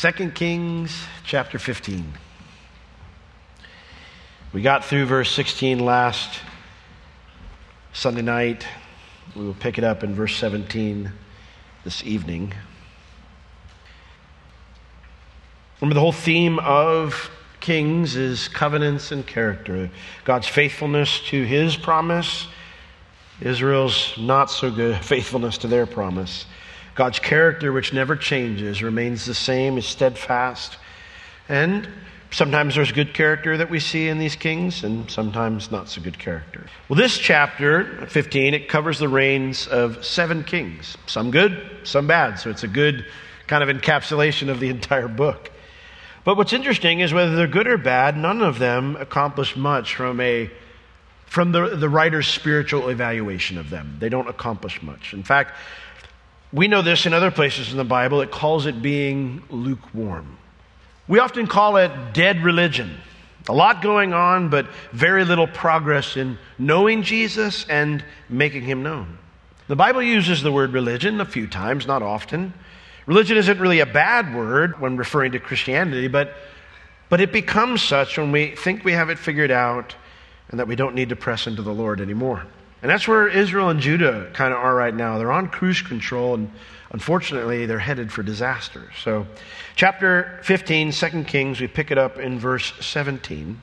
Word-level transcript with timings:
2 0.00 0.30
Kings 0.30 0.96
chapter 1.24 1.58
15. 1.58 2.12
We 4.52 4.62
got 4.62 4.84
through 4.84 5.06
verse 5.06 5.28
16 5.32 5.80
last 5.80 6.38
Sunday 7.92 8.22
night. 8.22 8.64
We 9.34 9.44
will 9.44 9.54
pick 9.54 9.76
it 9.76 9.82
up 9.82 10.04
in 10.04 10.14
verse 10.14 10.36
17 10.36 11.10
this 11.82 12.04
evening. 12.04 12.54
Remember, 15.80 15.94
the 15.94 16.00
whole 16.00 16.12
theme 16.12 16.60
of 16.60 17.28
Kings 17.58 18.14
is 18.14 18.46
covenants 18.46 19.10
and 19.10 19.26
character. 19.26 19.90
God's 20.24 20.46
faithfulness 20.46 21.20
to 21.30 21.42
his 21.42 21.74
promise, 21.74 22.46
Israel's 23.40 24.16
not 24.16 24.48
so 24.48 24.70
good 24.70 24.96
faithfulness 25.04 25.58
to 25.58 25.66
their 25.66 25.86
promise. 25.86 26.46
God's 26.98 27.20
character, 27.20 27.72
which 27.72 27.92
never 27.92 28.16
changes, 28.16 28.82
remains 28.82 29.24
the 29.24 29.32
same, 29.32 29.78
is 29.78 29.86
steadfast. 29.86 30.78
And 31.48 31.88
sometimes 32.32 32.74
there's 32.74 32.90
good 32.90 33.14
character 33.14 33.56
that 33.56 33.70
we 33.70 33.78
see 33.78 34.08
in 34.08 34.18
these 34.18 34.34
kings, 34.34 34.82
and 34.82 35.08
sometimes 35.08 35.70
not 35.70 35.88
so 35.88 36.02
good 36.02 36.18
character. 36.18 36.66
Well, 36.88 36.96
this 36.96 37.16
chapter, 37.16 38.04
15, 38.08 38.52
it 38.52 38.68
covers 38.68 38.98
the 38.98 39.08
reigns 39.08 39.68
of 39.68 40.04
seven 40.04 40.42
kings. 40.42 40.96
Some 41.06 41.30
good, 41.30 41.70
some 41.84 42.08
bad. 42.08 42.40
So 42.40 42.50
it's 42.50 42.64
a 42.64 42.68
good 42.68 43.06
kind 43.46 43.62
of 43.62 43.68
encapsulation 43.68 44.48
of 44.48 44.58
the 44.58 44.68
entire 44.68 45.06
book. 45.06 45.52
But 46.24 46.36
what's 46.36 46.52
interesting 46.52 46.98
is 46.98 47.14
whether 47.14 47.36
they're 47.36 47.46
good 47.46 47.68
or 47.68 47.78
bad, 47.78 48.16
none 48.16 48.42
of 48.42 48.58
them 48.58 48.96
accomplish 48.96 49.54
much 49.54 49.94
from 49.94 50.18
a 50.18 50.50
from 51.26 51.52
the, 51.52 51.76
the 51.76 51.90
writer's 51.90 52.26
spiritual 52.26 52.88
evaluation 52.88 53.58
of 53.58 53.68
them. 53.68 53.98
They 54.00 54.08
don't 54.08 54.28
accomplish 54.28 54.82
much. 54.82 55.12
In 55.12 55.22
fact, 55.22 55.54
we 56.52 56.68
know 56.68 56.82
this 56.82 57.06
in 57.06 57.12
other 57.12 57.30
places 57.30 57.70
in 57.70 57.76
the 57.76 57.84
Bible. 57.84 58.20
It 58.20 58.30
calls 58.30 58.66
it 58.66 58.80
being 58.80 59.42
lukewarm. 59.50 60.38
We 61.06 61.18
often 61.18 61.46
call 61.46 61.76
it 61.76 61.90
dead 62.12 62.42
religion. 62.42 62.98
A 63.48 63.52
lot 63.52 63.82
going 63.82 64.12
on, 64.12 64.50
but 64.50 64.66
very 64.92 65.24
little 65.24 65.46
progress 65.46 66.16
in 66.16 66.38
knowing 66.58 67.02
Jesus 67.02 67.66
and 67.68 68.04
making 68.28 68.62
him 68.62 68.82
known. 68.82 69.18
The 69.68 69.76
Bible 69.76 70.02
uses 70.02 70.42
the 70.42 70.52
word 70.52 70.72
religion 70.72 71.20
a 71.20 71.24
few 71.24 71.46
times, 71.46 71.86
not 71.86 72.02
often. 72.02 72.52
Religion 73.06 73.38
isn't 73.38 73.58
really 73.58 73.80
a 73.80 73.86
bad 73.86 74.34
word 74.34 74.80
when 74.80 74.98
referring 74.98 75.32
to 75.32 75.38
Christianity, 75.38 76.08
but, 76.08 76.34
but 77.08 77.22
it 77.22 77.32
becomes 77.32 77.82
such 77.82 78.18
when 78.18 78.32
we 78.32 78.54
think 78.54 78.84
we 78.84 78.92
have 78.92 79.08
it 79.08 79.18
figured 79.18 79.50
out 79.50 79.94
and 80.50 80.60
that 80.60 80.68
we 80.68 80.76
don't 80.76 80.94
need 80.94 81.08
to 81.10 81.16
press 81.16 81.46
into 81.46 81.62
the 81.62 81.72
Lord 81.72 82.00
anymore. 82.00 82.46
And 82.82 82.90
that's 82.90 83.08
where 83.08 83.26
Israel 83.28 83.70
and 83.70 83.80
Judah 83.80 84.30
kind 84.32 84.52
of 84.52 84.60
are 84.60 84.74
right 84.74 84.94
now. 84.94 85.18
They're 85.18 85.32
on 85.32 85.48
cruise 85.48 85.82
control, 85.82 86.34
and 86.34 86.50
unfortunately, 86.92 87.66
they're 87.66 87.78
headed 87.78 88.12
for 88.12 88.22
disaster. 88.22 88.90
So, 89.02 89.26
chapter 89.74 90.38
15, 90.44 90.92
2 90.92 91.24
Kings, 91.24 91.60
we 91.60 91.66
pick 91.66 91.90
it 91.90 91.98
up 91.98 92.18
in 92.18 92.38
verse 92.38 92.72
17. 92.80 93.60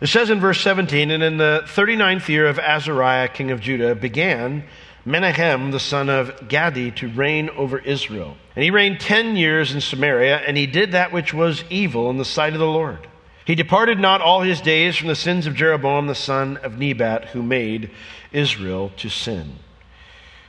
It 0.00 0.06
says 0.06 0.30
in 0.30 0.40
verse 0.40 0.60
17, 0.60 1.10
And 1.10 1.22
in 1.22 1.36
the 1.36 1.62
39th 1.66 2.28
year 2.28 2.46
of 2.46 2.58
Azariah, 2.58 3.28
king 3.28 3.50
of 3.50 3.60
Judah, 3.60 3.94
began 3.94 4.64
Menahem, 5.04 5.70
the 5.70 5.80
son 5.80 6.08
of 6.08 6.48
Gadi, 6.48 6.90
to 6.92 7.08
reign 7.08 7.50
over 7.50 7.78
Israel. 7.78 8.36
And 8.54 8.62
he 8.62 8.70
reigned 8.70 9.00
ten 9.00 9.36
years 9.36 9.74
in 9.74 9.80
Samaria, 9.80 10.36
and 10.38 10.56
he 10.56 10.66
did 10.66 10.92
that 10.92 11.12
which 11.12 11.34
was 11.34 11.64
evil 11.70 12.10
in 12.10 12.18
the 12.18 12.24
sight 12.24 12.52
of 12.52 12.60
the 12.60 12.66
Lord. 12.66 13.06
He 13.48 13.54
departed 13.54 13.98
not 13.98 14.20
all 14.20 14.42
his 14.42 14.60
days 14.60 14.94
from 14.94 15.08
the 15.08 15.14
sins 15.14 15.46
of 15.46 15.54
Jeroboam, 15.54 16.06
the 16.06 16.14
son 16.14 16.58
of 16.58 16.78
Nebat, 16.78 17.28
who 17.28 17.42
made 17.42 17.90
Israel 18.30 18.92
to 18.98 19.08
sin. 19.08 19.56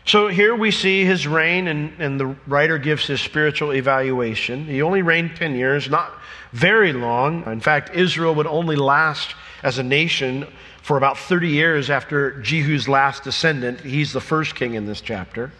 So 0.03 0.27
here 0.27 0.53
we 0.53 0.69
see 0.69 1.05
his 1.05 1.25
reign, 1.25 1.69
and, 1.69 1.93
and 1.97 2.19
the 2.19 2.35
writer 2.45 2.77
gives 2.77 3.07
his 3.07 3.21
spiritual 3.21 3.71
evaluation. 3.71 4.65
He 4.65 4.81
only 4.81 5.01
reigned 5.01 5.37
10 5.37 5.55
years, 5.55 5.89
not 5.89 6.11
very 6.51 6.91
long. 6.91 7.45
In 7.45 7.61
fact, 7.61 7.95
Israel 7.95 8.35
would 8.35 8.47
only 8.47 8.75
last 8.75 9.33
as 9.63 9.77
a 9.77 9.83
nation 9.83 10.45
for 10.81 10.97
about 10.97 11.17
30 11.17 11.47
years 11.47 11.89
after 11.89 12.41
Jehu's 12.41 12.89
last 12.89 13.23
descendant. 13.23 13.79
He's 13.79 14.11
the 14.11 14.19
first 14.19 14.55
king 14.55 14.73
in 14.73 14.85
this 14.85 14.99
chapter. 14.99 15.53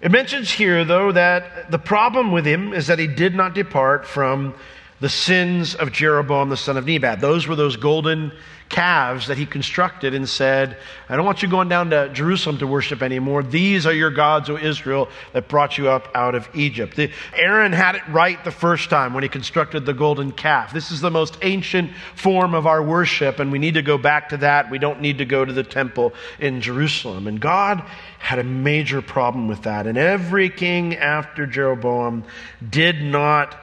It 0.00 0.10
mentions 0.10 0.50
here, 0.50 0.86
though, 0.86 1.12
that 1.12 1.70
the 1.70 1.78
problem 1.78 2.32
with 2.32 2.46
him 2.46 2.72
is 2.72 2.86
that 2.86 2.98
he 2.98 3.06
did 3.06 3.34
not 3.34 3.52
depart 3.52 4.06
from 4.06 4.54
the 5.00 5.08
sins 5.08 5.74
of 5.74 5.92
Jeroboam 5.92 6.50
the 6.50 6.56
son 6.56 6.76
of 6.76 6.86
Nebat. 6.86 7.20
Those 7.20 7.46
were 7.46 7.56
those 7.56 7.76
golden 7.76 8.32
calves 8.70 9.26
that 9.26 9.36
he 9.36 9.44
constructed 9.44 10.14
and 10.14 10.28
said, 10.28 10.78
I 11.08 11.16
don't 11.16 11.26
want 11.26 11.42
you 11.42 11.48
going 11.48 11.68
down 11.68 11.90
to 11.90 12.08
Jerusalem 12.10 12.58
to 12.58 12.66
worship 12.66 13.02
anymore. 13.02 13.42
These 13.42 13.84
are 13.84 13.92
your 13.92 14.10
gods, 14.10 14.48
O 14.48 14.56
Israel, 14.56 15.08
that 15.32 15.48
brought 15.48 15.76
you 15.76 15.88
up 15.88 16.08
out 16.14 16.36
of 16.36 16.48
Egypt. 16.54 16.94
The, 16.96 17.10
Aaron 17.34 17.72
had 17.72 17.96
it 17.96 18.02
right 18.08 18.42
the 18.44 18.52
first 18.52 18.88
time 18.88 19.12
when 19.12 19.24
he 19.24 19.28
constructed 19.28 19.84
the 19.84 19.92
golden 19.92 20.30
calf. 20.30 20.72
This 20.72 20.92
is 20.92 21.00
the 21.00 21.10
most 21.10 21.36
ancient 21.42 21.90
form 22.14 22.54
of 22.54 22.66
our 22.66 22.82
worship, 22.82 23.40
and 23.40 23.50
we 23.50 23.58
need 23.58 23.74
to 23.74 23.82
go 23.82 23.98
back 23.98 24.28
to 24.30 24.36
that. 24.38 24.70
We 24.70 24.78
don't 24.78 25.00
need 25.00 25.18
to 25.18 25.24
go 25.24 25.44
to 25.44 25.52
the 25.52 25.64
temple 25.64 26.14
in 26.38 26.60
Jerusalem. 26.60 27.26
And 27.26 27.40
God 27.40 27.82
had 28.20 28.38
a 28.38 28.44
major 28.44 29.02
problem 29.02 29.48
with 29.48 29.62
that. 29.62 29.88
And 29.88 29.98
every 29.98 30.48
king 30.48 30.94
after 30.94 31.44
Jeroboam 31.44 32.24
did 32.70 33.02
not 33.02 33.60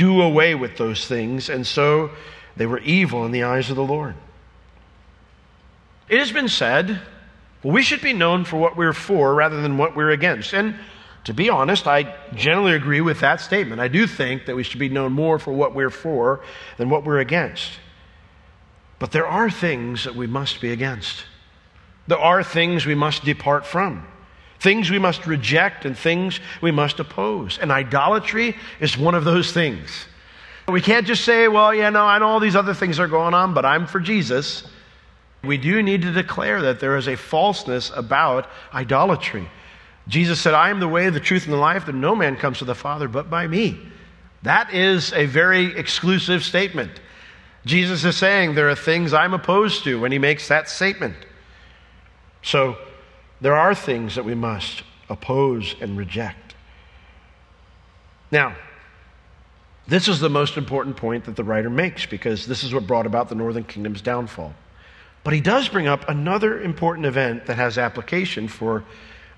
do 0.00 0.22
away 0.22 0.54
with 0.54 0.78
those 0.78 1.06
things, 1.06 1.50
and 1.50 1.66
so 1.66 2.10
they 2.56 2.64
were 2.64 2.78
evil 2.78 3.26
in 3.26 3.32
the 3.32 3.42
eyes 3.42 3.68
of 3.68 3.76
the 3.76 3.84
Lord. 3.84 4.14
It 6.08 6.18
has 6.18 6.32
been 6.32 6.48
said, 6.48 7.02
well, 7.62 7.74
we 7.74 7.82
should 7.82 8.00
be 8.00 8.14
known 8.14 8.46
for 8.46 8.56
what 8.56 8.78
we're 8.78 8.94
for 8.94 9.34
rather 9.34 9.60
than 9.60 9.76
what 9.76 9.94
we're 9.94 10.10
against. 10.10 10.54
And 10.54 10.74
to 11.24 11.34
be 11.34 11.50
honest, 11.50 11.86
I 11.86 12.16
generally 12.34 12.72
agree 12.72 13.02
with 13.02 13.20
that 13.20 13.42
statement. 13.42 13.78
I 13.78 13.88
do 13.88 14.06
think 14.06 14.46
that 14.46 14.56
we 14.56 14.62
should 14.62 14.80
be 14.80 14.88
known 14.88 15.12
more 15.12 15.38
for 15.38 15.52
what 15.52 15.74
we're 15.74 15.90
for 15.90 16.40
than 16.78 16.88
what 16.88 17.04
we're 17.04 17.20
against. 17.20 17.72
But 18.98 19.12
there 19.12 19.26
are 19.26 19.50
things 19.50 20.04
that 20.04 20.14
we 20.14 20.26
must 20.26 20.62
be 20.62 20.72
against. 20.72 21.24
There 22.06 22.18
are 22.18 22.42
things 22.42 22.86
we 22.86 22.94
must 22.94 23.22
depart 23.22 23.66
from, 23.66 24.06
things 24.60 24.90
we 24.90 24.98
must 24.98 25.26
reject, 25.26 25.84
and 25.84 25.96
things 25.96 26.38
we 26.60 26.70
must 26.70 27.00
oppose. 27.00 27.58
And 27.58 27.72
idolatry 27.72 28.56
is 28.78 28.96
one 28.96 29.14
of 29.14 29.24
those 29.24 29.52
things. 29.52 30.06
We 30.68 30.80
can't 30.80 31.06
just 31.06 31.24
say, 31.24 31.48
well, 31.48 31.74
yeah, 31.74 31.90
no, 31.90 32.04
I 32.04 32.18
know 32.18 32.28
all 32.28 32.40
these 32.40 32.54
other 32.54 32.74
things 32.74 33.00
are 33.00 33.08
going 33.08 33.34
on, 33.34 33.54
but 33.54 33.64
I'm 33.64 33.86
for 33.86 33.98
Jesus. 33.98 34.64
We 35.42 35.56
do 35.56 35.82
need 35.82 36.02
to 36.02 36.12
declare 36.12 36.60
that 36.62 36.78
there 36.78 36.96
is 36.96 37.08
a 37.08 37.16
falseness 37.16 37.90
about 37.94 38.46
idolatry. 38.72 39.48
Jesus 40.06 40.40
said, 40.40 40.54
I 40.54 40.70
am 40.70 40.80
the 40.80 40.88
way, 40.88 41.08
the 41.08 41.20
truth, 41.20 41.44
and 41.44 41.52
the 41.52 41.58
life, 41.58 41.86
that 41.86 41.94
no 41.94 42.14
man 42.14 42.36
comes 42.36 42.58
to 42.58 42.64
the 42.64 42.74
Father 42.74 43.08
but 43.08 43.30
by 43.30 43.46
me. 43.46 43.78
That 44.42 44.72
is 44.74 45.12
a 45.12 45.26
very 45.26 45.76
exclusive 45.76 46.44
statement. 46.44 47.00
Jesus 47.64 48.04
is 48.04 48.16
saying 48.16 48.54
there 48.54 48.70
are 48.70 48.76
things 48.76 49.12
I'm 49.12 49.34
opposed 49.34 49.84
to 49.84 50.00
when 50.00 50.12
he 50.12 50.18
makes 50.18 50.48
that 50.48 50.68
statement. 50.68 51.16
So 52.42 52.76
there 53.40 53.56
are 53.56 53.74
things 53.74 54.14
that 54.14 54.24
we 54.24 54.34
must 54.34 54.82
oppose 55.08 55.74
and 55.80 55.96
reject. 55.96 56.54
Now, 58.30 58.56
this 59.88 60.06
is 60.06 60.20
the 60.20 60.30
most 60.30 60.56
important 60.56 60.96
point 60.96 61.24
that 61.24 61.36
the 61.36 61.44
writer 61.44 61.70
makes 61.70 62.06
because 62.06 62.46
this 62.46 62.62
is 62.62 62.72
what 62.72 62.86
brought 62.86 63.06
about 63.06 63.28
the 63.28 63.34
northern 63.34 63.64
kingdom's 63.64 64.02
downfall. 64.02 64.54
But 65.24 65.34
he 65.34 65.40
does 65.40 65.68
bring 65.68 65.88
up 65.88 66.08
another 66.08 66.62
important 66.62 67.06
event 67.06 67.46
that 67.46 67.56
has 67.56 67.76
application 67.76 68.48
for 68.48 68.84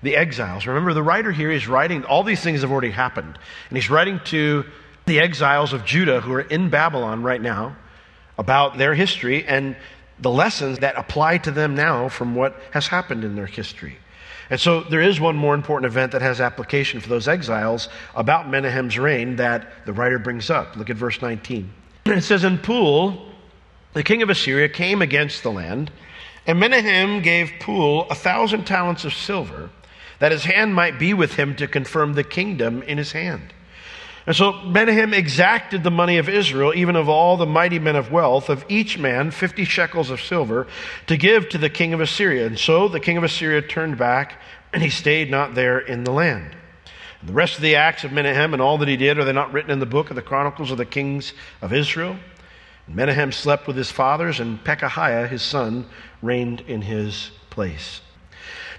the 0.01 0.15
exiles. 0.15 0.67
Remember, 0.67 0.93
the 0.93 1.03
writer 1.03 1.31
here 1.31 1.51
is 1.51 1.67
writing, 1.67 2.03
all 2.03 2.23
these 2.23 2.41
things 2.41 2.61
have 2.61 2.71
already 2.71 2.91
happened. 2.91 3.39
And 3.69 3.77
he's 3.77 3.89
writing 3.89 4.19
to 4.25 4.65
the 5.05 5.19
exiles 5.19 5.73
of 5.73 5.85
Judah 5.85 6.21
who 6.21 6.33
are 6.33 6.41
in 6.41 6.69
Babylon 6.69 7.23
right 7.23 7.41
now 7.41 7.75
about 8.37 8.77
their 8.77 8.93
history 8.93 9.45
and 9.45 9.75
the 10.19 10.29
lessons 10.29 10.79
that 10.79 10.95
apply 10.97 11.37
to 11.39 11.51
them 11.51 11.75
now 11.75 12.09
from 12.09 12.35
what 12.35 12.59
has 12.71 12.87
happened 12.87 13.23
in 13.23 13.35
their 13.35 13.45
history. 13.45 13.97
And 14.49 14.59
so 14.59 14.81
there 14.81 15.01
is 15.01 15.19
one 15.19 15.35
more 15.35 15.55
important 15.55 15.91
event 15.91 16.11
that 16.11 16.21
has 16.21 16.39
application 16.39 16.99
for 16.99 17.09
those 17.09 17.27
exiles 17.27 17.89
about 18.15 18.47
Menahem's 18.47 18.99
reign 18.99 19.37
that 19.37 19.85
the 19.85 19.93
writer 19.93 20.19
brings 20.19 20.49
up. 20.49 20.75
Look 20.75 20.89
at 20.89 20.97
verse 20.97 21.21
19. 21.21 21.71
It 22.05 22.21
says, 22.21 22.43
In 22.43 22.57
Pul, 22.57 23.29
the 23.93 24.03
king 24.03 24.21
of 24.21 24.29
Assyria 24.29 24.69
came 24.69 25.01
against 25.01 25.43
the 25.43 25.51
land, 25.51 25.91
and 26.45 26.59
Menahem 26.59 27.21
gave 27.21 27.53
Pul 27.59 28.07
a 28.09 28.15
thousand 28.15 28.65
talents 28.65 29.05
of 29.05 29.13
silver, 29.13 29.69
that 30.19 30.31
his 30.31 30.43
hand 30.43 30.75
might 30.75 30.99
be 30.99 31.13
with 31.13 31.33
him 31.33 31.55
to 31.55 31.67
confirm 31.67 32.13
the 32.13 32.23
kingdom 32.23 32.83
in 32.83 32.97
his 32.97 33.13
hand. 33.13 33.53
And 34.25 34.35
so 34.35 34.53
Menahem 34.63 35.13
exacted 35.13 35.83
the 35.83 35.91
money 35.91 36.17
of 36.17 36.29
Israel, 36.29 36.73
even 36.73 36.95
of 36.95 37.09
all 37.09 37.35
the 37.35 37.45
mighty 37.45 37.77
men 37.77 37.97
of 37.97 38.11
wealth, 38.11 38.49
of 38.49 38.65
each 38.69 38.97
man 38.97 39.31
fifty 39.31 39.65
shekels 39.65 40.09
of 40.09 40.21
silver, 40.21 40.67
to 41.07 41.17
give 41.17 41.49
to 41.49 41.57
the 41.57 41.69
king 41.69 41.93
of 41.93 41.99
Assyria. 41.99 42.45
And 42.45 42.57
so 42.57 42.87
the 42.87 43.01
king 43.01 43.17
of 43.17 43.23
Assyria 43.23 43.61
turned 43.61 43.97
back, 43.97 44.41
and 44.71 44.81
he 44.81 44.89
stayed 44.89 45.29
not 45.29 45.55
there 45.55 45.79
in 45.79 46.05
the 46.05 46.11
land. 46.11 46.55
And 47.19 47.29
the 47.29 47.33
rest 47.33 47.55
of 47.55 47.61
the 47.61 47.75
acts 47.75 48.05
of 48.05 48.13
Menahem 48.13 48.53
and 48.53 48.61
all 48.61 48.77
that 48.77 48.87
he 48.87 48.97
did, 48.97 49.17
are 49.17 49.25
they 49.25 49.33
not 49.33 49.51
written 49.51 49.71
in 49.71 49.79
the 49.79 49.85
book 49.85 50.09
of 50.09 50.15
the 50.15 50.21
Chronicles 50.21 50.71
of 50.71 50.77
the 50.77 50.85
kings 50.85 51.33
of 51.61 51.73
Israel? 51.73 52.15
Menahem 52.87 53.31
slept 53.31 53.67
with 53.67 53.75
his 53.75 53.91
fathers, 53.91 54.39
and 54.39 54.63
Pekahiah, 54.63 55.27
his 55.27 55.41
son, 55.41 55.85
reigned 56.21 56.61
in 56.61 56.81
his 56.81 57.31
place. 57.49 58.01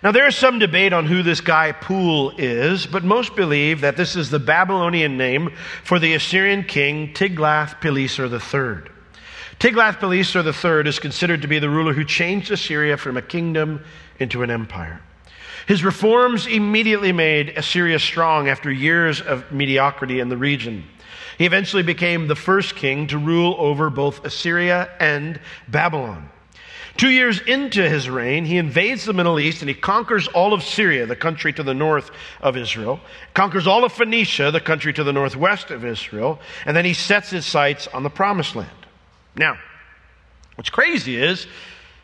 Now, 0.04 0.12
there 0.12 0.26
is 0.26 0.36
some 0.36 0.58
debate 0.58 0.92
on 0.92 1.06
who 1.06 1.22
this 1.22 1.40
guy 1.40 1.72
Pul 1.72 2.34
is, 2.36 2.86
but 2.86 3.04
most 3.04 3.34
believe 3.34 3.80
that 3.80 3.96
this 3.96 4.16
is 4.16 4.28
the 4.28 4.38
Babylonian 4.38 5.16
name 5.16 5.54
for 5.82 5.98
the 5.98 6.12
Assyrian 6.12 6.64
king 6.64 7.14
Tiglath-Pileser 7.14 8.26
III. 8.26 8.82
Tiglath-Pileser 9.58 10.42
III 10.42 10.86
is 10.86 10.98
considered 10.98 11.40
to 11.40 11.48
be 11.48 11.58
the 11.58 11.70
ruler 11.70 11.94
who 11.94 12.04
changed 12.04 12.50
Assyria 12.50 12.98
from 12.98 13.16
a 13.16 13.22
kingdom 13.22 13.82
into 14.18 14.42
an 14.42 14.50
empire. 14.50 15.00
His 15.66 15.82
reforms 15.82 16.46
immediately 16.46 17.12
made 17.12 17.56
Assyria 17.56 17.98
strong 17.98 18.46
after 18.50 18.70
years 18.70 19.22
of 19.22 19.50
mediocrity 19.50 20.20
in 20.20 20.28
the 20.28 20.36
region. 20.36 20.84
He 21.38 21.46
eventually 21.46 21.82
became 21.82 22.28
the 22.28 22.36
first 22.36 22.76
king 22.76 23.06
to 23.06 23.16
rule 23.16 23.56
over 23.58 23.88
both 23.88 24.22
Assyria 24.26 24.90
and 25.00 25.40
Babylon. 25.66 26.28
Two 26.96 27.10
years 27.10 27.40
into 27.40 27.88
his 27.88 28.08
reign, 28.08 28.44
he 28.44 28.56
invades 28.56 29.04
the 29.04 29.12
Middle 29.12 29.40
East 29.40 29.62
and 29.62 29.68
he 29.68 29.74
conquers 29.74 30.28
all 30.28 30.52
of 30.52 30.62
Syria, 30.62 31.06
the 31.06 31.16
country 31.16 31.52
to 31.52 31.62
the 31.64 31.74
north 31.74 32.12
of 32.40 32.56
Israel, 32.56 33.00
conquers 33.34 33.66
all 33.66 33.84
of 33.84 33.92
Phoenicia, 33.92 34.52
the 34.52 34.60
country 34.60 34.92
to 34.92 35.02
the 35.02 35.12
northwest 35.12 35.72
of 35.72 35.84
Israel, 35.84 36.38
and 36.64 36.76
then 36.76 36.84
he 36.84 36.94
sets 36.94 37.30
his 37.30 37.44
sights 37.44 37.88
on 37.88 38.04
the 38.04 38.10
promised 38.10 38.54
land. 38.54 38.70
Now, 39.34 39.58
what's 40.54 40.70
crazy 40.70 41.16
is, 41.16 41.48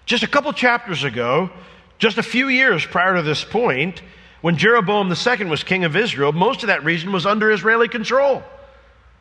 just 0.06 0.24
a 0.24 0.28
couple 0.28 0.52
chapters 0.52 1.04
ago, 1.04 1.50
just 1.98 2.18
a 2.18 2.22
few 2.22 2.48
years 2.48 2.84
prior 2.84 3.14
to 3.14 3.22
this 3.22 3.44
point, 3.44 4.02
when 4.40 4.56
Jeroboam 4.56 5.12
II 5.12 5.46
was 5.46 5.62
king 5.62 5.84
of 5.84 5.94
Israel, 5.94 6.32
most 6.32 6.64
of 6.64 6.66
that 6.66 6.82
region 6.82 7.12
was 7.12 7.26
under 7.26 7.52
Israeli 7.52 7.88
control. 7.88 8.42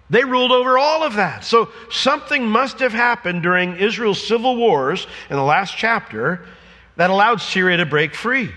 They 0.10 0.24
ruled 0.24 0.52
over 0.52 0.78
all 0.78 1.04
of 1.04 1.16
that. 1.16 1.44
So 1.44 1.70
something 1.92 2.48
must 2.48 2.80
have 2.80 2.94
happened 2.94 3.44
during 3.44 3.78
Israel's 3.78 4.26
civil 4.26 4.56
wars 4.56 5.06
in 5.30 5.36
the 5.36 5.44
last 5.44 5.78
chapter 5.78 6.46
that 6.96 7.10
allowed 7.10 7.42
Syria 7.42 7.78
to 7.78 7.86
break 7.86 8.16
free. 8.16 8.52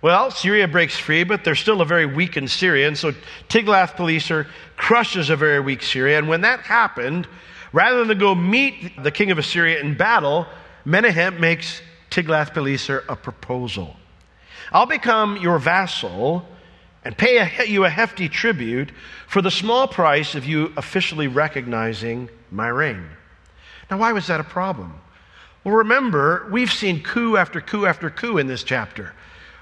Well, 0.00 0.30
Syria 0.30 0.68
breaks 0.68 0.98
free, 0.98 1.24
but 1.24 1.44
there's 1.44 1.60
still 1.60 1.80
a 1.80 1.86
very 1.86 2.04
weakened 2.04 2.50
Syria. 2.50 2.88
And 2.88 2.96
so 2.96 3.12
Tiglath-Pileser 3.48 4.46
crushes 4.76 5.30
a 5.30 5.36
very 5.36 5.60
weak 5.60 5.82
Syria. 5.82 6.18
And 6.18 6.28
when 6.28 6.42
that 6.42 6.60
happened, 6.60 7.26
rather 7.72 8.04
than 8.04 8.18
go 8.18 8.34
meet 8.34 9.02
the 9.02 9.10
king 9.10 9.30
of 9.30 9.38
Assyria 9.38 9.80
in 9.80 9.96
battle, 9.96 10.46
Menahem 10.84 11.40
makes 11.40 11.80
Tiglath-Pileser 12.10 13.04
a 13.08 13.16
proposal. 13.16 13.96
I'll 14.72 14.86
become 14.86 15.38
your 15.38 15.58
vassal 15.58 16.46
and 17.04 17.16
pay 17.16 17.38
a, 17.38 17.64
you 17.66 17.84
a 17.84 17.90
hefty 17.90 18.28
tribute 18.28 18.90
for 19.26 19.42
the 19.42 19.50
small 19.50 19.86
price 19.86 20.34
of 20.34 20.44
you 20.44 20.72
officially 20.76 21.28
recognizing 21.28 22.28
my 22.50 22.68
reign. 22.68 23.06
Now, 23.90 23.98
why 23.98 24.12
was 24.12 24.26
that 24.28 24.40
a 24.40 24.44
problem? 24.44 24.94
Well, 25.62 25.74
remember, 25.74 26.48
we've 26.50 26.72
seen 26.72 27.02
coup 27.02 27.36
after 27.36 27.60
coup 27.60 27.86
after 27.86 28.10
coup 28.10 28.38
in 28.38 28.46
this 28.46 28.64
chapter. 28.64 29.12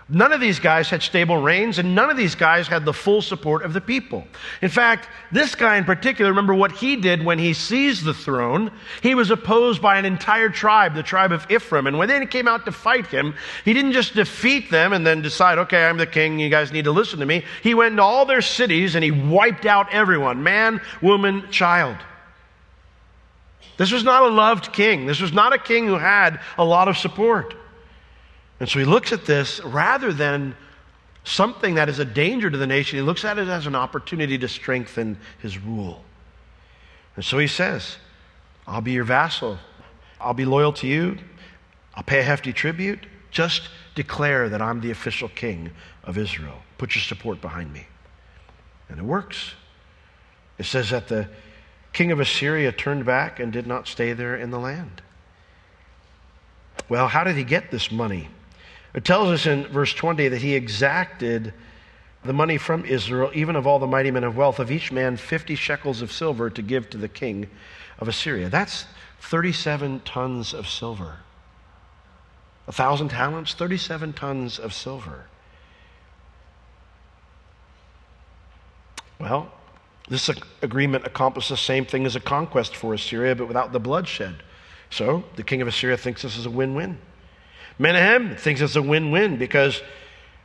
None 0.09 0.33
of 0.33 0.41
these 0.41 0.59
guys 0.59 0.91
had 0.91 1.03
stable 1.03 1.37
reigns, 1.37 1.79
and 1.79 1.95
none 1.95 2.11
of 2.11 2.17
these 2.17 2.35
guys 2.35 2.69
had 2.69 2.85
the 2.85 2.93
full 2.93 3.23
support 3.23 3.65
of 3.65 3.73
the 3.73 3.81
people. 3.81 4.25
In 4.61 4.69
fact, 4.69 5.09
this 5.31 5.55
guy 5.55 5.77
in 5.77 5.85
particular, 5.85 6.31
remember 6.31 6.55
what 6.55 6.73
he 6.73 6.97
did 6.97 7.25
when 7.25 7.39
he 7.39 7.55
seized 7.55 8.05
the 8.05 8.13
throne? 8.13 8.73
He 9.01 9.15
was 9.15 9.31
opposed 9.31 9.81
by 9.81 9.99
an 9.99 10.05
entire 10.05 10.49
tribe, 10.49 10.95
the 10.95 11.03
tribe 11.03 11.33
of 11.33 11.49
Ephraim. 11.51 11.87
And 11.87 11.99
when 11.99 12.09
they 12.09 12.27
came 12.27 12.49
out 12.49 12.65
to 12.67 12.73
fight 12.73 13.07
him, 13.07 13.35
he 13.65 13.73
didn't 13.73 13.93
just 13.93 14.15
defeat 14.15 14.71
them 14.71 14.93
and 14.93 15.07
then 15.07 15.23
decide, 15.23 15.59
okay, 15.59 15.85
I'm 15.85 15.97
the 15.97 16.07
king, 16.07 16.39
you 16.39 16.51
guys 16.51 16.73
need 16.73 16.85
to 16.85 16.93
listen 16.93 17.21
to 17.21 17.27
me. 17.27 17.45
He 17.63 17.75
went 17.75 17.93
into 17.93 18.03
all 18.03 18.27
their 18.27 18.43
cities 18.43 18.95
and 18.95 19.05
he 19.05 19.11
wiped 19.11 19.67
out 19.67 19.93
everyone 19.93 20.43
man, 20.43 20.81
woman, 21.01 21.51
child. 21.51 21.97
This 23.77 23.93
was 23.93 24.05
not 24.05 24.23
a 24.23 24.29
loved 24.29 24.73
king. 24.73 25.07
This 25.07 25.21
was 25.21 25.33
not 25.33 25.53
a 25.53 25.59
king 25.59 25.87
who 25.87 25.97
had 25.97 26.41
a 26.59 26.65
lot 26.65 26.89
of 26.89 26.99
support. 26.99 27.55
And 28.63 28.71
so 28.71 28.79
he 28.79 28.85
looks 28.85 29.11
at 29.11 29.25
this 29.27 29.61
rather 29.65 30.13
than 30.13 30.55
something 31.25 31.75
that 31.75 31.89
is 31.89 31.99
a 31.99 32.05
danger 32.05 32.49
to 32.49 32.57
the 32.57 32.67
nation, 32.69 32.97
he 32.97 33.03
looks 33.03 33.25
at 33.25 33.37
it 33.37 33.49
as 33.49 33.67
an 33.67 33.75
opportunity 33.75 34.39
to 34.39 34.47
strengthen 34.47 35.19
his 35.41 35.59
rule. 35.59 36.05
And 37.17 37.25
so 37.25 37.39
he 37.39 37.49
says, 37.49 37.97
I'll 38.65 38.81
be 38.81 38.93
your 38.93 39.03
vassal. 39.03 39.59
I'll 40.21 40.33
be 40.33 40.45
loyal 40.45 40.73
to 40.75 40.87
you. 40.87 41.19
I'll 41.97 42.05
pay 42.05 42.21
a 42.21 42.23
hefty 42.23 42.53
tribute. 42.53 43.01
Just 43.33 43.63
declare 43.97 44.49
that 44.49 44.63
I'm 44.63 44.81
the 44.81 44.93
official 44.93 45.29
king 45.31 45.73
of 46.05 46.17
Israel. 46.17 46.63
Put 46.79 46.95
your 46.95 47.03
support 47.03 47.41
behind 47.41 47.73
me. 47.73 47.89
And 48.89 48.97
it 48.97 49.05
works. 49.05 49.55
It 50.59 50.67
says 50.67 50.91
that 50.91 51.09
the 51.09 51.29
king 51.93 52.13
of 52.13 52.21
Assyria 52.21 52.71
turned 52.71 53.07
back 53.07 53.41
and 53.41 53.53
did 53.53 53.67
not 53.67 53.89
stay 53.89 54.13
there 54.13 54.37
in 54.37 54.53
the 54.53 54.61
land. 54.61 55.03
Well, 56.89 57.09
how 57.09 57.25
did 57.25 57.35
he 57.35 57.43
get 57.43 57.73
this 57.73 57.91
money? 57.91 58.29
It 58.95 59.05
tells 59.05 59.29
us 59.29 59.47
in 59.47 59.67
verse 59.69 59.95
20 59.95 60.29
that 60.29 60.43
he 60.43 60.55
exacted 60.55 61.55
the 62.25 62.33
money 62.33 62.59
from 62.59 62.85
Israel, 62.85 63.31
even 63.35 63.57
of 63.57 63.67
all 63.67 63.79
the 63.79 63.87
mighty 63.87 64.11
men 64.11 64.25
of 64.25 64.37
wealth, 64.37 64.59
of 64.59 64.71
each 64.71 64.93
man 64.93 65.17
50 65.17 65.55
shekels 65.55 66.03
of 66.03 66.13
silver 66.13 66.51
to 66.51 66.63
give 66.63 66.91
to 66.91 66.99
the 66.99 67.09
king 67.09 67.49
of 67.99 68.09
Assyria. 68.09 68.49
That's 68.49 68.85
37 69.21 70.01
tons 70.01 70.53
of 70.53 70.69
silver. 70.69 71.19
A 72.69 72.73
thousand 72.73 73.09
talents, 73.09 73.55
37 73.55 74.13
tons 74.13 74.59
of 74.59 74.73
silver. 74.73 75.25
Well, 79.19 79.53
this 80.09 80.31
agreement 80.61 81.07
accomplishes 81.07 81.51
the 81.51 81.57
same 81.57 81.87
thing 81.87 82.07
as 82.07 82.17
a 82.17 82.21
conquest 82.21 82.77
for 82.77 82.93
Assyria, 82.93 83.35
but 83.35 83.47
without 83.47 83.73
the 83.73 83.81
bloodshed. 83.81 84.43
So 84.91 85.25
the 85.37 85.43
king 85.43 85.63
of 85.63 85.69
Assyria 85.69 85.97
thinks 85.97 86.23
this 86.23 86.37
is 86.37 86.47
a 86.47 86.51
win 86.51 86.75
win. 86.75 86.99
Menahem 87.79 88.37
thinks 88.37 88.61
it's 88.61 88.77
a 88.77 88.83
win 88.83 89.11
win 89.11 89.37
because 89.37 89.83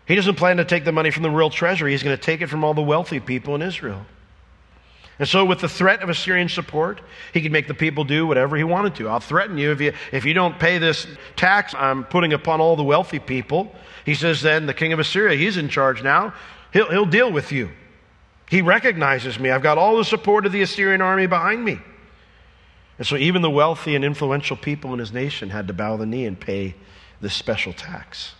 he 0.06 0.15
doesn't 0.15 0.35
plan 0.35 0.57
to 0.57 0.65
take 0.65 0.85
the 0.85 0.91
money 0.91 1.12
from 1.12 1.24
the 1.24 1.29
royal 1.29 1.50
treasury. 1.50 1.91
He's 1.91 2.03
going 2.03 2.15
to 2.15 2.21
take 2.21 2.41
it 2.41 2.47
from 2.47 2.63
all 2.63 2.74
the 2.74 2.81
wealthy 2.81 3.19
people 3.19 3.56
in 3.56 3.62
Israel. 3.62 4.06
And 5.19 5.27
so, 5.27 5.44
with 5.44 5.59
the 5.59 5.69
threat 5.69 6.03
of 6.03 6.09
Assyrian 6.09 6.47
support, 6.47 7.01
he 7.33 7.41
could 7.41 7.51
make 7.51 7.68
the 7.68 7.74
people 7.74 8.03
do 8.03 8.27
whatever 8.27 8.56
he 8.56 8.63
wanted 8.63 8.95
to. 8.95 9.09
I'll 9.09 9.19
threaten 9.19 9.57
you 9.57 9.71
if 9.71 9.81
you, 9.81 9.94
if 10.12 10.25
you 10.25 10.33
don't 10.33 10.59
pay 10.59 10.77
this 10.77 11.07
tax 11.35 11.74
I'm 11.74 12.03
putting 12.03 12.33
upon 12.33 12.62
all 12.62 12.75
the 12.75 12.83
wealthy 12.83 13.18
people. 13.18 13.74
He 14.06 14.13
says, 14.13 14.41
then 14.41 14.68
the 14.68 14.74
king 14.74 14.94
of 14.94 15.00
Assyria, 15.00 15.35
he's 15.35 15.57
in 15.57 15.69
charge 15.69 16.03
now. 16.03 16.33
He'll, 16.71 16.89
he'll 16.89 17.06
deal 17.06 17.31
with 17.31 17.51
you. 17.51 17.71
He 18.50 18.62
recognizes 18.62 19.39
me. 19.39 19.50
I've 19.50 19.63
got 19.63 19.77
all 19.77 19.97
the 19.97 20.06
support 20.06 20.45
of 20.45 20.51
the 20.51 20.62
Assyrian 20.62 21.01
army 21.01 21.25
behind 21.25 21.65
me. 21.65 21.79
And 23.00 23.06
so, 23.06 23.18
even 23.18 23.41
the 23.41 23.50
wealthy 23.50 23.95
and 23.95 24.06
influential 24.06 24.56
people 24.56 24.94
in 24.94 25.00
his 25.00 25.12
nation 25.12 25.50
had 25.50 25.68
to 25.68 25.74
bow 25.74 25.97
the 25.97 26.06
knee 26.06 26.25
and 26.25 26.39
pay 26.39 26.75
this 27.22 27.34
special 27.34 27.74
tax. 27.74 28.34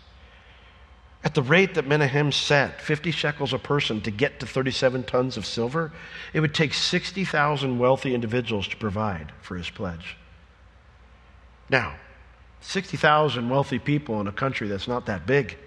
At 1.24 1.34
the 1.34 1.42
rate 1.42 1.74
that 1.74 1.88
Menahem 1.88 2.32
set, 2.32 2.80
50 2.80 3.12
shekels 3.12 3.52
a 3.52 3.60
person 3.60 4.02
to 4.02 4.12
get 4.12 4.40
to 4.40 4.46
37 4.46 5.04
tons 5.04 5.36
of 5.36 5.46
silver, 5.46 5.92
it 6.34 6.40
would 6.40 6.54
take 6.54 6.74
60,000 6.74 7.80
wealthy 7.80 8.14
individuals 8.14 8.68
to 8.70 8.78
provide 8.78 9.32
for 9.42 9.58
his 9.58 9.70
pledge. 9.70 10.16
Now, 11.70 11.96
60,000 12.62 13.50
wealthy 13.50 13.80
people 13.80 14.22
in 14.22 14.28
a 14.28 14.32
country 14.32 14.68
that's 14.68 14.88
not 14.88 15.08
that 15.08 15.26
big. 15.26 15.58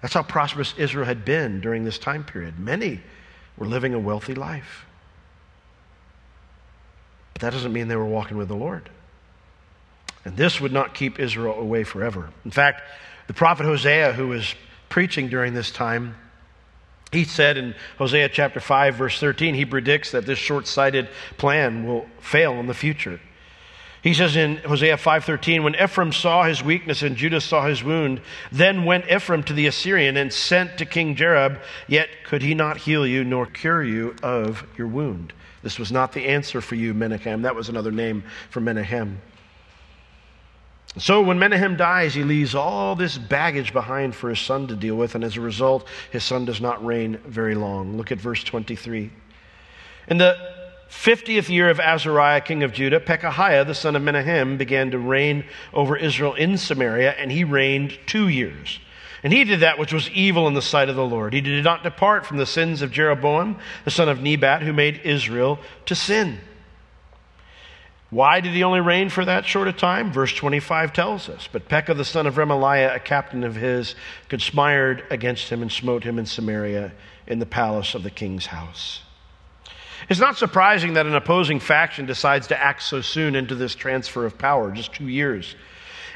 That's 0.00 0.14
how 0.14 0.22
prosperous 0.22 0.74
Israel 0.76 1.06
had 1.06 1.24
been 1.24 1.60
during 1.60 1.84
this 1.84 1.98
time 1.98 2.24
period. 2.24 2.58
Many 2.58 3.00
were 3.56 3.66
living 3.66 3.94
a 3.94 3.98
wealthy 3.98 4.34
life. 4.34 4.84
But 7.32 7.42
that 7.42 7.52
doesn't 7.52 7.72
mean 7.72 7.88
they 7.88 7.96
were 7.96 8.04
walking 8.04 8.36
with 8.36 8.48
the 8.48 8.54
Lord. 8.54 8.90
And 10.24 10.36
this 10.36 10.60
would 10.60 10.72
not 10.72 10.94
keep 10.94 11.18
Israel 11.20 11.58
away 11.58 11.84
forever. 11.84 12.30
In 12.44 12.50
fact, 12.50 12.82
the 13.26 13.34
prophet 13.34 13.66
Hosea, 13.66 14.12
who 14.12 14.28
was 14.28 14.54
preaching 14.88 15.28
during 15.28 15.54
this 15.54 15.70
time, 15.70 16.16
he 17.12 17.24
said 17.24 17.56
in 17.56 17.74
Hosea 17.98 18.28
chapter 18.30 18.60
5, 18.60 18.96
verse 18.96 19.20
13, 19.20 19.54
he 19.54 19.64
predicts 19.64 20.10
that 20.12 20.26
this 20.26 20.38
short 20.38 20.66
sighted 20.66 21.08
plan 21.36 21.86
will 21.86 22.06
fail 22.20 22.54
in 22.54 22.66
the 22.66 22.74
future. 22.74 23.20
He 24.02 24.12
says 24.12 24.36
in 24.36 24.58
Hosea 24.58 24.98
5:13, 24.98 25.62
when 25.62 25.76
Ephraim 25.76 26.12
saw 26.12 26.42
his 26.42 26.62
weakness 26.62 27.00
and 27.00 27.16
Judah 27.16 27.40
saw 27.40 27.66
his 27.66 27.82
wound, 27.82 28.20
then 28.52 28.84
went 28.84 29.10
Ephraim 29.10 29.42
to 29.44 29.54
the 29.54 29.66
Assyrian 29.66 30.18
and 30.18 30.30
sent 30.30 30.76
to 30.76 30.84
King 30.84 31.16
Jareb, 31.16 31.58
yet 31.88 32.10
could 32.24 32.42
he 32.42 32.54
not 32.54 32.76
heal 32.76 33.06
you 33.06 33.24
nor 33.24 33.46
cure 33.46 33.82
you 33.82 34.14
of 34.22 34.66
your 34.76 34.88
wound. 34.88 35.32
This 35.62 35.78
was 35.78 35.90
not 35.90 36.12
the 36.12 36.26
answer 36.26 36.60
for 36.60 36.74
you, 36.74 36.92
Menahem. 36.92 37.42
That 37.42 37.54
was 37.54 37.70
another 37.70 37.92
name 37.92 38.24
for 38.50 38.60
Menahem. 38.60 39.22
So 40.96 41.22
when 41.22 41.40
Menahem 41.40 41.76
dies, 41.76 42.14
he 42.14 42.22
leaves 42.22 42.54
all 42.54 42.94
this 42.94 43.18
baggage 43.18 43.72
behind 43.72 44.14
for 44.14 44.28
his 44.30 44.38
son 44.38 44.68
to 44.68 44.76
deal 44.76 44.94
with, 44.94 45.16
and 45.16 45.24
as 45.24 45.36
a 45.36 45.40
result, 45.40 45.88
his 46.12 46.22
son 46.22 46.44
does 46.44 46.60
not 46.60 46.84
reign 46.84 47.18
very 47.26 47.56
long. 47.56 47.96
Look 47.96 48.12
at 48.12 48.18
verse 48.20 48.44
23. 48.44 49.10
In 50.06 50.18
the 50.18 50.36
50th 50.88 51.48
year 51.48 51.68
of 51.68 51.80
Azariah, 51.80 52.40
king 52.40 52.62
of 52.62 52.72
Judah, 52.72 53.00
Pekahiah, 53.00 53.66
the 53.66 53.74
son 53.74 53.96
of 53.96 54.02
Menahem, 54.02 54.56
began 54.56 54.92
to 54.92 54.98
reign 54.98 55.44
over 55.72 55.96
Israel 55.96 56.34
in 56.34 56.56
Samaria, 56.56 57.12
and 57.12 57.32
he 57.32 57.42
reigned 57.42 57.98
two 58.06 58.28
years. 58.28 58.78
And 59.24 59.32
he 59.32 59.42
did 59.42 59.60
that 59.60 59.78
which 59.78 59.92
was 59.92 60.10
evil 60.10 60.46
in 60.46 60.54
the 60.54 60.62
sight 60.62 60.88
of 60.88 60.96
the 60.96 61.04
Lord. 61.04 61.32
He 61.32 61.40
did 61.40 61.64
not 61.64 61.82
depart 61.82 62.24
from 62.24 62.36
the 62.36 62.46
sins 62.46 62.82
of 62.82 62.92
Jeroboam, 62.92 63.58
the 63.84 63.90
son 63.90 64.08
of 64.08 64.22
Nebat, 64.22 64.62
who 64.62 64.72
made 64.72 65.00
Israel 65.02 65.58
to 65.86 65.94
sin. 65.94 66.38
Why 68.14 68.38
did 68.38 68.52
he 68.52 68.62
only 68.62 68.78
reign 68.78 69.08
for 69.08 69.24
that 69.24 69.44
short 69.44 69.66
a 69.66 69.72
time? 69.72 70.12
Verse 70.12 70.32
25 70.32 70.92
tells 70.92 71.28
us. 71.28 71.48
But 71.50 71.68
Pekah 71.68 71.94
the 71.94 72.04
son 72.04 72.28
of 72.28 72.36
Remaliah, 72.36 72.94
a 72.94 73.00
captain 73.00 73.42
of 73.42 73.56
his, 73.56 73.96
conspired 74.28 75.02
against 75.10 75.48
him 75.48 75.62
and 75.62 75.72
smote 75.72 76.04
him 76.04 76.20
in 76.20 76.24
Samaria 76.24 76.92
in 77.26 77.40
the 77.40 77.46
palace 77.46 77.92
of 77.92 78.04
the 78.04 78.10
king's 78.10 78.46
house. 78.46 79.02
It's 80.08 80.20
not 80.20 80.38
surprising 80.38 80.92
that 80.92 81.06
an 81.06 81.16
opposing 81.16 81.58
faction 81.58 82.06
decides 82.06 82.46
to 82.48 82.62
act 82.62 82.84
so 82.84 83.00
soon 83.00 83.34
into 83.34 83.56
this 83.56 83.74
transfer 83.74 84.24
of 84.24 84.38
power, 84.38 84.70
just 84.70 84.92
two 84.92 85.08
years. 85.08 85.56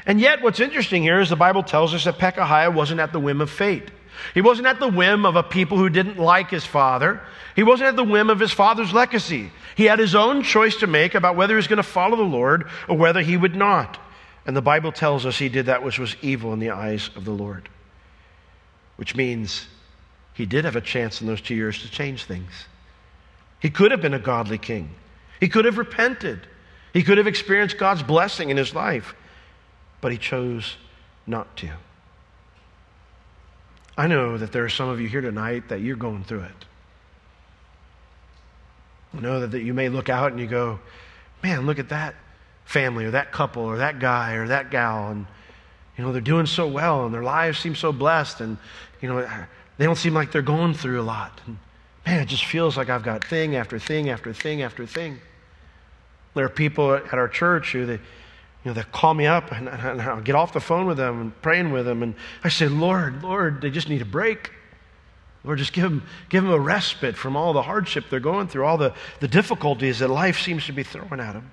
And 0.05 0.21
yet, 0.21 0.41
what's 0.41 0.61
interesting 0.61 1.03
here 1.03 1.19
is 1.19 1.27
the 1.27 1.35
Bible 1.35 1.63
tells 1.63 1.93
us 1.93 2.05
that 2.05 2.17
Pekahiah 2.17 2.73
wasn't 2.73 3.01
at 3.01 3.11
the 3.11 3.19
whim 3.19 3.41
of 3.41 3.49
fate. 3.49 3.91
He 4.33 4.41
wasn't 4.41 4.67
at 4.67 4.79
the 4.79 4.87
whim 4.87 5.25
of 5.25 5.35
a 5.35 5.43
people 5.43 5.77
who 5.77 5.89
didn't 5.89 6.17
like 6.17 6.49
his 6.49 6.65
father. 6.65 7.21
He 7.55 7.63
wasn't 7.63 7.89
at 7.89 7.95
the 7.95 8.03
whim 8.03 8.29
of 8.29 8.39
his 8.39 8.51
father's 8.51 8.93
legacy. 8.93 9.51
He 9.75 9.85
had 9.85 9.99
his 9.99 10.15
own 10.15 10.43
choice 10.43 10.77
to 10.77 10.87
make 10.87 11.15
about 11.15 11.35
whether 11.35 11.53
he 11.53 11.57
was 11.57 11.67
going 11.67 11.77
to 11.77 11.83
follow 11.83 12.15
the 12.15 12.23
Lord 12.23 12.69
or 12.87 12.97
whether 12.97 13.21
he 13.21 13.37
would 13.37 13.55
not. 13.55 13.99
And 14.45 14.55
the 14.55 14.61
Bible 14.61 14.91
tells 14.91 15.25
us 15.25 15.37
he 15.37 15.49
did 15.49 15.67
that 15.67 15.83
which 15.83 15.99
was 15.99 16.15
evil 16.21 16.53
in 16.53 16.59
the 16.59 16.71
eyes 16.71 17.09
of 17.15 17.25
the 17.25 17.31
Lord, 17.31 17.69
which 18.95 19.15
means 19.15 19.67
he 20.33 20.45
did 20.45 20.65
have 20.65 20.75
a 20.75 20.81
chance 20.81 21.21
in 21.21 21.27
those 21.27 21.41
two 21.41 21.55
years 21.55 21.81
to 21.81 21.91
change 21.91 22.23
things. 22.23 22.51
He 23.59 23.69
could 23.69 23.91
have 23.91 24.01
been 24.01 24.13
a 24.13 24.19
godly 24.19 24.57
king. 24.57 24.89
He 25.39 25.49
could 25.49 25.65
have 25.65 25.77
repented. 25.77 26.47
He 26.93 27.03
could 27.03 27.17
have 27.17 27.27
experienced 27.27 27.77
God's 27.77 28.03
blessing 28.03 28.49
in 28.49 28.57
his 28.57 28.73
life, 28.73 29.13
but 30.01 30.11
he 30.11 30.17
chose 30.17 30.77
not 31.27 31.55
to. 31.57 31.69
I 33.99 34.07
know 34.07 34.37
that 34.37 34.53
there 34.53 34.63
are 34.63 34.69
some 34.69 34.87
of 34.87 35.01
you 35.01 35.09
here 35.09 35.19
tonight 35.19 35.67
that 35.67 35.81
you're 35.81 35.97
going 35.97 36.23
through 36.23 36.43
it. 36.43 36.65
I 39.13 39.19
know 39.19 39.41
that, 39.41 39.51
that 39.51 39.61
you 39.61 39.73
may 39.73 39.89
look 39.89 40.07
out 40.07 40.31
and 40.31 40.39
you 40.39 40.47
go, 40.47 40.79
man, 41.43 41.65
look 41.65 41.79
at 41.79 41.89
that 41.89 42.15
family 42.63 43.03
or 43.03 43.11
that 43.11 43.33
couple 43.33 43.63
or 43.63 43.75
that 43.79 43.99
guy 43.99 44.35
or 44.35 44.47
that 44.47 44.71
gal. 44.71 45.09
And, 45.09 45.25
you 45.97 46.05
know, 46.05 46.13
they're 46.13 46.21
doing 46.21 46.45
so 46.45 46.65
well 46.65 47.03
and 47.03 47.13
their 47.13 47.23
lives 47.23 47.59
seem 47.59 47.75
so 47.75 47.91
blessed. 47.91 48.39
And, 48.39 48.57
you 49.01 49.09
know, 49.09 49.27
they 49.77 49.83
don't 49.83 49.97
seem 49.97 50.13
like 50.13 50.31
they're 50.31 50.41
going 50.41 50.75
through 50.75 51.01
a 51.01 51.03
lot. 51.03 51.41
And, 51.45 51.57
man, 52.05 52.21
it 52.21 52.29
just 52.29 52.45
feels 52.45 52.77
like 52.77 52.89
I've 52.89 53.03
got 53.03 53.25
thing 53.25 53.57
after 53.57 53.79
thing 53.79 54.09
after 54.09 54.31
thing 54.31 54.61
after 54.61 54.85
thing. 54.85 55.19
There 56.35 56.45
are 56.45 56.49
people 56.49 56.93
at 56.93 57.13
our 57.13 57.27
church 57.27 57.73
who 57.73 57.85
they, 57.85 57.99
you 58.63 58.69
know, 58.69 58.73
they 58.73 58.83
call 58.91 59.13
me 59.13 59.25
up 59.25 59.51
and, 59.51 59.69
and 59.69 60.01
I'll 60.01 60.21
get 60.21 60.35
off 60.35 60.51
the 60.51 60.59
phone 60.59 60.85
with 60.85 60.97
them 60.97 61.21
and 61.21 61.41
praying 61.41 61.71
with 61.71 61.85
them. 61.85 62.03
And 62.03 62.15
I 62.43 62.49
say, 62.49 62.67
Lord, 62.67 63.23
Lord, 63.23 63.61
they 63.61 63.69
just 63.69 63.87
need 63.87 64.01
a 64.01 64.05
break. 64.05 64.51
Lord, 65.45 65.59
just 65.59 65.71
give 65.71 65.83
them, 65.83 66.05
give 66.27 66.43
them 66.43 66.51
a 66.51 66.59
respite 66.59 67.15
from 67.15 67.37
all 67.37 67.53
the 67.53 67.61
hardship 67.61 68.05
they're 68.09 68.19
going 68.19 68.49
through, 68.49 68.65
all 68.65 68.77
the, 68.77 68.93
the 69.21 69.27
difficulties 69.27 69.99
that 69.99 70.09
life 70.09 70.41
seems 70.41 70.65
to 70.65 70.73
be 70.73 70.83
throwing 70.83 71.21
at 71.21 71.33
them. 71.33 71.51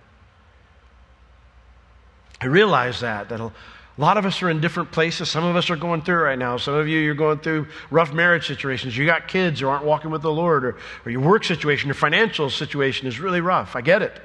I 2.40 2.46
realize 2.46 3.00
that, 3.00 3.28
that 3.28 3.40
a 3.40 3.52
lot 3.96 4.18
of 4.18 4.26
us 4.26 4.42
are 4.42 4.50
in 4.50 4.60
different 4.60 4.90
places. 4.90 5.30
Some 5.30 5.44
of 5.44 5.54
us 5.54 5.70
are 5.70 5.76
going 5.76 6.02
through 6.02 6.24
right 6.24 6.38
now. 6.38 6.56
Some 6.56 6.74
of 6.74 6.88
you, 6.88 6.98
you're 6.98 7.14
going 7.14 7.38
through 7.38 7.68
rough 7.90 8.12
marriage 8.12 8.48
situations. 8.48 8.96
You 8.96 9.06
got 9.06 9.28
kids 9.28 9.60
who 9.60 9.68
aren't 9.68 9.84
walking 9.84 10.10
with 10.10 10.22
the 10.22 10.32
Lord, 10.32 10.64
or, 10.64 10.76
or 11.04 11.12
your 11.12 11.20
work 11.20 11.44
situation, 11.44 11.86
your 11.86 11.94
financial 11.94 12.50
situation 12.50 13.06
is 13.06 13.20
really 13.20 13.40
rough. 13.40 13.76
I 13.76 13.80
get 13.80 14.02
it. 14.02 14.20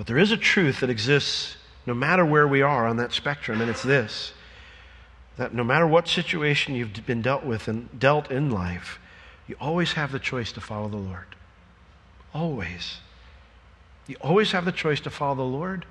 But 0.00 0.06
there 0.06 0.16
is 0.16 0.32
a 0.32 0.38
truth 0.38 0.80
that 0.80 0.88
exists 0.88 1.58
no 1.84 1.92
matter 1.92 2.24
where 2.24 2.48
we 2.48 2.62
are 2.62 2.86
on 2.86 2.96
that 2.96 3.12
spectrum, 3.12 3.60
and 3.60 3.68
it's 3.68 3.82
this 3.82 4.32
that 5.36 5.52
no 5.52 5.62
matter 5.62 5.86
what 5.86 6.08
situation 6.08 6.74
you've 6.74 7.04
been 7.04 7.20
dealt 7.20 7.44
with 7.44 7.68
and 7.68 8.00
dealt 8.00 8.30
in 8.30 8.50
life, 8.50 8.98
you 9.46 9.56
always 9.60 9.92
have 9.92 10.10
the 10.10 10.18
choice 10.18 10.52
to 10.52 10.60
follow 10.62 10.88
the 10.88 10.96
Lord. 10.96 11.26
Always. 12.32 13.00
You 14.06 14.16
always 14.22 14.52
have 14.52 14.64
the 14.64 14.72
choice 14.72 15.00
to 15.00 15.10
follow 15.10 15.34
the 15.34 15.42
Lord 15.42 15.84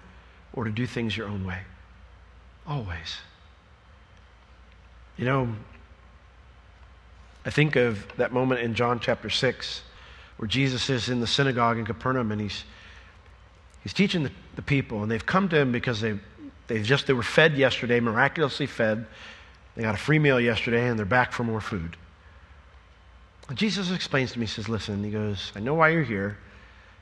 or 0.53 0.63
to 0.63 0.71
do 0.71 0.87
things 0.87 1.15
your 1.15 1.27
own 1.27 1.45
way. 1.45 1.59
Always. 2.65 3.19
You 5.17 5.25
know, 5.25 5.55
I 7.45 7.51
think 7.51 7.75
of 7.75 8.07
that 8.17 8.33
moment 8.33 8.61
in 8.61 8.73
John 8.73 8.99
chapter 8.99 9.29
6 9.29 9.83
where 10.37 10.47
Jesus 10.47 10.89
is 10.89 11.09
in 11.09 11.19
the 11.19 11.27
synagogue 11.27 11.77
in 11.77 11.85
Capernaum 11.85 12.31
and 12.31 12.41
he's, 12.41 12.63
he's 13.83 13.93
teaching 13.93 14.23
the, 14.23 14.31
the 14.55 14.61
people, 14.61 15.03
and 15.03 15.11
they've 15.11 15.25
come 15.25 15.49
to 15.49 15.57
him 15.57 15.71
because 15.71 16.01
they 16.01 16.19
they 16.67 16.81
just 16.81 17.07
they 17.07 17.13
were 17.13 17.23
fed 17.23 17.57
yesterday, 17.57 17.99
miraculously 17.99 18.67
fed. 18.67 19.05
They 19.75 19.81
got 19.81 19.95
a 19.95 19.97
free 19.97 20.19
meal 20.19 20.39
yesterday, 20.39 20.87
and 20.87 20.97
they're 20.97 21.05
back 21.05 21.31
for 21.31 21.43
more 21.43 21.61
food. 21.61 21.97
And 23.49 23.57
Jesus 23.57 23.91
explains 23.91 24.31
to 24.33 24.39
me, 24.39 24.45
he 24.45 24.51
says, 24.51 24.69
Listen, 24.69 25.03
he 25.03 25.09
goes, 25.09 25.51
I 25.55 25.59
know 25.59 25.73
why 25.73 25.89
you're 25.89 26.03
here. 26.03 26.37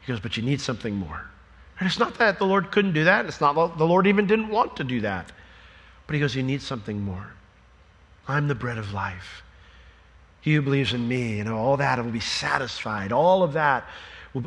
He 0.02 0.12
goes, 0.12 0.22
but 0.22 0.38
you 0.38 0.44
need 0.44 0.62
something 0.62 0.96
more. 0.96 1.26
And 1.80 1.88
it's 1.88 2.00
not 2.00 2.18
that 2.18 2.40
the 2.40 2.46
Lord 2.46 2.72
couldn't 2.72 2.94
do 2.94 3.04
that. 3.04 3.26
It's 3.26 3.42
not 3.42 3.78
the 3.78 3.86
Lord 3.86 4.08
even 4.08 4.26
didn't 4.26 4.50
want 4.50 4.78
to 4.78 4.84
do 4.84 5.02
that. 5.02 5.32
But 6.08 6.14
he 6.14 6.20
goes, 6.20 6.36
You 6.36 6.44
need 6.44 6.62
something 6.62 7.02
more. 7.02 7.32
I'm 8.28 8.48
the 8.48 8.56
bread 8.56 8.78
of 8.78 8.94
life. 8.94 9.44
He 10.42 10.56
who 10.56 10.62
believes 10.62 10.94
in 10.94 11.08
me, 11.08 11.38
you 11.38 11.44
know, 11.44 11.58
all 11.58 11.78
that 11.78 12.04
will 12.04 12.12
be 12.12 12.20
satisfied. 12.22 13.12
All 13.12 13.44
of 13.44 13.54
that, 13.54 13.86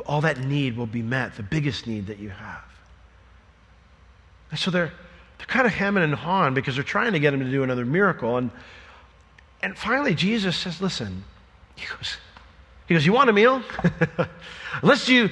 all 0.05 0.21
that 0.21 0.39
need 0.39 0.77
will 0.77 0.85
be 0.87 1.01
met, 1.01 1.35
the 1.35 1.43
biggest 1.43 1.87
need 1.87 2.07
that 2.07 2.19
you 2.19 2.29
have. 2.29 2.63
And 4.51 4.59
so 4.59 4.71
they're, 4.71 4.91
they're 5.37 5.47
kind 5.47 5.65
of 5.65 5.73
hemming 5.73 6.03
and 6.03 6.13
hawing 6.13 6.53
because 6.53 6.75
they're 6.75 6.83
trying 6.83 7.13
to 7.13 7.19
get 7.19 7.33
him 7.33 7.39
to 7.39 7.49
do 7.49 7.63
another 7.63 7.85
miracle. 7.85 8.37
And, 8.37 8.51
and 9.61 9.77
finally, 9.77 10.13
Jesus 10.13 10.55
says, 10.55 10.81
Listen, 10.81 11.23
he 11.75 11.87
goes, 11.87 12.17
he 12.87 12.93
goes 12.93 13.05
You 13.05 13.13
want 13.13 13.29
a 13.29 13.33
meal? 13.33 13.61
Unless 14.81 15.09
you 15.09 15.29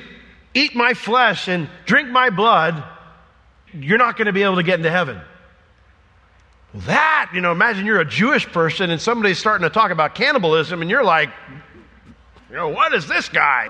eat 0.54 0.76
my 0.76 0.94
flesh 0.94 1.48
and 1.48 1.70
drink 1.86 2.10
my 2.10 2.30
blood, 2.30 2.84
you're 3.74 3.98
not 3.98 4.18
going 4.18 4.28
to 4.28 4.34
be 4.34 4.44
able 4.44 4.56
to 4.56 4.64
get 4.64 4.80
into 4.80 4.90
heaven. 4.90 5.20
Well, 6.74 6.84
that, 6.84 7.32
you 7.34 7.42
know, 7.42 7.52
imagine 7.52 7.86
you're 7.86 8.00
a 8.00 8.06
Jewish 8.06 8.46
person 8.46 8.92
and 8.92 9.02
somebody's 9.02 9.40
starting 9.40 9.64
to 9.64 9.74
talk 9.74 9.92
about 9.92 10.16
cannibalism 10.16 10.82
and 10.82 10.90
you're 10.90 11.04
like, 11.04 11.30
you 12.50 12.56
know, 12.56 12.70
what 12.70 12.94
is 12.94 13.08
this 13.08 13.30
guy? 13.30 13.70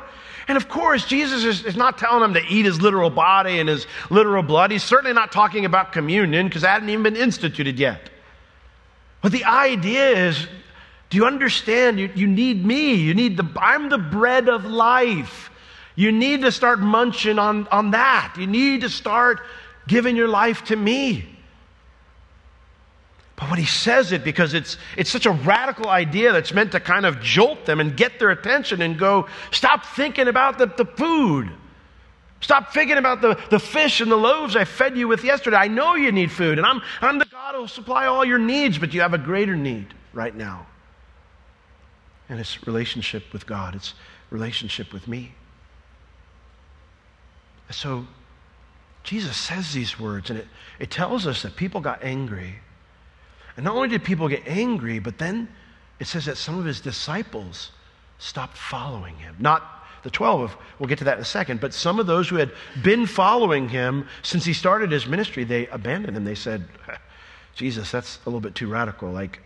And 0.50 0.58
of 0.58 0.68
course, 0.68 1.06
Jesus 1.06 1.44
is, 1.44 1.63
is 1.63 1.75
not 1.75 2.00
telling 2.00 2.22
them 2.22 2.34
to 2.34 2.41
eat 2.50 2.65
his 2.65 2.82
literal 2.82 3.12
body 3.12 3.60
and 3.60 3.70
his 3.70 3.86
literal 4.10 4.41
blood. 4.41 4.72
He's 4.72 4.84
certainly 4.84 5.13
not 5.13 5.32
talking 5.32 5.63
about 5.63 5.91
communion 5.94 6.48
because 6.48 6.63
that 6.63 6.72
hadn't 6.72 6.89
even 6.89 7.03
been 7.03 7.15
instituted 7.15 7.77
yet. 7.77 8.10
But 9.22 9.32
the 9.32 9.46
idea 9.46 10.27
is 10.27 10.48
do 11.12 11.18
you 11.18 11.25
understand? 11.25 12.00
You, 12.00 12.10
you 12.15 12.27
need 12.27 12.65
me. 12.65 12.96
You 12.96 13.13
need 13.13 13.38
the, 13.38 13.48
I'm 13.58 13.89
the 13.89 13.98
bread 14.00 14.50
of 14.50 14.65
life. 14.65 15.51
You 15.96 16.12
need 16.12 16.41
to 16.41 16.51
start 16.51 16.79
munching 16.79 17.38
on, 17.38 17.68
on 17.68 17.91
that. 17.91 18.36
You 18.38 18.48
need 18.48 18.82
to 18.82 18.89
start 18.89 19.41
giving 19.88 20.15
your 20.15 20.27
life 20.27 20.65
to 20.65 20.75
me. 20.75 21.25
But 23.39 23.50
when 23.50 23.60
he 23.60 23.65
says 23.65 24.12
it, 24.12 24.25
because 24.25 24.53
it's, 24.53 24.77
it's 24.98 25.10
such 25.10 25.25
a 25.25 25.31
radical 25.31 25.88
idea 25.88 26.34
that's 26.34 26.53
meant 26.53 26.74
to 26.74 26.81
kind 26.81 27.05
of 27.05 27.22
jolt 27.22 27.65
them 27.65 27.79
and 27.79 27.96
get 27.96 28.19
their 28.19 28.31
attention 28.31 28.81
and 28.81 29.00
go, 29.00 29.27
stop 29.51 29.86
thinking 29.86 30.27
about 30.27 30.58
the, 30.58 30.65
the 30.65 30.84
food. 30.84 31.50
Stop 32.41 32.74
thinking 32.74 32.98
about 32.98 33.22
the, 33.22 33.39
the 33.50 33.60
fish 33.60 34.01
and 34.01 34.12
the 34.12 34.17
loaves 34.17 34.58
I 34.58 34.65
fed 34.65 34.98
you 34.98 35.08
with 35.08 35.24
yesterday. 35.24 35.55
I 35.55 35.69
know 35.69 35.96
you 35.96 36.12
need 36.12 36.34
food, 36.34 36.58
and 36.58 36.67
I'm, 36.67 36.81
I'm 37.00 37.17
the 37.17 37.25
God 37.25 37.55
who 37.55 37.62
will 37.62 37.67
supply 37.69 38.08
all 38.08 38.25
your 38.25 38.39
needs, 38.39 38.77
but 38.77 38.93
you 38.93 39.00
have 39.00 39.13
a 39.13 39.17
greater 39.17 39.55
need 39.55 39.93
right 40.12 40.36
now. 40.36 40.67
And 42.27 42.41
it's 42.41 42.67
relationship 42.67 43.31
with 43.31 43.48
God, 43.48 43.74
it's 43.74 43.93
relationship 44.31 44.91
with 44.91 45.08
me. 45.08 45.34
So 47.72 48.05
Jesus 49.03 49.38
says 49.38 49.74
these 49.74 49.98
words, 49.98 50.29
and 50.29 50.39
it, 50.39 50.48
it 50.77 50.91
tells 50.91 51.25
us 51.25 51.41
that 51.43 51.55
people 51.55 51.79
got 51.79 52.03
angry 52.03 52.55
and 53.60 53.66
not 53.66 53.75
only 53.75 53.89
did 53.89 54.06
people 54.06 54.30
get 54.30 54.48
angry, 54.48 55.00
but 55.00 55.18
then 55.18 55.50
it 56.00 56.08
says 56.08 56.28
that 56.28 56.38
some 56.38 56.58
of 56.58 56.63
his 56.63 56.80
disciples 56.80 57.72
stopped 58.18 58.58
following 58.58 59.18
him. 59.18 59.36
Not 59.38 59.86
the 60.01 60.10
12, 60.10 60.56
we'll 60.80 60.88
get 60.88 61.00
to 61.00 61.04
that 61.04 61.18
in 61.18 61.22
a 61.22 61.25
second, 61.25 61.60
but 61.60 61.74
some 61.74 62.00
of 62.00 62.08
those 62.08 62.30
who 62.30 62.38
had 62.38 62.54
been 62.82 63.06
following 63.06 63.68
him 63.68 64.08
since 64.24 64.46
he 64.46 64.54
started 64.54 64.94
his 64.94 65.06
ministry, 65.08 65.44
they 65.44 65.68
abandoned 65.68 66.16
him. 66.16 66.24
They 66.24 66.36
said, 66.36 66.63
Jesus, 67.54 67.92
that's 67.92 68.20
a 68.25 68.30
little 68.30 68.39
bit 68.39 68.56
too 68.56 68.70
radical. 68.70 69.12
Like, 69.12 69.42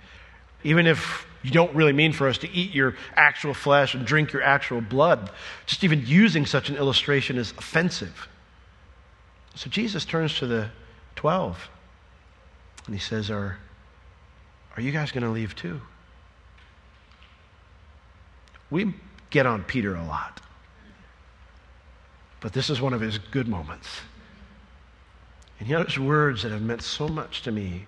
even 0.63 0.86
if 0.86 1.25
you 1.41 1.50
don't 1.50 1.74
really 1.74 1.91
mean 1.91 2.13
for 2.13 2.27
us 2.27 2.38
to 2.38 2.51
eat 2.51 2.70
your 2.70 2.96
actual 3.15 3.55
flesh 3.55 3.96
and 3.96 4.05
drink 4.05 4.32
your 4.32 4.43
actual 4.43 4.79
blood, 4.79 5.32
just 5.65 5.84
even 5.84 6.05
using 6.05 6.46
such 6.46 6.70
an 6.70 6.75
illustration 6.75 7.36
is 7.39 7.51
offensive. 7.58 8.27
So 9.55 9.72
Jesus 9.72 10.05
turns 10.05 10.38
to 10.38 10.46
the 10.46 10.70
12 11.15 11.67
and 12.86 12.93
he 12.93 13.01
says, 13.01 13.32
Are 13.32 13.58
are 14.75 14.81
you 14.81 14.91
guys 14.91 15.11
going 15.11 15.23
to 15.23 15.29
leave 15.29 15.55
too? 15.55 15.81
We 18.69 18.93
get 19.29 19.45
on 19.45 19.63
Peter 19.63 19.95
a 19.95 20.03
lot. 20.03 20.41
But 22.39 22.53
this 22.53 22.69
is 22.69 22.81
one 22.81 22.93
of 22.93 23.01
his 23.01 23.17
good 23.17 23.47
moments. 23.47 23.87
And 25.59 25.67
he 25.67 25.75
utters 25.75 25.97
words 25.97 26.43
that 26.43 26.51
have 26.51 26.61
meant 26.61 26.81
so 26.81 27.07
much 27.07 27.43
to 27.43 27.51
me 27.51 27.85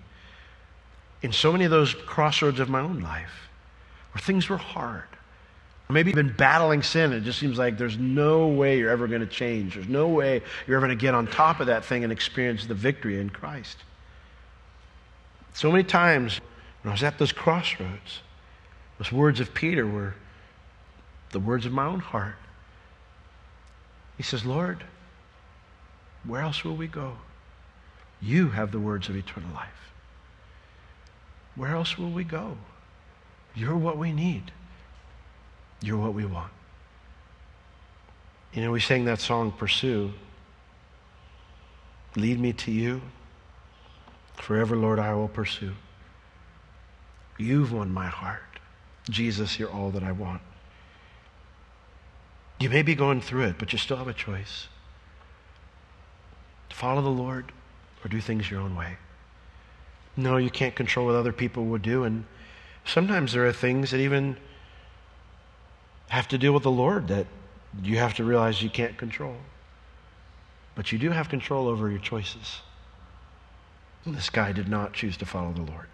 in 1.22 1.32
so 1.32 1.52
many 1.52 1.64
of 1.64 1.70
those 1.70 1.94
crossroads 1.94 2.60
of 2.60 2.68
my 2.68 2.80
own 2.80 3.00
life 3.00 3.48
where 4.12 4.22
things 4.22 4.48
were 4.48 4.56
hard, 4.56 5.08
Maybe 5.88 6.10
you've 6.10 6.16
been 6.16 6.32
battling 6.32 6.82
sin. 6.82 7.12
It 7.12 7.20
just 7.20 7.38
seems 7.38 7.58
like 7.58 7.78
there's 7.78 7.96
no 7.96 8.48
way 8.48 8.78
you're 8.78 8.90
ever 8.90 9.06
going 9.06 9.20
to 9.20 9.26
change. 9.26 9.74
There's 9.74 9.88
no 9.88 10.08
way 10.08 10.42
you're 10.66 10.76
ever 10.76 10.86
going 10.86 10.98
to 10.98 11.00
get 11.00 11.14
on 11.14 11.28
top 11.28 11.60
of 11.60 11.68
that 11.68 11.84
thing 11.84 12.02
and 12.02 12.12
experience 12.12 12.66
the 12.66 12.74
victory 12.74 13.20
in 13.20 13.30
Christ. 13.30 13.78
So 15.54 15.70
many 15.70 15.84
times 15.84 16.40
when 16.86 16.92
I 16.92 16.94
was 16.94 17.02
at 17.02 17.18
those 17.18 17.32
crossroads, 17.32 18.20
those 18.96 19.10
words 19.10 19.40
of 19.40 19.52
Peter 19.52 19.84
were 19.84 20.14
the 21.30 21.40
words 21.40 21.66
of 21.66 21.72
my 21.72 21.84
own 21.84 21.98
heart. 21.98 22.36
He 24.16 24.22
says, 24.22 24.44
Lord, 24.44 24.84
where 26.22 26.42
else 26.42 26.62
will 26.62 26.76
we 26.76 26.86
go? 26.86 27.16
You 28.22 28.50
have 28.50 28.70
the 28.70 28.78
words 28.78 29.08
of 29.08 29.16
eternal 29.16 29.52
life. 29.52 29.90
Where 31.56 31.74
else 31.74 31.98
will 31.98 32.10
we 32.10 32.22
go? 32.22 32.56
You're 33.56 33.76
what 33.76 33.98
we 33.98 34.12
need. 34.12 34.52
You're 35.82 35.98
what 35.98 36.14
we 36.14 36.24
want. 36.24 36.52
You 38.52 38.62
know, 38.62 38.70
we 38.70 38.78
sang 38.78 39.06
that 39.06 39.18
song, 39.18 39.50
Pursue. 39.50 40.12
Lead 42.14 42.38
me 42.38 42.52
to 42.52 42.70
you. 42.70 43.02
Forever, 44.34 44.76
Lord, 44.76 45.00
I 45.00 45.14
will 45.14 45.26
pursue. 45.26 45.72
You've 47.38 47.72
won 47.72 47.92
my 47.92 48.06
heart. 48.06 48.42
Jesus, 49.10 49.58
you're 49.58 49.70
all 49.70 49.90
that 49.90 50.02
I 50.02 50.12
want. 50.12 50.42
You 52.58 52.70
may 52.70 52.82
be 52.82 52.94
going 52.94 53.20
through 53.20 53.44
it, 53.44 53.56
but 53.58 53.72
you 53.72 53.78
still 53.78 53.98
have 53.98 54.08
a 54.08 54.14
choice 54.14 54.68
to 56.70 56.76
follow 56.76 57.02
the 57.02 57.08
Lord 57.08 57.52
or 58.04 58.08
do 58.08 58.20
things 58.20 58.50
your 58.50 58.60
own 58.60 58.74
way. 58.74 58.96
No, 60.16 60.38
you 60.38 60.50
can't 60.50 60.74
control 60.74 61.06
what 61.06 61.14
other 61.14 61.32
people 61.32 61.66
will 61.66 61.78
do. 61.78 62.04
And 62.04 62.24
sometimes 62.84 63.32
there 63.32 63.46
are 63.46 63.52
things 63.52 63.90
that 63.90 64.00
even 64.00 64.36
have 66.08 66.28
to 66.28 66.38
deal 66.38 66.52
with 66.52 66.62
the 66.62 66.70
Lord 66.70 67.08
that 67.08 67.26
you 67.82 67.98
have 67.98 68.14
to 68.14 68.24
realize 68.24 68.62
you 68.62 68.70
can't 68.70 68.96
control. 68.96 69.36
But 70.74 70.92
you 70.92 70.98
do 70.98 71.10
have 71.10 71.28
control 71.28 71.68
over 71.68 71.90
your 71.90 71.98
choices. 71.98 72.60
And 74.04 74.14
this 74.14 74.30
guy 74.30 74.52
did 74.52 74.68
not 74.68 74.94
choose 74.94 75.16
to 75.18 75.26
follow 75.26 75.52
the 75.52 75.62
Lord. 75.62 75.88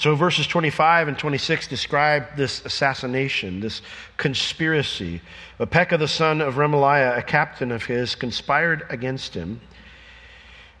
So 0.00 0.14
verses 0.14 0.46
25 0.46 1.08
and 1.08 1.18
26 1.18 1.68
describe 1.68 2.34
this 2.34 2.64
assassination, 2.64 3.60
this 3.60 3.82
conspiracy. 4.16 5.20
Pekah, 5.58 5.98
the 5.98 6.08
son 6.08 6.40
of 6.40 6.54
Remaliah, 6.54 7.18
a 7.18 7.22
captain 7.22 7.70
of 7.70 7.84
his, 7.84 8.14
conspired 8.14 8.86
against 8.88 9.34
him 9.34 9.60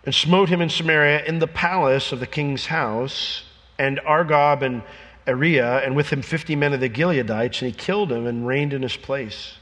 and 0.06 0.14
smote 0.14 0.48
him 0.48 0.62
in 0.62 0.70
Samaria 0.70 1.22
in 1.26 1.38
the 1.38 1.46
palace 1.46 2.12
of 2.12 2.20
the 2.20 2.26
king's 2.26 2.64
house, 2.64 3.42
and 3.78 3.98
Argob 4.06 4.62
and 4.62 4.82
Arieh, 5.26 5.84
and 5.84 5.94
with 5.94 6.08
him 6.08 6.22
fifty 6.22 6.56
men 6.56 6.72
of 6.72 6.80
the 6.80 6.88
Gileadites, 6.88 7.60
and 7.60 7.70
he 7.70 7.72
killed 7.72 8.10
him 8.10 8.26
and 8.26 8.46
reigned 8.46 8.72
in 8.72 8.80
his 8.80 8.96
place. 8.96 9.56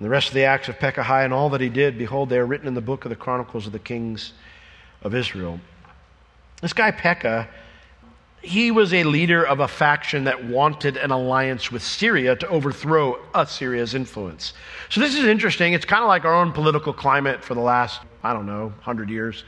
And 0.00 0.06
the 0.06 0.10
rest 0.10 0.26
of 0.26 0.34
the 0.34 0.46
acts 0.46 0.68
of 0.68 0.80
Pekah 0.80 1.04
and 1.04 1.32
all 1.32 1.48
that 1.50 1.60
he 1.60 1.68
did, 1.68 1.96
behold, 1.96 2.28
they 2.28 2.38
are 2.38 2.46
written 2.46 2.66
in 2.66 2.74
the 2.74 2.80
book 2.80 3.04
of 3.04 3.10
the 3.10 3.14
Chronicles 3.14 3.68
of 3.68 3.72
the 3.72 3.78
kings 3.78 4.32
of 5.00 5.14
Israel. 5.14 5.60
This 6.60 6.72
guy 6.72 6.90
Pekah, 6.90 7.46
he 8.44 8.70
was 8.70 8.92
a 8.92 9.04
leader 9.04 9.44
of 9.44 9.60
a 9.60 9.68
faction 9.68 10.24
that 10.24 10.44
wanted 10.44 10.96
an 10.96 11.10
alliance 11.10 11.72
with 11.72 11.82
Syria 11.82 12.36
to 12.36 12.48
overthrow 12.48 13.18
Assyria's 13.34 13.94
influence. 13.94 14.52
So 14.90 15.00
this 15.00 15.14
is 15.14 15.24
interesting. 15.24 15.72
It's 15.72 15.84
kind 15.84 16.02
of 16.02 16.08
like 16.08 16.24
our 16.24 16.34
own 16.34 16.52
political 16.52 16.92
climate 16.92 17.42
for 17.42 17.54
the 17.54 17.60
last, 17.60 18.00
I 18.22 18.32
don't 18.32 18.46
know, 18.46 18.66
100 18.66 19.08
years, 19.10 19.44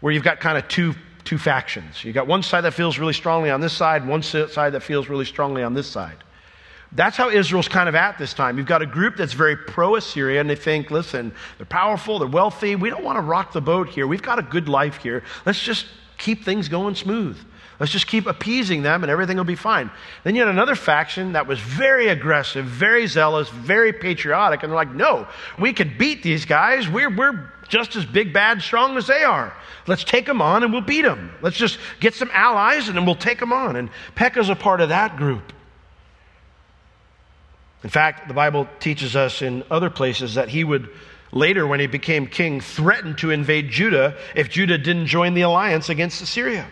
where 0.00 0.12
you've 0.12 0.24
got 0.24 0.40
kind 0.40 0.58
of 0.58 0.68
two 0.68 0.94
two 1.24 1.38
factions. 1.38 2.04
You've 2.04 2.14
got 2.14 2.26
one 2.26 2.42
side 2.42 2.62
that 2.62 2.74
feels 2.74 2.98
really 2.98 3.12
strongly 3.12 3.50
on 3.50 3.60
this 3.60 3.72
side, 3.72 4.06
one 4.06 4.22
side 4.22 4.72
that 4.72 4.82
feels 4.82 5.08
really 5.08 5.24
strongly 5.24 5.62
on 5.62 5.72
this 5.74 5.86
side. 5.86 6.16
That's 6.94 7.16
how 7.16 7.30
Israel's 7.30 7.68
kind 7.68 7.88
of 7.88 7.94
at 7.94 8.18
this 8.18 8.34
time. 8.34 8.58
You've 8.58 8.66
got 8.66 8.82
a 8.82 8.86
group 8.86 9.16
that's 9.16 9.32
very 9.32 9.56
pro 9.56 9.96
Assyria, 9.96 10.40
and 10.40 10.50
they 10.50 10.56
think, 10.56 10.90
listen, 10.90 11.32
they're 11.56 11.66
powerful, 11.66 12.18
they're 12.18 12.28
wealthy. 12.28 12.76
We 12.76 12.90
don't 12.90 13.04
want 13.04 13.16
to 13.16 13.22
rock 13.22 13.52
the 13.52 13.62
boat 13.62 13.88
here. 13.88 14.06
We've 14.06 14.20
got 14.20 14.38
a 14.38 14.42
good 14.42 14.68
life 14.68 14.96
here. 14.96 15.22
Let's 15.46 15.62
just 15.62 15.86
keep 16.18 16.44
things 16.44 16.68
going 16.68 16.94
smooth. 16.94 17.38
Let's 17.82 17.90
just 17.90 18.06
keep 18.06 18.28
appeasing 18.28 18.82
them, 18.82 19.02
and 19.02 19.10
everything 19.10 19.36
will 19.36 19.42
be 19.42 19.56
fine. 19.56 19.90
Then 20.22 20.36
you 20.36 20.42
had 20.42 20.48
another 20.48 20.76
faction 20.76 21.32
that 21.32 21.48
was 21.48 21.58
very 21.58 22.06
aggressive, 22.06 22.64
very 22.64 23.08
zealous, 23.08 23.48
very 23.48 23.92
patriotic, 23.92 24.62
and 24.62 24.70
they're 24.70 24.76
like, 24.76 24.94
no, 24.94 25.26
we 25.58 25.72
can 25.72 25.92
beat 25.98 26.22
these 26.22 26.44
guys. 26.44 26.88
We're, 26.88 27.10
we're 27.10 27.50
just 27.68 27.96
as 27.96 28.06
big, 28.06 28.32
bad, 28.32 28.62
strong 28.62 28.96
as 28.96 29.08
they 29.08 29.24
are. 29.24 29.52
Let's 29.88 30.04
take 30.04 30.26
them 30.26 30.40
on 30.40 30.62
and 30.62 30.72
we'll 30.72 30.82
beat 30.82 31.02
them. 31.02 31.32
Let's 31.42 31.56
just 31.56 31.76
get 31.98 32.14
some 32.14 32.30
allies 32.32 32.86
and 32.86 32.96
then 32.96 33.04
we'll 33.04 33.16
take 33.16 33.40
them 33.40 33.52
on. 33.52 33.74
And 33.74 33.90
Pekah's 34.14 34.48
a 34.48 34.54
part 34.54 34.80
of 34.80 34.90
that 34.90 35.16
group. 35.16 35.52
In 37.82 37.90
fact, 37.90 38.28
the 38.28 38.34
Bible 38.34 38.68
teaches 38.78 39.16
us 39.16 39.42
in 39.42 39.64
other 39.72 39.90
places 39.90 40.34
that 40.34 40.48
he 40.48 40.62
would 40.62 40.88
later, 41.32 41.66
when 41.66 41.80
he 41.80 41.88
became 41.88 42.28
king, 42.28 42.60
threaten 42.60 43.16
to 43.16 43.32
invade 43.32 43.70
Judah 43.70 44.16
if 44.36 44.50
Judah 44.50 44.78
didn't 44.78 45.06
join 45.06 45.34
the 45.34 45.40
alliance 45.40 45.88
against 45.88 46.22
Assyria. 46.22 46.68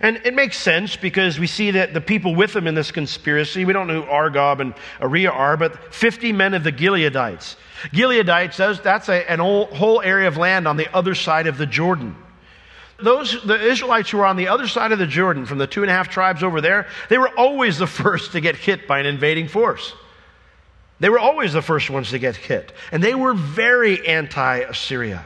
And 0.00 0.20
it 0.24 0.34
makes 0.34 0.56
sense 0.56 0.96
because 0.96 1.38
we 1.38 1.46
see 1.46 1.72
that 1.72 1.94
the 1.94 2.00
people 2.00 2.34
with 2.34 2.54
him 2.54 2.66
in 2.66 2.74
this 2.74 2.90
conspiracy, 2.90 3.64
we 3.64 3.72
don't 3.72 3.86
know 3.86 4.02
who 4.02 4.08
Argob 4.08 4.60
and 4.60 4.74
Arieh 5.00 5.32
are, 5.32 5.56
but 5.56 5.92
50 5.94 6.32
men 6.32 6.54
of 6.54 6.64
the 6.64 6.72
Gileadites. 6.72 7.56
Gileadites, 7.92 8.82
that's 8.82 9.08
a, 9.08 9.30
an 9.30 9.40
whole 9.40 10.00
area 10.00 10.28
of 10.28 10.36
land 10.36 10.66
on 10.66 10.76
the 10.76 10.94
other 10.94 11.14
side 11.14 11.46
of 11.46 11.58
the 11.58 11.66
Jordan. 11.66 12.16
Those, 12.98 13.42
the 13.42 13.60
Israelites 13.60 14.10
who 14.10 14.18
were 14.18 14.26
on 14.26 14.36
the 14.36 14.48
other 14.48 14.68
side 14.68 14.92
of 14.92 14.98
the 14.98 15.06
Jordan, 15.06 15.46
from 15.46 15.58
the 15.58 15.66
two 15.66 15.82
and 15.82 15.90
a 15.90 15.94
half 15.94 16.08
tribes 16.08 16.42
over 16.42 16.60
there, 16.60 16.86
they 17.08 17.18
were 17.18 17.30
always 17.36 17.78
the 17.78 17.86
first 17.86 18.32
to 18.32 18.40
get 18.40 18.56
hit 18.56 18.86
by 18.86 19.00
an 19.00 19.06
invading 19.06 19.48
force. 19.48 19.94
They 20.98 21.08
were 21.08 21.18
always 21.18 21.54
the 21.54 21.62
first 21.62 21.88
ones 21.88 22.10
to 22.10 22.18
get 22.18 22.36
hit. 22.36 22.72
And 22.92 23.02
they 23.02 23.14
were 23.14 23.32
very 23.32 24.06
anti 24.06 24.58
Assyria. 24.58 25.24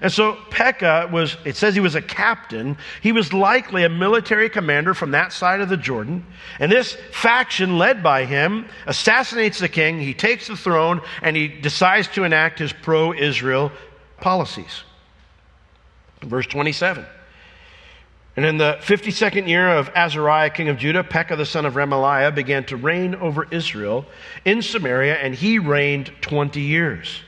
And 0.00 0.12
so 0.12 0.36
Pekah 0.50 1.08
was, 1.12 1.36
it 1.44 1.56
says 1.56 1.74
he 1.74 1.80
was 1.80 1.94
a 1.94 2.02
captain. 2.02 2.76
He 3.00 3.12
was 3.12 3.32
likely 3.32 3.84
a 3.84 3.88
military 3.88 4.48
commander 4.48 4.94
from 4.94 5.10
that 5.10 5.32
side 5.32 5.60
of 5.60 5.68
the 5.68 5.76
Jordan. 5.76 6.24
And 6.60 6.70
this 6.70 6.96
faction 7.12 7.78
led 7.78 8.02
by 8.02 8.24
him 8.24 8.66
assassinates 8.86 9.58
the 9.58 9.68
king. 9.68 10.00
He 10.00 10.14
takes 10.14 10.46
the 10.46 10.56
throne 10.56 11.00
and 11.22 11.36
he 11.36 11.48
decides 11.48 12.08
to 12.08 12.24
enact 12.24 12.58
his 12.58 12.72
pro 12.72 13.12
Israel 13.12 13.72
policies. 14.20 14.84
Verse 16.22 16.46
27. 16.46 17.04
And 18.36 18.46
in 18.46 18.56
the 18.56 18.78
52nd 18.82 19.48
year 19.48 19.68
of 19.68 19.90
Azariah, 19.96 20.50
king 20.50 20.68
of 20.68 20.78
Judah, 20.78 21.02
Pekah 21.02 21.34
the 21.34 21.44
son 21.44 21.66
of 21.66 21.74
Remaliah 21.74 22.32
began 22.32 22.64
to 22.66 22.76
reign 22.76 23.16
over 23.16 23.48
Israel 23.50 24.06
in 24.44 24.62
Samaria, 24.62 25.16
and 25.16 25.34
he 25.34 25.58
reigned 25.58 26.12
20 26.20 26.60
years. 26.60 27.22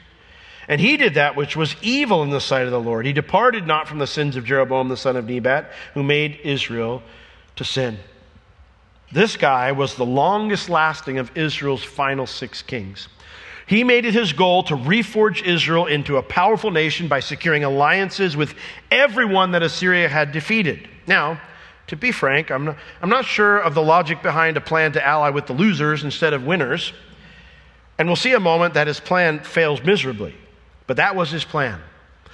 And 0.71 0.81
he 0.81 0.97
did 0.97 1.15
that 1.15 1.35
which 1.35 1.57
was 1.57 1.75
evil 1.83 2.23
in 2.23 2.31
the 2.31 2.41
sight 2.41 2.65
of 2.65 2.71
the 2.71 2.81
Lord. 2.81 3.05
He 3.05 3.13
departed 3.13 3.67
not 3.67 3.89
from 3.89 3.99
the 3.99 4.07
sins 4.07 4.37
of 4.37 4.45
Jeroboam 4.45 4.89
the 4.89 4.97
son 4.97 5.17
of 5.17 5.29
Nebat, 5.29 5.69
who 5.95 6.05
made 6.05 6.39
Israel 6.45 7.03
to 7.57 7.65
sin. 7.65 7.99
This 9.11 9.37
guy 9.37 9.73
was 9.73 9.97
the 9.97 10.07
longest 10.07 10.71
lasting 10.71 11.19
of 11.19 11.37
Israel's 11.37 11.83
final 11.83 12.25
six 12.25 12.63
kings. 12.63 13.09
He 13.67 13.83
made 13.83 14.05
it 14.05 14.15
his 14.15 14.33
goal 14.33 14.63
to 14.65 14.77
reforge 14.77 15.43
Israel 15.45 15.87
into 15.87 16.19
a 16.19 16.23
powerful 16.23 16.71
nation 16.71 17.09
by 17.09 17.19
securing 17.19 17.65
alliances 17.65 18.37
with 18.37 18.55
everyone 18.93 19.51
that 19.51 19.65
Assyria 19.65 20.09
had 20.09 20.31
defeated. 20.31 20.89
Now, 21.09 21.41
to 21.89 21.97
be 21.97 22.13
frank, 22.13 22.53
I'm 22.53 22.67
not, 22.67 22.77
I'm 23.03 23.11
not 23.11 23.25
sure 23.25 23.59
of 23.59 23.75
the 23.75 23.83
logic 23.83 24.23
behind 24.23 24.57
a 24.57 24.61
plan 24.61 24.93
to 24.93 25.05
ally 25.05 25.31
with 25.31 25.49
the 25.49 25.53
losers 25.53 26.05
instead 26.05 26.33
of 26.33 26.47
winners. 26.47 26.93
And 27.99 28.09
we'll 28.09 28.15
see 28.15 28.35
a 28.35 28.41
moment 28.41 28.75
that 28.75 28.87
his 28.87 29.01
plan 29.01 29.41
fails 29.41 29.83
miserably. 29.83 30.33
But 30.91 30.97
that 30.97 31.15
was 31.15 31.31
his 31.31 31.45
plan. 31.45 31.81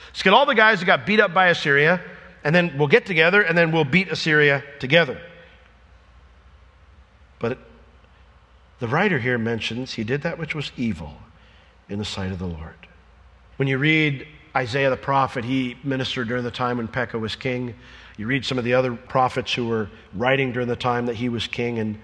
Let's 0.06 0.22
get 0.22 0.32
all 0.32 0.46
the 0.46 0.54
guys 0.54 0.80
that 0.80 0.86
got 0.86 1.04
beat 1.04 1.20
up 1.20 1.34
by 1.34 1.48
Assyria, 1.48 2.00
and 2.42 2.54
then 2.54 2.78
we'll 2.78 2.88
get 2.88 3.04
together, 3.04 3.42
and 3.42 3.58
then 3.58 3.70
we'll 3.70 3.84
beat 3.84 4.10
Assyria 4.10 4.64
together. 4.78 5.20
But 7.38 7.58
the 8.78 8.88
writer 8.88 9.18
here 9.18 9.36
mentions 9.36 9.92
he 9.92 10.04
did 10.04 10.22
that 10.22 10.38
which 10.38 10.54
was 10.54 10.72
evil 10.74 11.18
in 11.90 11.98
the 11.98 12.04
sight 12.06 12.32
of 12.32 12.38
the 12.38 12.46
Lord. 12.46 12.86
When 13.56 13.68
you 13.68 13.76
read 13.76 14.26
Isaiah 14.56 14.88
the 14.88 14.96
prophet, 14.96 15.44
he 15.44 15.76
ministered 15.84 16.28
during 16.28 16.42
the 16.42 16.50
time 16.50 16.78
when 16.78 16.88
Pekah 16.88 17.18
was 17.18 17.36
king. 17.36 17.74
You 18.16 18.26
read 18.26 18.46
some 18.46 18.56
of 18.56 18.64
the 18.64 18.72
other 18.72 18.94
prophets 18.94 19.52
who 19.52 19.66
were 19.68 19.90
writing 20.14 20.52
during 20.52 20.68
the 20.68 20.76
time 20.76 21.04
that 21.04 21.16
he 21.16 21.28
was 21.28 21.46
king, 21.46 21.78
and 21.78 21.98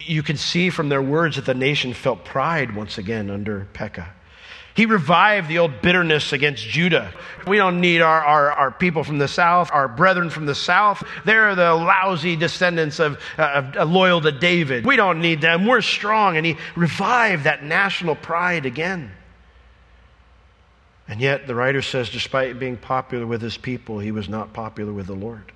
you 0.00 0.24
can 0.24 0.36
see 0.36 0.68
from 0.68 0.88
their 0.88 1.00
words 1.00 1.36
that 1.36 1.44
the 1.44 1.54
nation 1.54 1.94
felt 1.94 2.24
pride 2.24 2.74
once 2.74 2.98
again 2.98 3.30
under 3.30 3.68
Pekah. 3.72 4.08
He 4.76 4.84
revived 4.84 5.48
the 5.48 5.58
old 5.58 5.80
bitterness 5.80 6.34
against 6.34 6.62
Judah. 6.62 7.10
We 7.46 7.56
don't 7.56 7.80
need 7.80 8.02
our, 8.02 8.22
our, 8.22 8.52
our 8.52 8.70
people 8.70 9.04
from 9.04 9.16
the 9.16 9.26
south, 9.26 9.70
our 9.72 9.88
brethren 9.88 10.28
from 10.28 10.44
the 10.44 10.54
south. 10.54 11.02
They're 11.24 11.54
the 11.54 11.74
lousy 11.74 12.36
descendants 12.36 13.00
of, 13.00 13.18
uh, 13.38 13.72
of, 13.74 13.90
loyal 13.90 14.20
to 14.20 14.30
David. 14.30 14.84
We 14.84 14.96
don't 14.96 15.22
need 15.22 15.40
them. 15.40 15.64
We're 15.66 15.80
strong. 15.80 16.36
And 16.36 16.44
he 16.44 16.58
revived 16.76 17.44
that 17.44 17.64
national 17.64 18.16
pride 18.16 18.66
again. 18.66 19.12
And 21.08 21.22
yet, 21.22 21.46
the 21.46 21.54
writer 21.54 21.80
says, 21.80 22.10
despite 22.10 22.58
being 22.58 22.76
popular 22.76 23.26
with 23.26 23.40
his 23.40 23.56
people, 23.56 23.98
he 24.00 24.10
was 24.10 24.28
not 24.28 24.52
popular 24.52 24.92
with 24.92 25.06
the 25.06 25.14
Lord. 25.14 25.52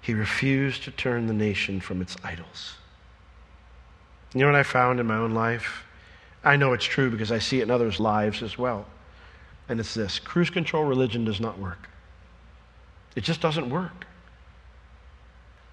He 0.00 0.12
refused 0.12 0.82
to 0.84 0.90
turn 0.90 1.28
the 1.28 1.34
nation 1.34 1.78
from 1.78 2.02
its 2.02 2.16
idols. 2.24 2.74
You 4.34 4.40
know 4.40 4.46
what 4.46 4.56
I 4.56 4.64
found 4.64 4.98
in 4.98 5.06
my 5.06 5.16
own 5.18 5.34
life? 5.34 5.85
I 6.46 6.54
know 6.54 6.72
it's 6.74 6.84
true 6.84 7.10
because 7.10 7.32
I 7.32 7.40
see 7.40 7.58
it 7.58 7.64
in 7.64 7.72
others' 7.72 7.98
lives 7.98 8.40
as 8.40 8.56
well. 8.56 8.86
And 9.68 9.80
it's 9.80 9.94
this 9.94 10.20
cruise 10.20 10.48
control 10.48 10.84
religion 10.84 11.24
does 11.24 11.40
not 11.40 11.58
work. 11.58 11.88
It 13.16 13.24
just 13.24 13.40
doesn't 13.40 13.68
work. 13.68 14.06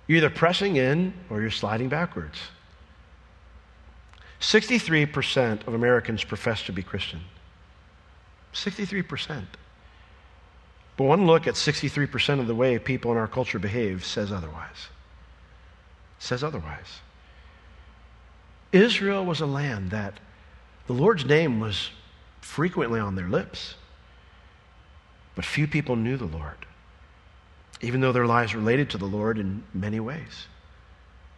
You're 0.07 0.17
either 0.17 0.31
pressing 0.31 0.77
in 0.77 1.13
or 1.29 1.41
you're 1.41 1.51
sliding 1.51 1.89
backwards. 1.89 2.39
63% 4.41 5.67
of 5.67 5.75
Americans 5.75 6.23
profess 6.23 6.63
to 6.63 6.73
be 6.73 6.81
Christian. 6.81 7.21
63%. 8.53 9.43
But 10.97 11.03
one 11.03 11.27
look 11.27 11.45
at 11.45 11.53
63% 11.53 12.39
of 12.39 12.47
the 12.47 12.55
way 12.55 12.79
people 12.79 13.11
in 13.11 13.17
our 13.17 13.27
culture 13.27 13.59
behave 13.59 14.03
says 14.03 14.31
otherwise. 14.31 14.87
Says 16.17 16.43
otherwise. 16.43 17.01
Israel 18.71 19.23
was 19.23 19.39
a 19.39 19.45
land 19.45 19.91
that 19.91 20.19
the 20.87 20.93
Lord's 20.93 21.25
name 21.25 21.59
was 21.59 21.89
frequently 22.41 22.99
on 22.99 23.15
their 23.15 23.29
lips, 23.29 23.75
but 25.35 25.45
few 25.45 25.67
people 25.67 25.95
knew 25.95 26.17
the 26.17 26.25
Lord, 26.25 26.65
even 27.81 28.01
though 28.01 28.11
their 28.11 28.27
lives 28.27 28.53
related 28.53 28.89
to 28.91 28.97
the 28.97 29.05
Lord 29.05 29.37
in 29.37 29.63
many 29.73 29.99
ways. 29.99 30.47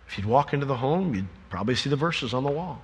If 0.07 0.17
you'd 0.17 0.27
walk 0.27 0.53
into 0.53 0.65
the 0.65 0.77
home, 0.77 1.15
you'd 1.15 1.27
probably 1.49 1.75
see 1.75 1.89
the 1.89 1.95
verses 1.95 2.33
on 2.33 2.43
the 2.43 2.51
wall. 2.51 2.81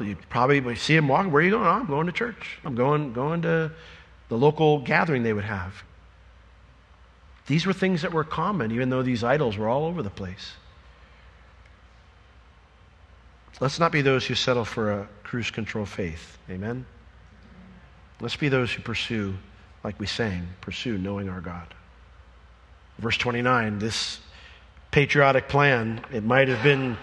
You'd 0.00 0.28
probably 0.28 0.76
see 0.76 0.96
him 0.96 1.08
walking. 1.08 1.32
Where 1.32 1.42
are 1.42 1.44
you 1.44 1.50
going? 1.50 1.66
Oh, 1.66 1.70
I'm 1.70 1.86
going 1.86 2.06
to 2.06 2.12
church. 2.12 2.58
I'm 2.64 2.74
going, 2.74 3.12
going 3.12 3.42
to 3.42 3.72
the 4.28 4.38
local 4.38 4.78
gathering 4.78 5.24
they 5.24 5.32
would 5.32 5.44
have. 5.44 5.82
These 7.46 7.66
were 7.66 7.72
things 7.72 8.02
that 8.02 8.12
were 8.12 8.24
common, 8.24 8.70
even 8.70 8.90
though 8.90 9.02
these 9.02 9.24
idols 9.24 9.58
were 9.58 9.68
all 9.68 9.84
over 9.84 10.02
the 10.02 10.10
place. 10.10 10.52
Let's 13.60 13.78
not 13.78 13.92
be 13.92 14.00
those 14.00 14.26
who 14.26 14.34
settle 14.34 14.64
for 14.64 14.90
a 14.90 15.08
cruise 15.22 15.50
control 15.50 15.84
faith. 15.84 16.38
Amen? 16.48 16.86
Let's 18.20 18.36
be 18.36 18.48
those 18.48 18.72
who 18.72 18.82
pursue, 18.82 19.34
like 19.84 20.00
we 20.00 20.06
sang, 20.06 20.48
pursue 20.62 20.96
knowing 20.96 21.28
our 21.28 21.42
God. 21.42 21.66
Verse 22.98 23.18
29, 23.18 23.78
this 23.78 24.18
patriotic 24.90 25.48
plan, 25.48 26.02
it 26.10 26.24
might 26.24 26.48
have 26.48 26.62
been 26.62 26.96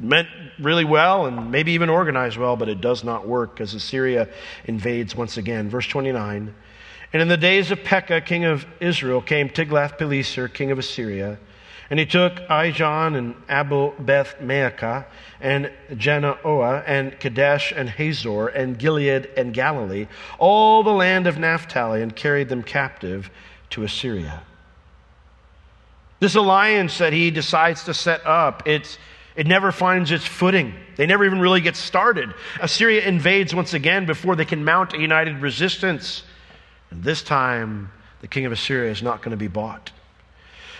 meant 0.00 0.28
really 0.58 0.84
well 0.84 1.26
and 1.26 1.50
maybe 1.52 1.72
even 1.72 1.88
organized 1.88 2.36
well, 2.36 2.56
but 2.56 2.68
it 2.68 2.80
does 2.80 3.04
not 3.04 3.26
work 3.26 3.54
because 3.54 3.74
Assyria 3.74 4.28
invades 4.64 5.14
once 5.14 5.36
again. 5.36 5.70
Verse 5.70 5.86
29 5.86 6.54
And 7.12 7.22
in 7.22 7.28
the 7.28 7.36
days 7.36 7.70
of 7.70 7.84
Pekah, 7.84 8.22
king 8.22 8.44
of 8.44 8.66
Israel, 8.80 9.20
came 9.20 9.48
Tiglath-Pileser, 9.48 10.48
king 10.48 10.70
of 10.70 10.78
Assyria. 10.78 11.38
And 11.90 11.98
he 11.98 12.06
took 12.06 12.36
Ijon 12.48 13.16
and 13.16 13.34
Abel 13.48 13.94
Beth 13.98 14.36
Maacah 14.40 15.06
and 15.40 15.72
Janoah 15.90 16.84
and 16.86 17.18
Kadesh 17.18 17.72
and 17.72 17.90
Hazor 17.90 18.46
and 18.46 18.78
Gilead 18.78 19.28
and 19.36 19.52
Galilee, 19.52 20.06
all 20.38 20.84
the 20.84 20.92
land 20.92 21.26
of 21.26 21.36
Naphtali, 21.36 22.00
and 22.00 22.14
carried 22.14 22.48
them 22.48 22.62
captive 22.62 23.28
to 23.70 23.82
Assyria. 23.82 24.42
This 26.20 26.36
alliance 26.36 26.98
that 26.98 27.12
he 27.12 27.32
decides 27.32 27.82
to 27.84 27.94
set 27.94 28.24
up, 28.24 28.62
it's 28.66 28.98
it 29.36 29.46
never 29.46 29.72
finds 29.72 30.10
its 30.10 30.26
footing. 30.26 30.74
They 30.96 31.06
never 31.06 31.24
even 31.24 31.40
really 31.40 31.60
get 31.60 31.76
started. 31.76 32.34
Assyria 32.60 33.06
invades 33.06 33.54
once 33.54 33.74
again 33.74 34.04
before 34.04 34.36
they 34.36 34.44
can 34.44 34.64
mount 34.64 34.92
a 34.92 34.98
united 34.98 35.40
resistance. 35.40 36.24
And 36.90 37.02
this 37.02 37.22
time, 37.22 37.90
the 38.20 38.28
king 38.28 38.44
of 38.44 38.52
Assyria 38.52 38.90
is 38.90 39.02
not 39.02 39.22
going 39.22 39.30
to 39.30 39.36
be 39.36 39.48
bought. 39.48 39.92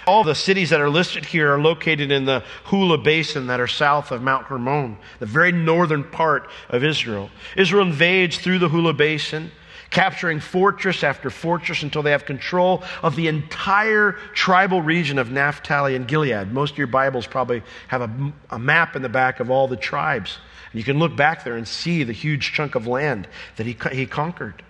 All 0.06 0.24
the 0.24 0.34
cities 0.34 0.70
that 0.70 0.80
are 0.80 0.90
listed 0.90 1.24
here 1.24 1.52
are 1.52 1.60
located 1.60 2.10
in 2.10 2.24
the 2.24 2.42
Hula 2.64 2.98
Basin 2.98 3.46
that 3.48 3.60
are 3.60 3.66
south 3.66 4.10
of 4.10 4.22
Mount 4.22 4.46
Hermon, 4.46 4.96
the 5.18 5.26
very 5.26 5.52
northern 5.52 6.04
part 6.04 6.48
of 6.68 6.82
Israel. 6.84 7.30
Israel 7.56 7.86
invades 7.86 8.38
through 8.38 8.58
the 8.58 8.68
Hula 8.68 8.94
Basin 8.94 9.50
capturing 9.90 10.40
fortress 10.40 11.02
after 11.02 11.30
fortress 11.30 11.82
until 11.82 12.02
they 12.02 12.12
have 12.12 12.24
control 12.24 12.82
of 13.02 13.16
the 13.16 13.28
entire 13.28 14.12
tribal 14.34 14.80
region 14.80 15.18
of 15.18 15.30
Naphtali 15.30 15.96
and 15.96 16.06
Gilead. 16.06 16.52
Most 16.52 16.72
of 16.72 16.78
your 16.78 16.86
Bibles 16.86 17.26
probably 17.26 17.62
have 17.88 18.02
a, 18.02 18.32
a 18.50 18.58
map 18.58 18.96
in 18.96 19.02
the 19.02 19.08
back 19.08 19.40
of 19.40 19.50
all 19.50 19.68
the 19.68 19.76
tribes. 19.76 20.38
And 20.72 20.78
you 20.78 20.84
can 20.84 20.98
look 20.98 21.16
back 21.16 21.44
there 21.44 21.56
and 21.56 21.66
see 21.66 22.04
the 22.04 22.12
huge 22.12 22.52
chunk 22.52 22.76
of 22.76 22.86
land 22.86 23.28
that 23.56 23.66
he, 23.66 23.76
he 23.92 24.06
conquered. 24.06 24.62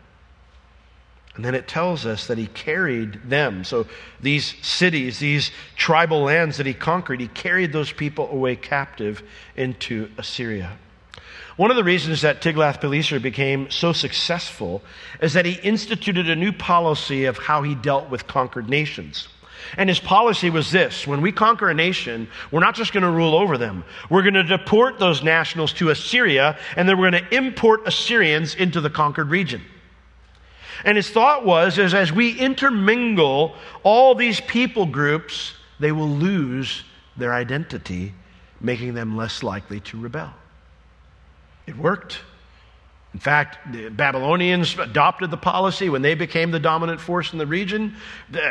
And 1.41 1.45
then 1.47 1.55
it 1.55 1.67
tells 1.67 2.05
us 2.05 2.27
that 2.27 2.37
he 2.37 2.49
carried 2.49 3.31
them. 3.31 3.65
So 3.65 3.87
these 4.21 4.57
cities, 4.61 5.21
these 5.21 5.53
tribal 5.75 6.25
lands 6.25 6.59
that 6.59 6.67
he 6.67 6.75
conquered, 6.75 7.19
he 7.19 7.29
carried 7.29 7.73
those 7.73 7.91
people 7.91 8.29
away 8.31 8.57
captive 8.57 9.23
into 9.57 10.11
Assyria. 10.19 10.77
One 11.57 11.71
of 11.71 11.79
the 11.79 11.83
reasons 11.83 12.21
that 12.21 12.43
Tiglath-Pileser 12.43 13.21
became 13.21 13.71
so 13.71 13.95
successful 13.95 14.83
is 15.23 15.33
that 15.33 15.47
he 15.47 15.55
instituted 15.67 16.29
a 16.29 16.37
new 16.37 16.53
policy 16.53 17.25
of 17.25 17.39
how 17.39 17.63
he 17.63 17.75
dealt 17.75 18.11
with 18.11 18.27
conquered 18.27 18.69
nations. 18.69 19.27
And 19.79 19.89
his 19.89 19.99
policy 19.99 20.51
was 20.51 20.71
this 20.71 21.07
when 21.07 21.23
we 21.23 21.33
conquer 21.33 21.71
a 21.71 21.75
nation, 21.75 22.29
we're 22.51 22.61
not 22.61 22.75
just 22.75 22.93
going 22.93 23.05
to 23.05 23.11
rule 23.11 23.35
over 23.35 23.57
them. 23.57 23.83
We're 24.11 24.25
going 24.25 24.35
to 24.35 24.45
deport 24.45 24.99
those 24.99 25.23
nationals 25.23 25.73
to 25.75 25.89
Assyria, 25.89 26.59
and 26.77 26.87
then 26.87 26.99
we're 26.99 27.11
going 27.11 27.25
to 27.25 27.35
import 27.35 27.89
Assyrians 27.89 28.55
into 28.57 28.83
the 28.83 28.91
conquered 28.91 29.31
region. 29.31 29.63
And 30.85 30.97
his 30.97 31.11
thought 31.11 31.45
was 31.45 31.79
is 31.79 31.95
as 31.95 32.13
we 32.13 32.39
intermingle 32.39 33.55
all 33.83 34.15
these 34.15 34.41
people 34.41 34.87
groups, 34.87 35.53
they 35.79 35.93
will 35.93 36.09
lose 36.09 36.85
their 37.17 37.33
identity, 37.33 38.15
making 38.61 38.95
them 38.95 39.17
less 39.17 39.43
likely 39.43 39.81
to 39.81 39.99
rebel. 39.99 40.33
It 41.67 41.77
worked. 41.77 42.21
In 43.13 43.21
fact, 43.21 43.73
the 43.73 43.89
Babylonians 43.89 44.79
adopted 44.79 45.31
the 45.33 45.37
policy 45.37 45.89
when 45.89 46.01
they 46.01 46.15
became 46.15 46.53
the 46.53 46.61
dominant 46.61 47.01
force 47.01 47.33
in 47.33 47.39
the 47.41 47.47
region. 47.47 47.97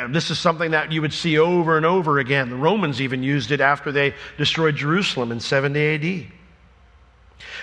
This 0.09 0.29
is 0.29 0.37
something 0.37 0.71
that 0.71 0.91
you 0.91 1.01
would 1.01 1.13
see 1.13 1.39
over 1.39 1.77
and 1.77 1.85
over 1.85 2.19
again. 2.19 2.49
The 2.49 2.57
Romans 2.57 3.01
even 3.01 3.23
used 3.23 3.51
it 3.51 3.61
after 3.61 3.91
they 3.91 4.13
destroyed 4.37 4.75
Jerusalem 4.75 5.31
in 5.31 5.39
70 5.39 5.79
AD. 5.79 6.31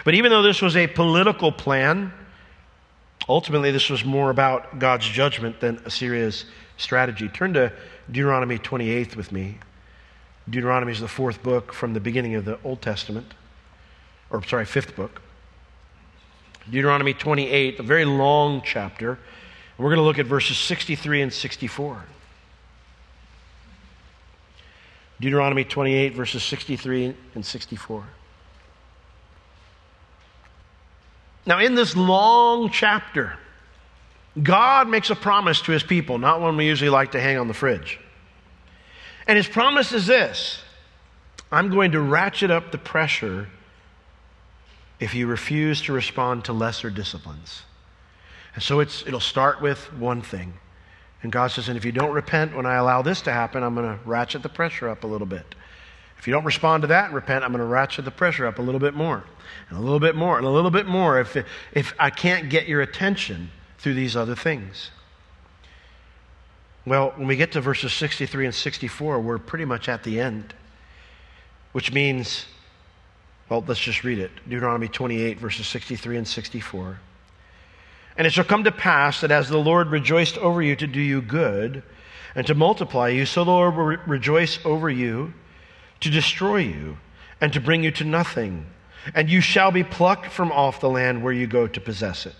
But 0.05 0.15
even 0.15 0.31
though 0.31 0.43
this 0.43 0.63
was 0.63 0.75
a 0.75 0.87
political 0.87 1.53
plan, 1.53 2.13
ultimately 3.29 3.71
this 3.71 3.91
was 3.91 4.05
more 4.05 4.31
about 4.31 4.79
God's 4.79 5.07
judgment 5.07 5.61
than 5.61 5.81
Assyria's 5.85 6.45
strategy. 6.77 7.29
Turn 7.29 7.55
to 7.55 7.73
Deuteronomy 8.11 8.59
28 8.59 9.17
with 9.17 9.33
me. 9.33 9.59
Deuteronomy 10.49 10.93
is 10.93 11.01
the 11.01 11.09
fourth 11.09 11.43
book 11.43 11.73
from 11.73 11.93
the 11.93 12.01
beginning 12.01 12.35
of 12.37 12.45
the 12.45 12.59
Old 12.63 12.81
Testament, 12.81 13.35
or 14.31 14.43
sorry, 14.45 14.65
fifth 14.65 14.95
book. 14.95 15.21
Deuteronomy 16.71 17.15
28, 17.15 17.81
a 17.81 17.83
very 17.83 18.05
long 18.05 18.63
chapter. 18.65 19.19
We're 19.79 19.89
going 19.89 19.99
to 19.99 20.03
look 20.03 20.19
at 20.19 20.27
verses 20.27 20.57
63 20.57 21.23
and 21.23 21.33
64. 21.33 22.05
Deuteronomy 25.21 25.65
28, 25.65 26.15
verses 26.15 26.43
63 26.43 27.15
and 27.35 27.45
64. 27.45 28.05
Now, 31.47 31.61
in 31.61 31.77
this 31.77 31.97
long 31.97 32.71
chapter, 32.71 33.39
God 34.43 34.89
makes 34.89 35.11
a 35.11 35.15
promise 35.15 35.61
to 35.63 35.73
his 35.73 35.83
people, 35.83 36.19
not 36.19 36.41
one 36.41 36.57
we 36.57 36.67
usually 36.67 36.91
like 36.91 37.13
to 37.13 37.21
hang 37.21 37.39
on 37.39 37.49
the 37.49 37.55
fridge. 37.55 38.01
And 39.27 39.37
his 39.37 39.47
promise 39.47 39.93
is 39.93 40.07
this 40.07 40.61
I'm 41.51 41.71
going 41.71 41.93
to 41.93 42.01
ratchet 42.01 42.51
up 42.51 42.73
the 42.73 42.79
pressure 42.79 43.49
if 44.99 45.15
you 45.15 45.27
refuse 45.27 45.83
to 45.83 45.93
respond 45.93 46.45
to 46.47 46.53
lesser 46.53 46.91
disciplines. 46.91 47.63
And 48.55 48.63
so 48.63 48.81
it's, 48.81 49.07
it'll 49.07 49.21
start 49.21 49.61
with 49.61 49.93
one 49.93 50.23
thing. 50.23 50.55
And 51.23 51.31
God 51.31 51.51
says, 51.51 51.69
and 51.69 51.77
if 51.77 51.85
you 51.85 51.93
don't 51.93 52.13
repent 52.13 52.57
when 52.57 52.67
I 52.67 52.77
allow 52.77 53.03
this 53.03 53.21
to 53.23 53.33
happen, 53.33 53.63
I'm 53.63 53.75
going 53.75 53.87
to 53.87 54.03
ratchet 54.05 54.43
the 54.43 54.49
pressure 54.49 54.89
up 54.89 55.05
a 55.05 55.07
little 55.07 55.27
bit. 55.27 55.55
If 56.19 56.27
you 56.27 56.33
don't 56.33 56.45
respond 56.45 56.83
to 56.83 56.87
that 56.89 57.07
and 57.07 57.15
repent, 57.15 57.45
I'm 57.45 57.53
going 57.53 57.61
to 57.61 57.67
ratchet 57.67 58.05
the 58.05 58.11
pressure 58.11 58.47
up 58.47 58.59
a 58.59 58.63
little 58.63 58.81
bit 58.81 58.95
more, 58.95 59.25
and 59.69 59.79
a 59.79 59.81
little 59.81 60.01
bit 60.01 60.17
more, 60.17 60.39
and 60.39 60.47
a 60.47 60.51
little 60.51 60.71
bit 60.71 60.87
more 60.87 61.21
if, 61.21 61.37
if 61.73 61.95
I 61.99 62.11
can't 62.11 62.49
get 62.49 62.67
your 62.67 62.81
attention 62.81 63.51
through 63.79 63.95
these 63.95 64.17
other 64.17 64.35
things. 64.35 64.91
Well, 66.87 67.13
when 67.17 67.27
we 67.27 67.37
get 67.37 67.53
to 67.53 67.61
verses 67.61 67.93
63 67.93 68.47
and 68.47 68.55
64, 68.55 69.21
we're 69.21 69.39
pretty 69.39 69.65
much 69.65 69.89
at 69.89 70.03
the 70.05 70.21
end, 70.21 70.55
which 71.73 71.93
means 71.93 72.47
well, 73.49 73.65
let's 73.67 73.81
just 73.81 74.03
read 74.03 74.19
it 74.19 74.33
Deuteronomy 74.49 74.89
28, 74.89 75.39
verses 75.39 75.67
63 75.69 76.19
and 76.19 76.29
64. 76.29 76.99
And 78.19 78.27
it 78.27 78.31
shall 78.31 78.45
come 78.45 78.65
to 78.65 78.73
pass 78.73 79.21
that 79.21 79.31
as 79.31 79.49
the 79.49 79.59
Lord 79.59 79.89
rejoiced 79.89 80.39
over 80.39 80.63
you 80.63 80.75
to 80.77 80.87
do 80.87 81.01
you 81.01 81.23
good 81.23 81.83
and 82.35 82.47
to 82.47 82.55
multiply 82.55 83.09
you, 83.09 83.25
so 83.25 83.45
the 83.45 83.51
Lord 83.51 83.77
will 83.77 83.85
re- 83.85 83.99
rejoice 84.07 84.59
over 84.65 84.91
you 84.91 85.33
to 86.01 86.11
destroy 86.11 86.59
you 86.59 86.99
and 87.41 87.53
to 87.53 87.61
bring 87.61 87.85
you 87.85 87.91
to 87.93 88.05
nothing. 88.05 88.67
And 89.15 89.31
you 89.31 89.41
shall 89.41 89.71
be 89.71 89.85
plucked 89.85 90.27
from 90.27 90.51
off 90.53 90.81
the 90.81 90.91
land 90.91 91.23
where 91.23 91.33
you 91.33 91.47
go 91.47 91.67
to 91.67 91.81
possess 91.81 92.27
it. 92.27 92.35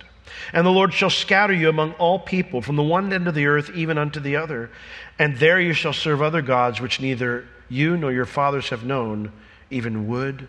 And 0.53 0.67
the 0.67 0.71
Lord 0.71 0.93
shall 0.93 1.11
scatter 1.11 1.53
you 1.53 1.69
among 1.69 1.93
all 1.95 2.19
people, 2.19 2.61
from 2.61 2.77
the 2.77 2.83
one 2.83 3.13
end 3.13 3.29
of 3.29 3.35
the 3.35 3.47
earth 3.47 3.71
even 3.75 3.99
unto 3.99 4.21
the 4.21 4.37
other. 4.37 4.71
And 5.19 5.37
there 5.37 5.61
you 5.61 5.73
shall 5.73 5.93
serve 5.93 6.21
other 6.21 6.43
gods 6.43 6.81
which 6.81 7.01
neither 7.01 7.47
you 7.69 7.97
nor 7.97 8.13
your 8.13 8.27
fathers 8.27 8.71
have 8.71 8.85
known, 8.85 9.33
even 9.71 10.09
wood 10.09 10.49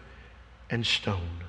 and 0.69 0.85
stone. 0.85 1.43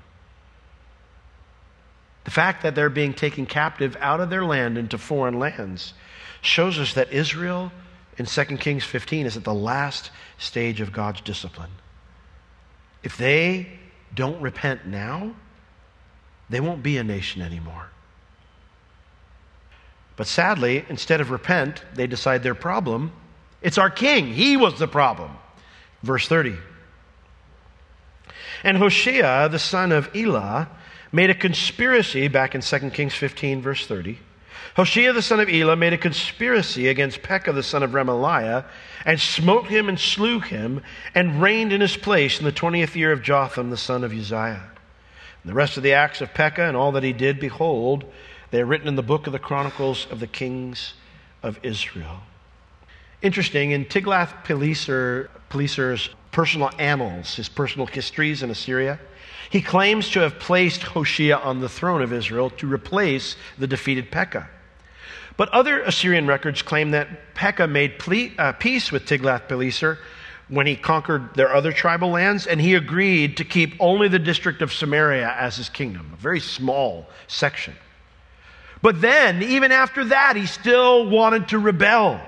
The 2.24 2.30
fact 2.30 2.62
that 2.62 2.74
they're 2.74 2.90
being 2.90 3.14
taken 3.14 3.46
captive 3.46 3.96
out 4.00 4.20
of 4.20 4.30
their 4.30 4.44
land 4.44 4.76
into 4.76 4.98
foreign 4.98 5.38
lands 5.38 5.94
shows 6.42 6.78
us 6.78 6.94
that 6.94 7.12
Israel 7.12 7.72
in 8.18 8.26
2 8.26 8.44
Kings 8.58 8.84
15 8.84 9.26
is 9.26 9.36
at 9.36 9.44
the 9.44 9.54
last 9.54 10.10
stage 10.38 10.80
of 10.80 10.92
God's 10.92 11.20
discipline. 11.20 11.70
If 13.02 13.16
they 13.16 13.68
don't 14.14 14.40
repent 14.40 14.86
now, 14.86 15.34
they 16.48 16.60
won't 16.60 16.82
be 16.82 16.96
a 16.96 17.04
nation 17.04 17.42
anymore. 17.42 17.90
But 20.16 20.26
sadly, 20.26 20.84
instead 20.88 21.20
of 21.20 21.30
repent, 21.30 21.84
they 21.94 22.06
decide 22.06 22.42
their 22.42 22.54
problem. 22.54 23.12
It's 23.62 23.78
our 23.78 23.90
king. 23.90 24.32
He 24.32 24.56
was 24.56 24.78
the 24.78 24.88
problem. 24.88 25.30
Verse 26.02 26.26
30. 26.26 26.56
And 28.64 28.76
Hoshea, 28.76 29.48
the 29.48 29.58
son 29.58 29.92
of 29.92 30.10
Elah, 30.16 30.68
made 31.12 31.30
a 31.30 31.34
conspiracy 31.34 32.28
back 32.28 32.54
in 32.54 32.60
2 32.60 32.90
Kings 32.90 33.14
15, 33.14 33.62
verse 33.62 33.86
30. 33.86 34.18
Hoshea 34.78 35.10
the 35.10 35.22
son 35.22 35.40
of 35.40 35.48
Elah 35.48 35.74
made 35.74 35.92
a 35.92 35.98
conspiracy 35.98 36.86
against 36.86 37.20
Pekah 37.20 37.52
the 37.52 37.64
son 37.64 37.82
of 37.82 37.90
Remaliah, 37.90 38.64
and 39.04 39.18
smote 39.18 39.66
him 39.66 39.88
and 39.88 39.98
slew 39.98 40.38
him, 40.38 40.82
and 41.16 41.42
reigned 41.42 41.72
in 41.72 41.80
his 41.80 41.96
place 41.96 42.38
in 42.38 42.44
the 42.44 42.52
twentieth 42.52 42.94
year 42.94 43.10
of 43.10 43.20
Jotham 43.20 43.70
the 43.70 43.76
son 43.76 44.04
of 44.04 44.12
Uzziah. 44.12 44.70
And 45.42 45.50
the 45.50 45.54
rest 45.54 45.78
of 45.78 45.82
the 45.82 45.94
acts 45.94 46.20
of 46.20 46.32
Pekah 46.32 46.62
and 46.62 46.76
all 46.76 46.92
that 46.92 47.02
he 47.02 47.12
did, 47.12 47.40
behold, 47.40 48.04
they 48.52 48.60
are 48.60 48.66
written 48.66 48.86
in 48.86 48.94
the 48.94 49.02
book 49.02 49.26
of 49.26 49.32
the 49.32 49.40
Chronicles 49.40 50.06
of 50.12 50.20
the 50.20 50.28
kings 50.28 50.94
of 51.42 51.58
Israel. 51.64 52.20
Interesting, 53.20 53.72
in 53.72 53.84
Tiglath-Pileser's 53.84 56.08
personal 56.30 56.70
annals, 56.78 57.34
his 57.34 57.48
personal 57.48 57.88
histories 57.88 58.44
in 58.44 58.50
Assyria, 58.50 59.00
he 59.50 59.60
claims 59.60 60.08
to 60.10 60.20
have 60.20 60.38
placed 60.38 60.84
Hoshea 60.84 61.32
on 61.32 61.58
the 61.58 61.68
throne 61.68 62.00
of 62.00 62.12
Israel 62.12 62.48
to 62.50 62.72
replace 62.72 63.34
the 63.58 63.66
defeated 63.66 64.12
Pekah. 64.12 64.48
But 65.38 65.48
other 65.50 65.80
Assyrian 65.82 66.26
records 66.26 66.62
claim 66.62 66.90
that 66.90 67.34
Pekah 67.34 67.68
made 67.68 67.98
ple- 68.00 68.30
uh, 68.36 68.52
peace 68.52 68.92
with 68.92 69.06
Tiglath-Pileser 69.06 69.98
when 70.48 70.66
he 70.66 70.74
conquered 70.74 71.32
their 71.34 71.54
other 71.54 71.72
tribal 71.72 72.10
lands, 72.10 72.46
and 72.46 72.60
he 72.60 72.74
agreed 72.74 73.36
to 73.36 73.44
keep 73.44 73.74
only 73.78 74.08
the 74.08 74.18
district 74.18 74.62
of 74.62 74.72
Samaria 74.72 75.32
as 75.38 75.56
his 75.56 75.68
kingdom, 75.68 76.10
a 76.12 76.16
very 76.16 76.40
small 76.40 77.06
section. 77.28 77.74
But 78.82 79.00
then, 79.00 79.42
even 79.42 79.70
after 79.70 80.06
that, 80.06 80.34
he 80.34 80.46
still 80.46 81.08
wanted 81.08 81.48
to 81.48 81.58
rebel. 81.58 82.20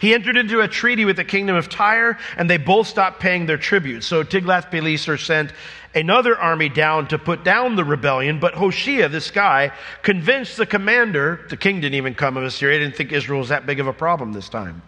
He 0.00 0.14
entered 0.14 0.36
into 0.36 0.60
a 0.60 0.68
treaty 0.68 1.04
with 1.04 1.16
the 1.16 1.24
kingdom 1.24 1.56
of 1.56 1.68
Tyre, 1.68 2.18
and 2.36 2.48
they 2.48 2.56
both 2.56 2.86
stopped 2.86 3.18
paying 3.18 3.46
their 3.46 3.56
tribute. 3.58 4.04
So 4.04 4.22
Tiglath-Pileser 4.22 5.16
sent 5.18 5.52
another 5.98 6.38
army 6.38 6.68
down 6.68 7.08
to 7.08 7.18
put 7.18 7.44
down 7.44 7.76
the 7.76 7.84
rebellion, 7.84 8.38
but 8.40 8.54
Hoshea, 8.54 9.08
this 9.08 9.30
guy, 9.30 9.72
convinced 10.02 10.56
the 10.56 10.66
commander, 10.66 11.46
the 11.50 11.56
king 11.56 11.80
didn't 11.80 11.96
even 11.96 12.14
come 12.14 12.36
of 12.36 12.44
Assyria, 12.44 12.78
didn't 12.78 12.96
think 12.96 13.12
Israel 13.12 13.40
was 13.40 13.48
that 13.50 13.66
big 13.66 13.80
of 13.80 13.86
a 13.86 13.92
problem 13.92 14.32
this 14.32 14.48
time. 14.48 14.82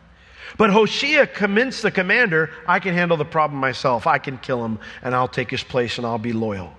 But 0.56 0.70
Hoshea 0.70 1.26
convinced 1.26 1.82
the 1.82 1.90
commander, 1.90 2.50
I 2.66 2.80
can 2.80 2.94
handle 2.94 3.16
the 3.16 3.24
problem 3.24 3.60
myself. 3.60 4.06
I 4.06 4.18
can 4.18 4.38
kill 4.38 4.64
him, 4.64 4.78
and 5.02 5.14
I'll 5.14 5.28
take 5.28 5.50
his 5.50 5.62
place, 5.62 5.98
and 5.98 6.06
I'll 6.06 6.18
be 6.18 6.32
loyal. 6.32 6.72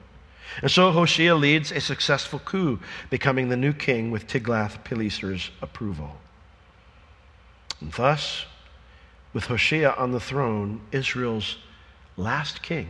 And 0.61 0.69
so 0.69 0.91
Hoshea 0.91 1.33
leads 1.33 1.71
a 1.71 1.79
successful 1.79 2.39
coup, 2.39 2.79
becoming 3.09 3.49
the 3.49 3.57
new 3.57 3.73
king 3.73 4.11
with 4.11 4.27
Tiglath-Pileser's 4.27 5.51
approval. 5.61 6.17
And 7.79 7.91
thus, 7.93 8.45
with 9.33 9.45
Hoshea 9.45 9.85
on 9.85 10.11
the 10.11 10.19
throne, 10.19 10.81
Israel's 10.91 11.57
last 12.17 12.61
king 12.61 12.87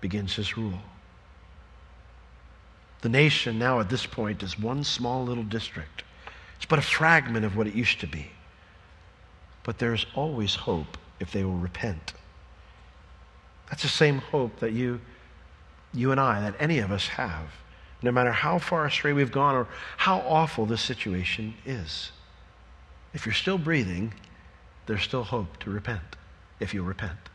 begins 0.00 0.34
his 0.34 0.56
rule. 0.56 0.80
The 3.02 3.08
nation 3.08 3.58
now 3.58 3.80
at 3.80 3.88
this 3.88 4.06
point 4.06 4.42
is 4.42 4.58
one 4.58 4.84
small 4.84 5.24
little 5.24 5.44
district. 5.44 6.02
It's 6.56 6.66
but 6.66 6.78
a 6.78 6.82
fragment 6.82 7.46
of 7.46 7.56
what 7.56 7.66
it 7.66 7.74
used 7.74 8.00
to 8.00 8.06
be. 8.06 8.30
But 9.62 9.78
there's 9.78 10.06
always 10.14 10.54
hope 10.54 10.98
if 11.18 11.32
they 11.32 11.44
will 11.44 11.56
repent. 11.56 12.12
That's 13.70 13.82
the 13.82 13.88
same 13.88 14.18
hope 14.18 14.58
that 14.60 14.72
you, 14.72 15.00
you 15.94 16.10
and 16.10 16.20
I, 16.20 16.40
that 16.40 16.56
any 16.58 16.80
of 16.80 16.90
us 16.90 17.08
have, 17.08 17.46
no 18.02 18.10
matter 18.10 18.32
how 18.32 18.58
far 18.58 18.84
astray 18.84 19.12
we've 19.12 19.32
gone 19.32 19.54
or 19.54 19.68
how 19.96 20.20
awful 20.20 20.66
this 20.66 20.82
situation 20.82 21.54
is. 21.64 22.10
If 23.14 23.24
you're 23.24 23.34
still 23.34 23.58
breathing, 23.58 24.12
there's 24.86 25.02
still 25.02 25.24
hope 25.24 25.58
to 25.60 25.70
repent 25.70 26.16
if 26.58 26.74
you 26.74 26.82
repent. 26.82 27.29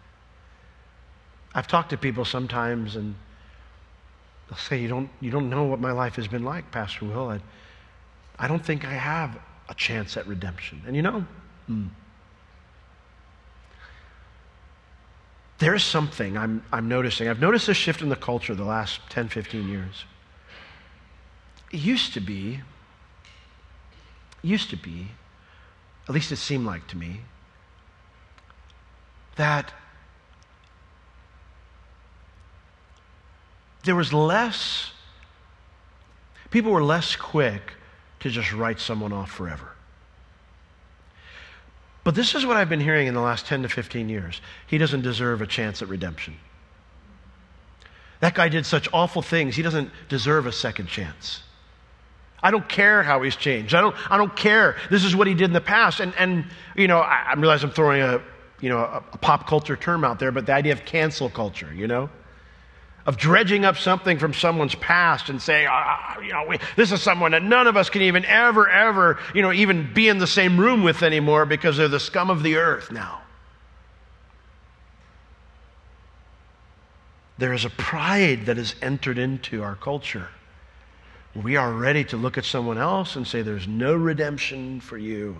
I've 1.56 1.68
talked 1.68 1.92
to 1.92 1.98
people 1.98 2.26
sometimes 2.26 2.98
and 2.98 3.16
they'll 4.50 4.58
say, 4.58 4.78
You 4.78 4.90
don't, 4.90 5.10
you 5.22 5.32
don't 5.32 5.50
know 5.50 5.64
what 5.64 5.80
my 5.80 5.94
life 5.94 6.18
has 6.18 6.28
been 6.28 6.44
like, 6.44 6.70
Pastor 6.70 7.06
Will. 7.06 7.30
I, 7.30 7.40
I 8.38 8.50
don't 8.50 8.64
think 8.64 8.84
I 8.84 8.92
have 8.92 9.40
a 9.70 9.74
chance 9.74 10.18
at 10.18 10.28
redemption. 10.28 10.84
And 10.86 10.98
you 10.98 11.02
know, 11.02 11.26
hmm, 11.68 11.86
there's 15.60 15.84
something 15.84 16.38
I'm, 16.38 16.62
I'm 16.74 16.90
noticing. 16.90 17.30
I've 17.30 17.40
noticed 17.40 17.70
a 17.70 17.74
shift 17.74 18.02
in 18.02 18.10
the 18.10 18.18
culture 18.18 18.54
the 18.54 18.66
last 18.66 19.00
10, 19.10 19.30
15 19.30 19.70
years. 19.70 20.04
It 21.72 21.80
used 21.80 22.14
to 22.14 22.20
be, 22.20 22.60
used 24.42 24.70
to 24.72 24.76
be, 24.76 25.08
at 26.08 26.14
least 26.14 26.34
it 26.34 26.38
seemed 26.38 26.66
like 26.66 26.86
to 26.88 26.98
me, 26.98 27.22
that 29.38 29.74
there 33.86 33.96
was 33.96 34.12
less, 34.12 34.92
people 36.50 36.72
were 36.72 36.84
less 36.84 37.16
quick 37.16 37.74
to 38.20 38.30
just 38.30 38.52
write 38.52 38.80
someone 38.80 39.14
off 39.14 39.32
forever. 39.32 39.72
But 42.04 42.14
this 42.14 42.36
is 42.36 42.46
what 42.46 42.58
I've 42.58 42.70
been 42.70 42.82
hearing 42.82 43.08
in 43.08 43.14
the 43.14 43.22
last 43.22 43.48
10 43.48 43.64
to 43.64 43.70
15 43.70 44.10
years. 44.10 44.42
He 44.68 44.78
doesn't 44.78 45.02
deserve 45.02 45.42
a 45.42 45.48
chance 45.48 45.82
at 45.82 45.88
redemption. 45.88 46.36
That 48.20 48.36
guy 48.36 48.50
did 48.50 48.66
such 48.66 48.88
awful 48.94 49.22
things, 49.22 49.56
he 49.56 49.62
doesn't 49.62 49.92
deserve 50.10 50.46
a 50.46 50.52
second 50.52 50.88
chance. 50.88 51.42
I 52.42 52.52
don't 52.52 52.68
care 52.70 53.02
how 53.02 53.24
he's 53.24 53.36
changed. 53.36 53.74
I 53.74 53.82
don't, 53.82 53.96
I 54.12 54.18
don't 54.18 54.36
care. 54.36 54.76
This 54.92 55.04
is 55.04 55.16
what 55.16 55.26
he 55.26 55.34
did 55.34 55.46
in 55.46 55.54
the 55.54 55.62
past. 55.62 56.00
And, 56.00 56.14
and 56.16 56.46
you 56.76 56.88
know, 56.88 57.00
I, 57.00 57.32
I 57.32 57.34
realize 57.34 57.64
I'm 57.64 57.72
throwing 57.72 58.02
a, 58.02 58.22
you 58.62 58.70
know, 58.70 58.78
a, 58.78 59.04
a 59.14 59.18
pop 59.18 59.48
culture 59.48 59.76
term 59.76 60.04
out 60.04 60.20
there, 60.20 60.32
but 60.32 60.46
the 60.46 60.54
idea 60.54 60.74
of 60.74 60.86
cancel 60.86 61.30
culture, 61.30 61.74
you 61.74 61.88
know? 61.88 62.10
Of 63.06 63.18
dredging 63.18 63.66
up 63.66 63.78
something 63.78 64.18
from 64.18 64.34
someone's 64.34 64.76
past 64.76 65.30
and 65.30 65.42
saying, 65.42 65.68
ah, 65.70 66.20
you 66.20 66.32
know, 66.32 66.46
we, 66.48 66.58
this 66.76 66.92
is 66.92 67.02
someone 67.02 67.32
that 67.32 67.44
none 67.44 67.68
of 67.68 67.78
us 67.78 67.90
can 67.90 68.02
even 68.02 68.26
ever, 68.26 68.68
ever, 68.68 69.20
you 69.34 69.42
know, 69.42 69.52
even 69.52 69.94
be 69.94 70.10
in 70.10 70.18
the 70.18 70.28
same 70.28 70.60
room 70.60 70.84
with 70.84 71.04
anymore 71.04 71.46
because 71.46 71.78
they're 71.78 71.88
the 71.88 72.00
scum 72.00 72.30
of 72.30 72.42
the 72.42 72.56
earth 72.56 72.92
now. 72.92 73.22
There 77.38 77.54
is 77.54 77.66
a 77.66 77.70
pride 77.70 78.46
that 78.46 78.58
has 78.58 78.76
entered 78.82 79.18
into 79.18 79.62
our 79.62 79.76
culture. 79.76 80.30
We 81.36 81.58
are 81.58 81.72
ready 81.72 82.06
to 82.06 82.18
look 82.18 82.38
at 82.38 82.46
someone 82.46 82.78
else 82.78 83.18
and 83.18 83.28
say, 83.28 83.42
There's 83.42 83.68
no 83.68 83.94
redemption 83.94 84.80
for 84.80 84.98
you. 84.98 85.38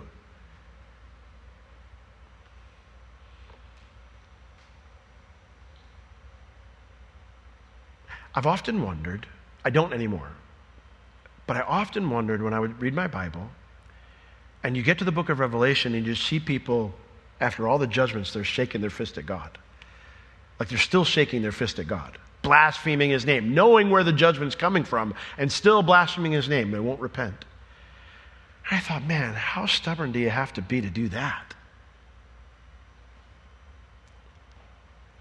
I've 8.36 8.46
often 8.46 8.82
wondered, 8.82 9.26
I 9.64 9.70
don't 9.70 9.94
anymore, 9.94 10.28
but 11.46 11.56
I 11.56 11.62
often 11.62 12.10
wondered 12.10 12.42
when 12.42 12.52
I 12.52 12.60
would 12.60 12.80
read 12.82 12.92
my 12.92 13.06
Bible 13.06 13.48
and 14.62 14.76
you 14.76 14.82
get 14.82 14.98
to 14.98 15.04
the 15.04 15.12
book 15.12 15.30
of 15.30 15.38
Revelation 15.38 15.94
and 15.94 16.04
you 16.06 16.14
see 16.14 16.38
people, 16.38 16.92
after 17.40 17.66
all 17.66 17.78
the 17.78 17.86
judgments, 17.86 18.34
they're 18.34 18.44
shaking 18.44 18.82
their 18.82 18.90
fist 18.90 19.16
at 19.16 19.24
God. 19.24 19.56
Like 20.60 20.68
they're 20.68 20.76
still 20.76 21.04
shaking 21.04 21.40
their 21.40 21.52
fist 21.52 21.78
at 21.78 21.88
God, 21.88 22.18
blaspheming 22.42 23.08
his 23.08 23.24
name, 23.24 23.54
knowing 23.54 23.88
where 23.88 24.04
the 24.04 24.12
judgment's 24.12 24.54
coming 24.54 24.84
from, 24.84 25.14
and 25.38 25.50
still 25.50 25.82
blaspheming 25.82 26.32
his 26.32 26.48
name. 26.48 26.72
They 26.72 26.78
won't 26.78 27.00
repent. 27.00 27.44
And 28.68 28.78
I 28.78 28.80
thought, 28.80 29.06
man, 29.06 29.32
how 29.34 29.64
stubborn 29.64 30.12
do 30.12 30.18
you 30.18 30.30
have 30.30 30.52
to 30.54 30.62
be 30.62 30.82
to 30.82 30.90
do 30.90 31.08
that? 31.08 31.54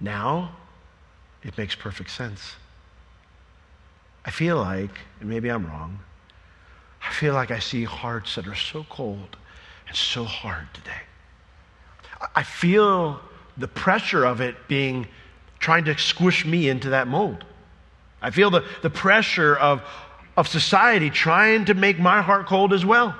Now, 0.01 0.55
it 1.43 1.57
makes 1.57 1.75
perfect 1.75 2.09
sense. 2.09 2.55
I 4.25 4.31
feel 4.31 4.57
like, 4.57 4.91
and 5.19 5.29
maybe 5.29 5.49
I'm 5.49 5.67
wrong, 5.67 5.99
I 7.07 7.13
feel 7.13 7.35
like 7.35 7.51
I 7.51 7.59
see 7.59 7.83
hearts 7.83 8.35
that 8.35 8.47
are 8.47 8.55
so 8.55 8.85
cold 8.89 9.37
and 9.87 9.95
so 9.95 10.23
hard 10.23 10.67
today. 10.73 10.91
I 12.35 12.41
feel 12.41 13.21
the 13.57 13.67
pressure 13.67 14.25
of 14.25 14.41
it 14.41 14.55
being 14.67 15.07
trying 15.59 15.85
to 15.85 15.97
squish 15.97 16.45
me 16.45 16.67
into 16.67 16.89
that 16.89 17.07
mold. 17.07 17.45
I 18.21 18.31
feel 18.31 18.49
the, 18.49 18.65
the 18.81 18.89
pressure 18.89 19.55
of, 19.55 19.83
of 20.35 20.47
society 20.47 21.11
trying 21.11 21.65
to 21.65 21.75
make 21.75 21.99
my 21.99 22.21
heart 22.21 22.47
cold 22.47 22.73
as 22.73 22.83
well. 22.83 23.15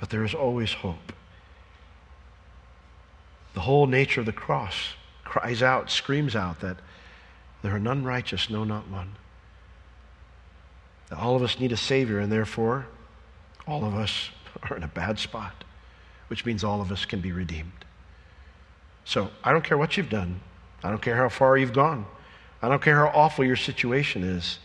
But 0.00 0.08
there 0.08 0.24
is 0.24 0.34
always 0.34 0.72
hope. 0.72 1.12
The 3.54 3.60
whole 3.60 3.86
nature 3.86 4.20
of 4.20 4.26
the 4.26 4.32
cross 4.32 4.94
cries 5.32 5.62
out, 5.62 5.90
screams 5.90 6.36
out 6.36 6.60
that 6.60 6.76
there 7.62 7.74
are 7.74 7.78
none 7.78 8.04
righteous, 8.04 8.50
no, 8.50 8.64
not 8.64 8.86
one. 8.88 9.12
That 11.08 11.18
all 11.18 11.34
of 11.34 11.42
us 11.42 11.58
need 11.58 11.72
a 11.72 11.76
Savior, 11.76 12.18
and 12.18 12.30
therefore, 12.30 12.86
all 13.66 13.86
of 13.86 13.94
us 13.94 14.28
are 14.68 14.76
in 14.76 14.82
a 14.82 14.88
bad 14.88 15.18
spot, 15.18 15.64
which 16.28 16.44
means 16.44 16.62
all 16.62 16.82
of 16.82 16.92
us 16.92 17.06
can 17.06 17.22
be 17.22 17.32
redeemed. 17.32 17.86
So 19.06 19.30
I 19.42 19.52
don't 19.52 19.64
care 19.64 19.78
what 19.78 19.96
you've 19.96 20.10
done, 20.10 20.38
I 20.84 20.90
don't 20.90 21.00
care 21.00 21.16
how 21.16 21.30
far 21.30 21.56
you've 21.56 21.72
gone, 21.72 22.04
I 22.60 22.68
don't 22.68 22.82
care 22.82 22.96
how 22.96 23.18
awful 23.18 23.42
your 23.42 23.56
situation 23.56 24.22
is. 24.22 24.58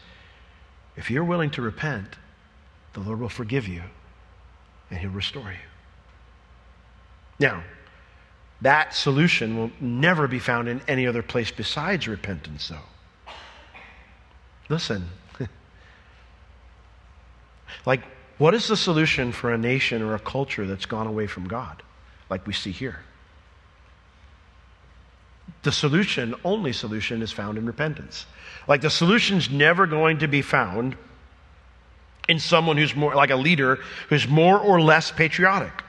If 0.97 1.09
you're 1.09 1.23
willing 1.23 1.51
to 1.51 1.61
repent, 1.61 2.09
the 2.91 2.99
Lord 2.99 3.21
will 3.21 3.29
forgive 3.29 3.69
you 3.69 3.83
and 4.89 4.99
He'll 4.99 5.11
restore 5.11 5.49
you. 5.49 5.69
Now, 7.39 7.63
that 8.61 8.93
solution 8.93 9.57
will 9.57 9.71
never 9.79 10.27
be 10.27 10.39
found 10.39 10.67
in 10.67 10.81
any 10.87 11.05
other 11.05 11.21
place 11.21 11.51
besides 11.51 12.07
repentance, 12.07 12.69
though. 12.69 13.33
Listen. 14.69 15.07
like, 17.85 18.01
what 18.37 18.53
is 18.53 18.67
the 18.67 18.77
solution 18.77 19.31
for 19.31 19.53
a 19.53 19.57
nation 19.57 20.01
or 20.01 20.15
a 20.15 20.19
culture 20.19 20.65
that's 20.65 20.85
gone 20.85 21.07
away 21.07 21.27
from 21.27 21.47
God, 21.47 21.83
like 22.29 22.45
we 22.47 22.53
see 22.53 22.71
here? 22.71 22.99
The 25.63 25.71
solution, 25.71 26.35
only 26.43 26.73
solution, 26.73 27.21
is 27.21 27.31
found 27.31 27.57
in 27.57 27.65
repentance. 27.65 28.25
Like 28.67 28.81
the 28.81 28.89
solution's 28.89 29.49
never 29.49 29.87
going 29.87 30.19
to 30.19 30.27
be 30.27 30.41
found 30.41 30.97
in 32.27 32.39
someone 32.39 32.77
who's 32.77 32.95
more 32.95 33.15
like 33.15 33.29
a 33.29 33.35
leader 33.35 33.79
who's 34.09 34.27
more 34.27 34.59
or 34.59 34.81
less 34.81 35.11
patriotic. 35.11 35.83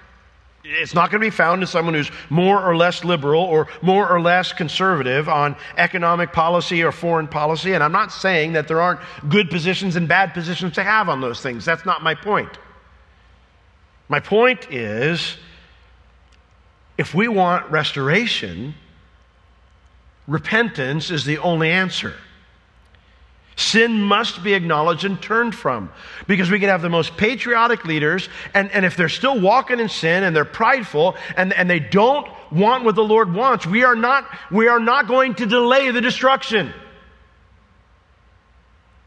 It's 0.65 0.95
not 0.95 1.11
going 1.11 1.21
to 1.21 1.27
be 1.27 1.31
found 1.31 1.63
in 1.63 1.69
someone 1.69 1.95
who's 1.95 2.11
more 2.31 2.63
or 2.63 2.77
less 2.77 3.05
liberal 3.05 3.43
or 3.43 3.69
more 3.81 4.09
or 4.09 4.21
less 4.21 4.53
conservative 4.53 5.29
on 5.29 5.57
economic 5.77 6.33
policy 6.33 6.83
or 6.83 6.93
foreign 6.93 7.29
policy. 7.29 7.73
And 7.75 7.83
I'm 7.83 7.93
not 7.93 8.13
saying 8.13 8.53
that 8.55 8.69
there 8.69 8.81
aren't 8.81 9.01
good 9.29 9.51
positions 9.51 9.97
and 9.97 10.09
bad 10.09 10.35
positions 10.35 10.75
to 10.75 10.83
have 10.83 11.09
on 11.09 11.21
those 11.21 11.41
things. 11.41 11.65
That's 11.65 11.87
not 11.87 12.03
my 12.03 12.15
point. 12.15 12.59
My 14.09 14.21
point 14.21 14.71
is 14.73 15.37
if 16.99 17.15
we 17.15 17.29
want 17.29 17.71
restoration, 17.71 18.75
repentance 20.27 21.11
is 21.11 21.25
the 21.25 21.39
only 21.39 21.71
answer. 21.71 22.15
Sin 23.59 24.01
must 24.01 24.45
be 24.45 24.55
acknowledged 24.55 25.05
and 25.05 25.21
turned 25.21 25.53
from. 25.53 25.91
Because 26.29 26.49
we 26.49 26.61
can 26.61 26.69
have 26.69 26.81
the 26.81 26.89
most 26.89 27.17
patriotic 27.17 27.85
leaders, 27.85 28.29
and, 28.55 28.71
and 28.71 28.85
if 28.85 28.97
they're 28.97 29.09
still 29.09 29.41
walking 29.41 29.81
in 29.81 29.89
sin 29.89 30.23
and 30.23 30.35
they're 30.35 30.45
prideful 30.45 31.17
and, 31.37 31.53
and 31.53 31.69
they 31.69 31.81
don't 31.81 32.29
want 32.53 32.85
what 32.85 32.95
the 32.95 33.03
Lord 33.03 33.35
wants, 33.35 33.67
we 33.67 33.83
are, 33.83 33.97
not, 33.97 34.29
we 34.53 34.69
are 34.69 34.79
not 34.79 35.09
going 35.09 35.35
to 35.35 35.47
delay 35.47 35.91
the 35.91 36.01
destruction. 36.01 36.73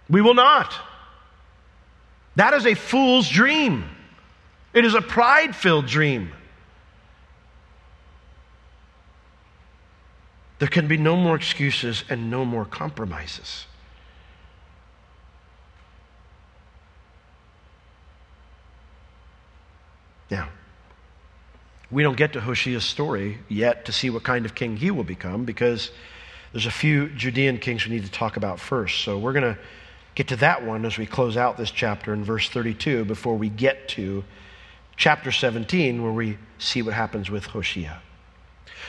We 0.10 0.22
will 0.22 0.34
not. 0.34 0.74
That 2.36 2.54
is 2.54 2.66
a 2.66 2.74
fool's 2.74 3.30
dream. 3.30 3.86
It 4.74 4.84
is 4.84 4.96
a 4.96 5.02
pride 5.02 5.56
filled 5.56 5.86
dream. 5.86 6.34
There 10.60 10.68
can 10.68 10.90
be 10.90 10.98
no 10.98 11.16
more 11.16 11.38
excuses 11.38 12.04
and 12.10 12.30
no 12.30 12.44
more 12.44 12.66
compromises. 12.66 13.66
Now, 20.32 20.48
we 21.92 22.04
don't 22.04 22.16
get 22.16 22.34
to 22.34 22.40
Hoshea's 22.40 22.86
story 22.86 23.40
yet 23.50 23.86
to 23.86 23.92
see 23.92 24.10
what 24.10 24.24
kind 24.24 24.46
of 24.46 24.56
king 24.56 24.78
he 24.78 24.90
will 24.90 25.04
become 25.04 25.44
because 25.44 25.92
there's 26.54 26.66
a 26.66 26.72
few 26.72 27.10
Judean 27.10 27.58
kings 27.58 27.86
we 27.86 27.92
need 27.92 28.06
to 28.06 28.12
talk 28.12 28.38
about 28.38 28.60
first. 28.60 29.04
So 29.04 29.20
we're 29.20 29.34
going 29.34 29.56
to 29.56 29.60
get 30.16 30.30
to 30.30 30.38
that 30.38 30.66
one 30.66 30.86
as 30.86 30.98
we 30.98 31.06
close 31.06 31.36
out 31.36 31.58
this 31.58 31.70
chapter 31.70 32.14
in 32.14 32.24
verse 32.24 32.50
32 32.50 33.06
before 33.06 33.36
we 33.36 33.50
get 33.50 33.90
to 33.90 34.24
chapter 34.96 35.32
17 35.32 36.02
where 36.02 36.14
we 36.14 36.38
see 36.60 36.82
what 36.82 36.94
happens 36.94 37.30
with 37.30 37.46
Hoshea. 37.48 37.92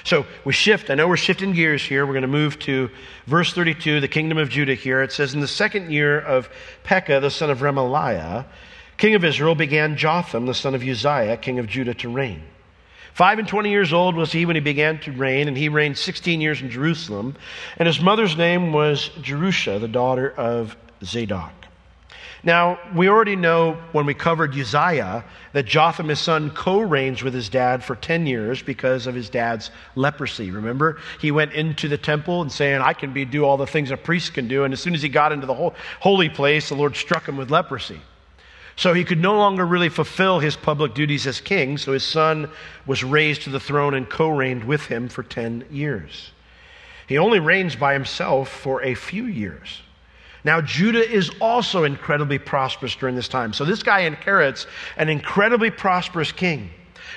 So 0.04 0.26
we 0.44 0.52
shift. 0.52 0.90
I 0.90 0.94
know 0.94 1.08
we're 1.08 1.16
shifting 1.16 1.52
gears 1.52 1.82
here. 1.82 2.06
We're 2.06 2.12
going 2.12 2.22
to 2.22 2.28
move 2.28 2.58
to 2.60 2.90
verse 3.26 3.52
32, 3.52 4.00
the 4.00 4.08
kingdom 4.08 4.38
of 4.38 4.48
Judah 4.48 4.74
here. 4.74 5.02
It 5.02 5.12
says, 5.12 5.34
In 5.34 5.40
the 5.40 5.48
second 5.48 5.90
year 5.90 6.20
of 6.20 6.48
Pekah, 6.84 7.20
the 7.20 7.30
son 7.30 7.50
of 7.50 7.60
Remaliah, 7.60 8.46
king 8.96 9.14
of 9.14 9.24
Israel, 9.24 9.54
began 9.54 9.96
Jotham, 9.96 10.46
the 10.46 10.54
son 10.54 10.74
of 10.74 10.82
Uzziah, 10.82 11.36
king 11.36 11.58
of 11.58 11.66
Judah, 11.66 11.94
to 11.94 12.08
reign. 12.08 12.42
Five 13.14 13.38
and 13.38 13.46
twenty 13.46 13.70
years 13.70 13.92
old 13.92 14.16
was 14.16 14.32
he 14.32 14.46
when 14.46 14.56
he 14.56 14.60
began 14.60 14.98
to 15.00 15.12
reign, 15.12 15.48
and 15.48 15.56
he 15.56 15.68
reigned 15.68 15.98
sixteen 15.98 16.40
years 16.40 16.62
in 16.62 16.70
Jerusalem. 16.70 17.36
And 17.76 17.86
his 17.86 18.00
mother's 18.00 18.36
name 18.36 18.72
was 18.72 19.10
Jerusha, 19.20 19.78
the 19.78 19.88
daughter 19.88 20.30
of 20.30 20.76
Zadok. 21.04 21.52
Now, 22.44 22.80
we 22.94 23.08
already 23.08 23.36
know 23.36 23.76
when 23.92 24.04
we 24.04 24.14
covered 24.14 24.56
Uzziah 24.56 25.24
that 25.52 25.64
Jotham, 25.64 26.08
his 26.08 26.18
son, 26.18 26.50
co 26.50 26.80
reigns 26.80 27.22
with 27.22 27.34
his 27.34 27.48
dad 27.48 27.84
for 27.84 27.94
10 27.94 28.26
years 28.26 28.62
because 28.62 29.06
of 29.06 29.14
his 29.14 29.30
dad's 29.30 29.70
leprosy. 29.94 30.50
Remember? 30.50 30.98
He 31.20 31.30
went 31.30 31.52
into 31.52 31.86
the 31.86 31.98
temple 31.98 32.42
and 32.42 32.50
saying, 32.50 32.80
I 32.80 32.94
can 32.94 33.12
be, 33.12 33.24
do 33.24 33.44
all 33.44 33.56
the 33.56 33.66
things 33.66 33.92
a 33.92 33.96
priest 33.96 34.34
can 34.34 34.48
do. 34.48 34.64
And 34.64 34.72
as 34.72 34.80
soon 34.80 34.94
as 34.94 35.02
he 35.02 35.08
got 35.08 35.30
into 35.30 35.46
the 35.46 35.72
holy 36.00 36.28
place, 36.28 36.68
the 36.68 36.74
Lord 36.74 36.96
struck 36.96 37.28
him 37.28 37.36
with 37.36 37.50
leprosy. 37.50 38.00
So 38.76 38.94
he 38.94 39.04
could 39.04 39.20
no 39.20 39.36
longer 39.36 39.66
really 39.66 39.88
fulfill 39.88 40.38
his 40.38 40.56
public 40.56 40.94
duties 40.94 41.26
as 41.26 41.40
king, 41.40 41.76
so 41.78 41.92
his 41.92 42.04
son 42.04 42.50
was 42.86 43.04
raised 43.04 43.42
to 43.42 43.50
the 43.50 43.60
throne 43.60 43.94
and 43.94 44.08
co 44.08 44.28
reigned 44.28 44.64
with 44.64 44.86
him 44.86 45.08
for 45.08 45.22
10 45.22 45.66
years. 45.70 46.32
He 47.06 47.18
only 47.18 47.38
reigns 47.38 47.76
by 47.76 47.92
himself 47.92 48.48
for 48.48 48.82
a 48.82 48.94
few 48.94 49.26
years. 49.26 49.82
Now, 50.44 50.60
Judah 50.60 51.08
is 51.08 51.30
also 51.40 51.84
incredibly 51.84 52.38
prosperous 52.38 52.96
during 52.96 53.14
this 53.14 53.28
time. 53.28 53.52
So 53.52 53.64
this 53.64 53.82
guy 53.82 54.00
inherits 54.00 54.66
an 54.96 55.08
incredibly 55.08 55.70
prosperous 55.70 56.32
king. 56.32 56.70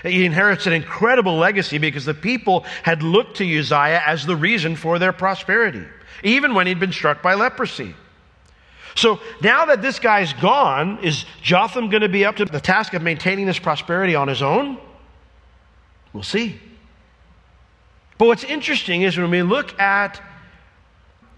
He 0.03 0.25
inherits 0.25 0.67
an 0.67 0.73
incredible 0.73 1.37
legacy 1.37 1.77
because 1.77 2.05
the 2.05 2.13
people 2.13 2.65
had 2.83 3.01
looked 3.01 3.37
to 3.37 3.59
Uzziah 3.59 4.03
as 4.05 4.25
the 4.25 4.35
reason 4.35 4.75
for 4.75 4.99
their 4.99 5.13
prosperity, 5.13 5.83
even 6.23 6.53
when 6.53 6.67
he'd 6.67 6.79
been 6.79 6.91
struck 6.91 7.21
by 7.21 7.33
leprosy. 7.33 7.95
So 8.95 9.19
now 9.41 9.65
that 9.65 9.81
this 9.81 9.99
guy's 9.99 10.31
gone, 10.33 10.99
is 11.03 11.25
Jotham 11.41 11.89
going 11.89 12.01
to 12.01 12.09
be 12.09 12.25
up 12.25 12.37
to 12.37 12.45
the 12.45 12.61
task 12.61 12.93
of 12.93 13.01
maintaining 13.01 13.45
this 13.45 13.59
prosperity 13.59 14.15
on 14.15 14.29
his 14.29 14.41
own? 14.41 14.77
We'll 16.13 16.23
see. 16.23 16.59
But 18.17 18.27
what's 18.27 18.45
interesting 18.45 19.01
is 19.01 19.17
when 19.17 19.29
we 19.29 19.41
look 19.41 19.77
at 19.79 20.21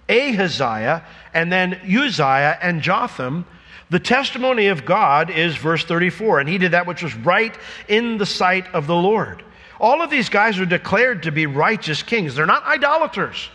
Ahaziah 0.07 1.03
and 1.33 1.51
then 1.51 1.73
Uzziah 1.83 2.59
and 2.61 2.81
Jotham, 2.81 3.45
the 3.89 3.99
testimony 3.99 4.67
of 4.67 4.85
God 4.85 5.31
is 5.31 5.55
verse 5.57 5.83
34. 5.83 6.41
And 6.41 6.49
he 6.49 6.59
did 6.59 6.71
that 6.71 6.85
which 6.85 7.01
was 7.01 7.15
right 7.15 7.57
in 7.87 8.19
the 8.19 8.25
sight 8.25 8.67
of 8.73 8.85
the 8.85 8.95
Lord. 8.95 9.43
All 9.79 10.01
of 10.01 10.11
these 10.11 10.29
guys 10.29 10.59
are 10.59 10.65
declared 10.65 11.23
to 11.23 11.31
be 11.31 11.47
righteous 11.47 12.03
kings. 12.03 12.35
They're 12.35 12.45
not 12.45 12.65
idolaters. 12.65 13.49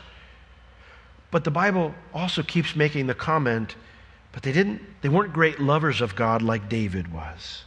But 1.31 1.45
the 1.45 1.51
Bible 1.51 1.95
also 2.13 2.43
keeps 2.43 2.75
making 2.75 3.07
the 3.07 3.15
comment 3.15 3.77
but 4.33 4.43
they 4.43 4.53
didn't 4.53 4.81
they 5.03 5.09
weren't 5.09 5.33
great 5.33 5.61
lovers 5.61 6.01
of 6.01 6.17
God 6.17 6.43
like 6.43 6.69
David 6.69 7.13
was. 7.13 7.65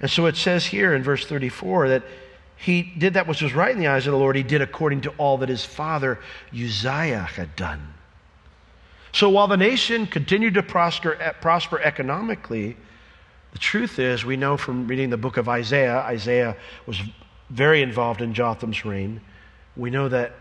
And 0.00 0.10
so 0.10 0.26
it 0.26 0.36
says 0.36 0.66
here 0.66 0.94
in 0.94 1.02
verse 1.02 1.26
34 1.26 1.88
that 1.88 2.02
he 2.56 2.82
did 2.82 3.14
that 3.14 3.26
which 3.26 3.42
was 3.42 3.54
right 3.54 3.72
in 3.72 3.78
the 3.78 3.86
eyes 3.86 4.06
of 4.06 4.12
the 4.12 4.18
Lord. 4.18 4.36
He 4.36 4.42
did 4.42 4.62
according 4.62 5.02
to 5.02 5.10
all 5.10 5.38
that 5.38 5.48
his 5.48 5.64
father 5.64 6.18
Uzziah 6.52 7.28
had 7.34 7.54
done. 7.56 7.94
So 9.12 9.30
while 9.30 9.48
the 9.48 9.56
nation 9.56 10.06
continued 10.06 10.54
to 10.54 10.62
prosper, 10.62 11.16
eh, 11.20 11.32
prosper 11.32 11.80
economically, 11.80 12.76
the 13.52 13.58
truth 13.58 13.98
is, 13.98 14.24
we 14.24 14.36
know 14.36 14.56
from 14.56 14.86
reading 14.86 15.10
the 15.10 15.16
book 15.16 15.36
of 15.36 15.48
Isaiah, 15.48 15.98
Isaiah 16.00 16.56
was 16.86 17.00
very 17.50 17.80
involved 17.80 18.20
in 18.20 18.34
Jotham's 18.34 18.84
reign. 18.84 19.20
We 19.76 19.90
know 19.90 20.08
that 20.08 20.34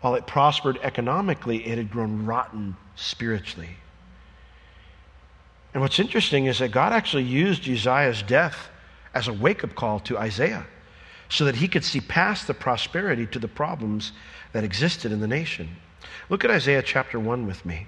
while 0.00 0.14
it 0.16 0.26
prospered 0.26 0.78
economically, 0.82 1.66
it 1.66 1.78
had 1.78 1.90
grown 1.90 2.26
rotten 2.26 2.76
spiritually. 2.96 3.70
And 5.72 5.82
what's 5.82 5.98
interesting 5.98 6.46
is 6.46 6.58
that 6.58 6.70
God 6.70 6.92
actually 6.92 7.24
used 7.24 7.68
Uzziah's 7.68 8.22
death 8.22 8.68
as 9.14 9.28
a 9.28 9.32
wake 9.32 9.64
up 9.64 9.74
call 9.74 10.00
to 10.00 10.18
Isaiah 10.18 10.66
so 11.28 11.44
that 11.46 11.56
he 11.56 11.68
could 11.68 11.84
see 11.84 12.00
past 12.00 12.46
the 12.46 12.54
prosperity 12.54 13.26
to 13.26 13.38
the 13.38 13.48
problems 13.48 14.12
that 14.52 14.64
existed 14.64 15.12
in 15.12 15.20
the 15.20 15.26
nation. 15.26 15.76
Look 16.28 16.44
at 16.44 16.50
Isaiah 16.50 16.82
chapter 16.82 17.18
1 17.18 17.46
with 17.46 17.64
me. 17.64 17.86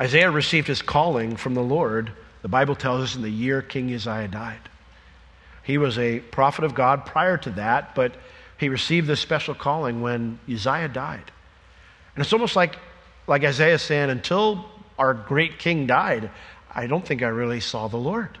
Isaiah 0.00 0.30
received 0.30 0.66
his 0.66 0.82
calling 0.82 1.36
from 1.36 1.54
the 1.54 1.62
Lord, 1.62 2.10
the 2.42 2.48
Bible 2.48 2.74
tells 2.74 3.02
us, 3.02 3.16
in 3.16 3.22
the 3.22 3.30
year 3.30 3.62
King 3.62 3.94
Uzziah 3.94 4.28
died. 4.28 4.68
He 5.62 5.78
was 5.78 5.96
a 5.96 6.18
prophet 6.20 6.64
of 6.64 6.74
God 6.74 7.06
prior 7.06 7.38
to 7.38 7.50
that, 7.50 7.94
but 7.94 8.16
he 8.58 8.68
received 8.68 9.06
this 9.06 9.20
special 9.20 9.54
calling 9.54 10.02
when 10.02 10.40
Uzziah 10.52 10.88
died. 10.88 11.30
And 12.14 12.24
it's 12.24 12.32
almost 12.32 12.56
like, 12.56 12.76
like 13.26 13.44
Isaiah 13.44 13.78
saying, 13.78 14.10
until 14.10 14.68
our 14.98 15.14
great 15.14 15.58
king 15.58 15.86
died, 15.86 16.30
I 16.74 16.86
don't 16.86 17.06
think 17.06 17.22
I 17.22 17.28
really 17.28 17.60
saw 17.60 17.88
the 17.88 17.96
Lord. 17.96 18.38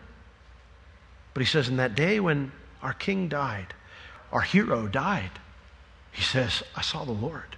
But 1.32 1.40
he 1.40 1.46
says, 1.46 1.68
in 1.68 1.76
that 1.76 1.94
day 1.94 2.20
when 2.20 2.52
our 2.82 2.92
king 2.92 3.28
died, 3.28 3.74
our 4.32 4.40
hero 4.40 4.86
died, 4.86 5.30
he 6.12 6.22
says, 6.22 6.62
I 6.76 6.82
saw 6.82 7.04
the 7.04 7.12
Lord. 7.12 7.56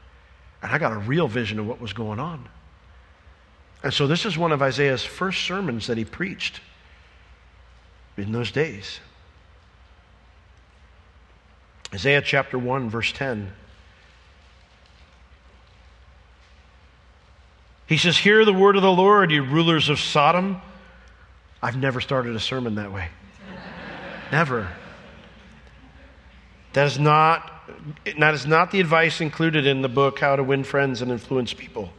And 0.62 0.72
I 0.72 0.78
got 0.78 0.92
a 0.92 0.99
real 0.99 1.28
vision 1.28 1.59
of 1.59 1.66
what 1.66 1.80
was 1.80 1.92
going 1.92 2.18
on. 2.18 2.49
And 3.82 3.92
so 3.92 4.07
this 4.07 4.24
is 4.24 4.38
one 4.38 4.53
of 4.53 4.62
Isaiah's 4.62 5.05
first 5.05 5.42
sermons 5.44 5.86
that 5.86 5.99
he 5.99 6.05
preached 6.05 6.61
in 8.16 8.32
those 8.32 8.51
days. 8.51 9.01
Isaiah 11.94 12.22
chapter 12.22 12.59
1, 12.59 12.90
verse 12.90 13.12
10. 13.12 13.53
He 17.87 17.97
says, 17.97 18.18
Hear 18.18 18.45
the 18.45 18.53
word 18.53 18.76
of 18.76 18.82
the 18.82 18.93
Lord, 18.93 19.30
you 19.30 19.43
rulers 19.45 19.89
of 19.89 20.01
Sodom. 20.01 20.61
I've 21.62 21.76
never 21.76 22.01
started 22.01 22.34
a 22.34 22.41
sermon 22.41 22.74
that 22.76 22.93
way. 22.93 23.09
never. 24.32 24.68
That 26.72 26.87
is 26.89 26.99
not 26.99 27.53
that 28.18 28.34
is 28.34 28.47
not 28.47 28.70
the 28.70 28.80
advice 28.80 29.20
included 29.20 29.66
in 29.66 29.82
the 29.82 29.89
book 29.89 30.20
How 30.20 30.37
to 30.37 30.43
Win 30.43 30.62
Friends 30.62 31.03
and 31.03 31.11
Influence 31.11 31.53
People. 31.53 31.93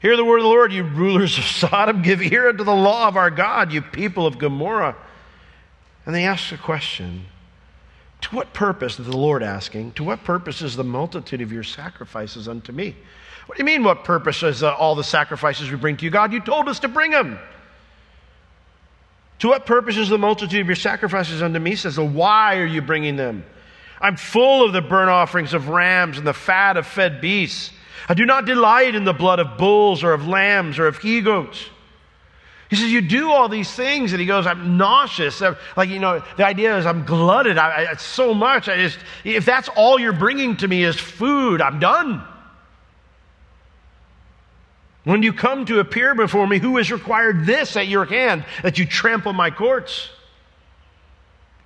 Hear 0.00 0.16
the 0.16 0.24
word 0.24 0.38
of 0.38 0.42
the 0.42 0.48
Lord, 0.48 0.72
you 0.72 0.82
rulers 0.82 1.38
of 1.38 1.44
Sodom. 1.44 2.02
Give 2.02 2.20
ear 2.20 2.48
unto 2.48 2.64
the 2.64 2.74
law 2.74 3.08
of 3.08 3.16
our 3.16 3.30
God, 3.30 3.72
you 3.72 3.80
people 3.80 4.26
of 4.26 4.38
Gomorrah. 4.38 4.96
And 6.04 6.14
they 6.14 6.24
ask 6.24 6.52
a 6.52 6.58
question 6.58 7.26
To 8.22 8.36
what 8.36 8.52
purpose, 8.52 8.98
is 8.98 9.06
the 9.06 9.16
Lord 9.16 9.42
asking, 9.42 9.92
to 9.92 10.04
what 10.04 10.24
purpose 10.24 10.60
is 10.60 10.76
the 10.76 10.84
multitude 10.84 11.40
of 11.40 11.52
your 11.52 11.62
sacrifices 11.62 12.48
unto 12.48 12.72
me? 12.72 12.96
What 13.46 13.58
do 13.58 13.60
you 13.60 13.66
mean, 13.66 13.84
what 13.84 14.04
purpose 14.04 14.42
is 14.42 14.62
uh, 14.62 14.74
all 14.74 14.94
the 14.94 15.04
sacrifices 15.04 15.70
we 15.70 15.76
bring 15.76 15.96
to 15.98 16.04
you? 16.04 16.10
God, 16.10 16.32
you 16.32 16.40
told 16.40 16.68
us 16.68 16.80
to 16.80 16.88
bring 16.88 17.10
them. 17.10 17.38
To 19.40 19.48
what 19.48 19.66
purpose 19.66 19.96
is 19.96 20.08
the 20.08 20.18
multitude 20.18 20.60
of 20.60 20.66
your 20.66 20.76
sacrifices 20.76 21.42
unto 21.42 21.58
me? 21.58 21.74
Says, 21.74 21.98
well, 21.98 22.08
why 22.08 22.56
are 22.58 22.66
you 22.66 22.80
bringing 22.80 23.16
them? 23.16 23.44
I'm 24.00 24.16
full 24.16 24.64
of 24.64 24.72
the 24.72 24.80
burnt 24.80 25.10
offerings 25.10 25.54
of 25.54 25.68
rams 25.68 26.18
and 26.18 26.26
the 26.26 26.32
fat 26.32 26.76
of 26.76 26.86
fed 26.86 27.20
beasts. 27.20 27.70
I 28.08 28.14
do 28.14 28.26
not 28.26 28.44
delight 28.44 28.94
in 28.94 29.04
the 29.04 29.12
blood 29.12 29.40
of 29.40 29.56
bulls 29.56 30.02
or 30.04 30.12
of 30.12 30.26
lambs 30.26 30.78
or 30.78 30.86
of 30.86 30.98
he 30.98 31.20
goats. 31.20 31.70
He 32.70 32.76
says, 32.76 32.90
You 32.90 33.00
do 33.00 33.30
all 33.30 33.48
these 33.48 33.70
things. 33.70 34.12
And 34.12 34.20
he 34.20 34.26
goes, 34.26 34.46
I'm 34.46 34.76
nauseous. 34.76 35.42
like, 35.76 35.88
you 35.88 35.98
know, 35.98 36.22
the 36.36 36.46
idea 36.46 36.76
is 36.76 36.86
I'm 36.86 37.04
glutted. 37.04 37.56
I, 37.56 37.70
I, 37.70 37.92
it's 37.92 38.02
so 38.02 38.34
much. 38.34 38.68
I 38.68 38.76
just, 38.76 38.98
if 39.24 39.44
that's 39.44 39.68
all 39.68 39.98
you're 39.98 40.12
bringing 40.12 40.56
to 40.58 40.68
me 40.68 40.84
is 40.84 40.96
food, 40.96 41.60
I'm 41.60 41.78
done. 41.78 42.22
When 45.04 45.22
you 45.22 45.32
come 45.32 45.66
to 45.66 45.80
appear 45.80 46.14
before 46.14 46.46
me, 46.46 46.58
who 46.58 46.78
has 46.78 46.90
required 46.90 47.44
this 47.44 47.76
at 47.76 47.88
your 47.88 48.06
hand 48.06 48.44
that 48.62 48.78
you 48.78 48.86
trample 48.86 49.34
my 49.34 49.50
courts? 49.50 50.08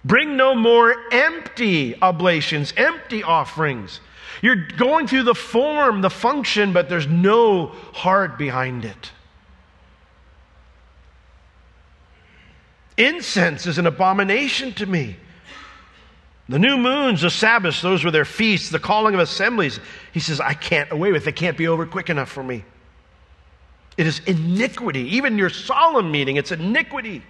Bring 0.05 0.37
no 0.37 0.55
more 0.55 0.95
empty 1.13 2.01
oblations, 2.03 2.73
empty 2.77 3.23
offerings. 3.23 4.01
You're 4.43 4.67
going 4.77 5.07
through 5.07 5.25
the 5.25 5.35
form, 5.35 6.01
the 6.01 6.11
function, 6.11 6.73
but 6.73 6.89
there's 6.89 7.07
no 7.07 7.69
heart 7.95 8.39
behind 8.39 8.85
it. 8.85 9.13
Incense 12.97 13.67
is 13.67 13.79
an 13.79 13.87
abomination 13.87 14.73
to 14.75 14.87
me. 14.87 15.17
The 16.49 16.59
new 16.59 16.77
moons, 16.77 17.21
the 17.21 17.31
Sabbaths, 17.31 17.83
those 17.83 18.03
were 18.03 18.11
their 18.11 18.25
feasts, 18.25 18.71
the 18.71 18.81
calling 18.81 19.15
of 19.15 19.21
assemblies. 19.21 19.79
He 20.13 20.19
says, 20.19 20.41
I 20.41 20.55
can't 20.55 20.91
away 20.91 21.13
with 21.13 21.23
it. 21.23 21.25
They 21.27 21.33
can't 21.33 21.57
be 21.57 21.69
over 21.69 21.87
quick 21.87 22.11
enough 22.11 22.31
for 22.31 22.43
me. 22.43 22.65
It 23.99 24.07
is 24.07 24.21
iniquity. 24.21 25.17
Even 25.17 25.37
your 25.37 25.51
solemn 25.51 26.11
meeting, 26.11 26.37
it's 26.37 26.53
iniquity. 26.53 27.23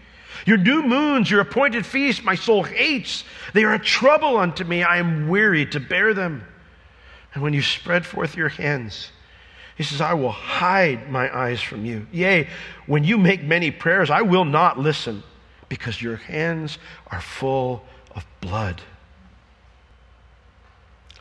Your 0.46 0.58
new 0.58 0.82
moons, 0.82 1.30
your 1.30 1.40
appointed 1.40 1.84
feasts, 1.84 2.22
my 2.22 2.34
soul 2.34 2.62
hates. 2.62 3.24
They 3.54 3.64
are 3.64 3.74
a 3.74 3.78
trouble 3.78 4.36
unto 4.36 4.64
me. 4.64 4.82
I 4.82 4.98
am 4.98 5.28
weary 5.28 5.64
to 5.66 5.80
bear 5.80 6.12
them. 6.12 6.46
And 7.32 7.42
when 7.42 7.54
you 7.54 7.62
spread 7.62 8.04
forth 8.04 8.36
your 8.36 8.50
hands, 8.50 9.10
he 9.76 9.82
says, 9.82 10.02
I 10.02 10.12
will 10.12 10.30
hide 10.30 11.10
my 11.10 11.34
eyes 11.34 11.62
from 11.62 11.86
you. 11.86 12.06
Yea, 12.12 12.48
when 12.86 13.02
you 13.02 13.16
make 13.16 13.42
many 13.42 13.70
prayers, 13.70 14.10
I 14.10 14.22
will 14.22 14.44
not 14.44 14.78
listen 14.78 15.22
because 15.70 16.02
your 16.02 16.16
hands 16.16 16.78
are 17.10 17.20
full 17.20 17.82
of 18.14 18.26
blood. 18.40 18.82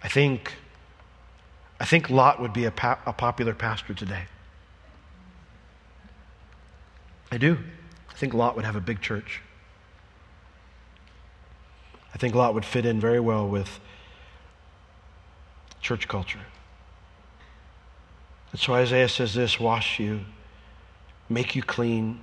I 0.03 0.09
think, 0.09 0.55
I 1.79 1.85
think 1.85 2.09
Lot 2.09 2.41
would 2.41 2.53
be 2.53 2.65
a, 2.65 2.71
pa- 2.71 2.99
a 3.05 3.13
popular 3.13 3.53
pastor 3.53 3.93
today. 3.93 4.25
I 7.31 7.37
do. 7.37 7.57
I 8.09 8.13
think 8.13 8.33
Lot 8.33 8.55
would 8.55 8.65
have 8.65 8.75
a 8.75 8.81
big 8.81 9.01
church. 9.01 9.41
I 12.13 12.17
think 12.17 12.33
Lot 12.33 12.53
would 12.53 12.65
fit 12.65 12.85
in 12.85 12.99
very 12.99 13.19
well 13.19 13.47
with 13.47 13.79
church 15.81 16.07
culture. 16.07 16.39
And 18.51 18.59
so 18.59 18.73
Isaiah 18.73 19.09
says 19.09 19.33
this 19.33 19.59
wash 19.59 19.99
you, 19.99 20.21
make 21.29 21.55
you 21.55 21.61
clean, 21.61 22.21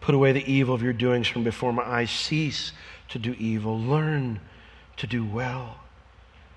put 0.00 0.14
away 0.14 0.32
the 0.32 0.50
evil 0.50 0.74
of 0.74 0.82
your 0.82 0.92
doings 0.92 1.26
from 1.26 1.44
before 1.44 1.72
my 1.72 1.82
eyes, 1.82 2.10
cease 2.10 2.72
to 3.08 3.18
do 3.18 3.34
evil, 3.38 3.78
learn 3.78 4.40
to 4.96 5.06
do 5.06 5.24
well, 5.24 5.80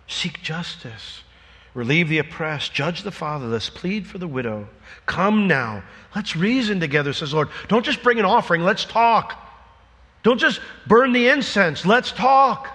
seek 0.07 0.41
justice. 0.41 1.24
Relieve 1.74 2.07
the 2.07 2.19
oppressed, 2.19 2.74
judge 2.74 3.01
the 3.01 3.11
fatherless, 3.11 3.69
plead 3.69 4.05
for 4.05 4.19
the 4.19 4.28
widow. 4.28 4.67
Come 5.05 5.47
now, 5.47 5.84
let's 6.15 6.36
reason 6.36 6.80
together, 6.80 7.13
says 7.13 7.34
Lord. 7.34 7.49
Don't 7.67 7.84
just 7.84 8.03
bring 8.03 8.19
an 8.19 8.26
offering, 8.26 8.63
let's 8.63 8.86
talk. 8.86 9.39
Don't 10.21 10.39
just 10.39 10.61
burn 10.86 11.13
the 11.13 11.28
incense, 11.30 11.86
let's 11.86 12.11
talk. 12.11 12.69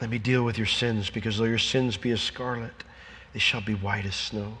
Let 0.00 0.10
me 0.10 0.18
deal 0.18 0.42
with 0.42 0.56
your 0.56 0.66
sins, 0.66 1.10
because 1.10 1.36
though 1.36 1.44
your 1.44 1.58
sins 1.58 1.96
be 1.96 2.12
as 2.12 2.22
scarlet, 2.22 2.84
they 3.32 3.38
shall 3.38 3.60
be 3.60 3.74
white 3.74 4.06
as 4.06 4.14
snow. 4.14 4.58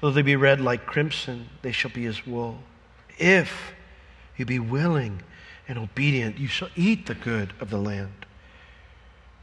Though 0.00 0.10
they 0.10 0.22
be 0.22 0.36
red 0.36 0.60
like 0.60 0.86
crimson, 0.86 1.48
they 1.62 1.72
shall 1.72 1.90
be 1.90 2.06
as 2.06 2.26
wool. 2.26 2.58
If 3.18 3.72
you 4.36 4.44
be 4.44 4.58
willing 4.58 5.22
and 5.66 5.78
obedient, 5.78 6.38
you 6.38 6.46
shall 6.46 6.68
eat 6.76 7.06
the 7.06 7.14
good 7.14 7.52
of 7.60 7.70
the 7.70 7.78
land. 7.78 8.23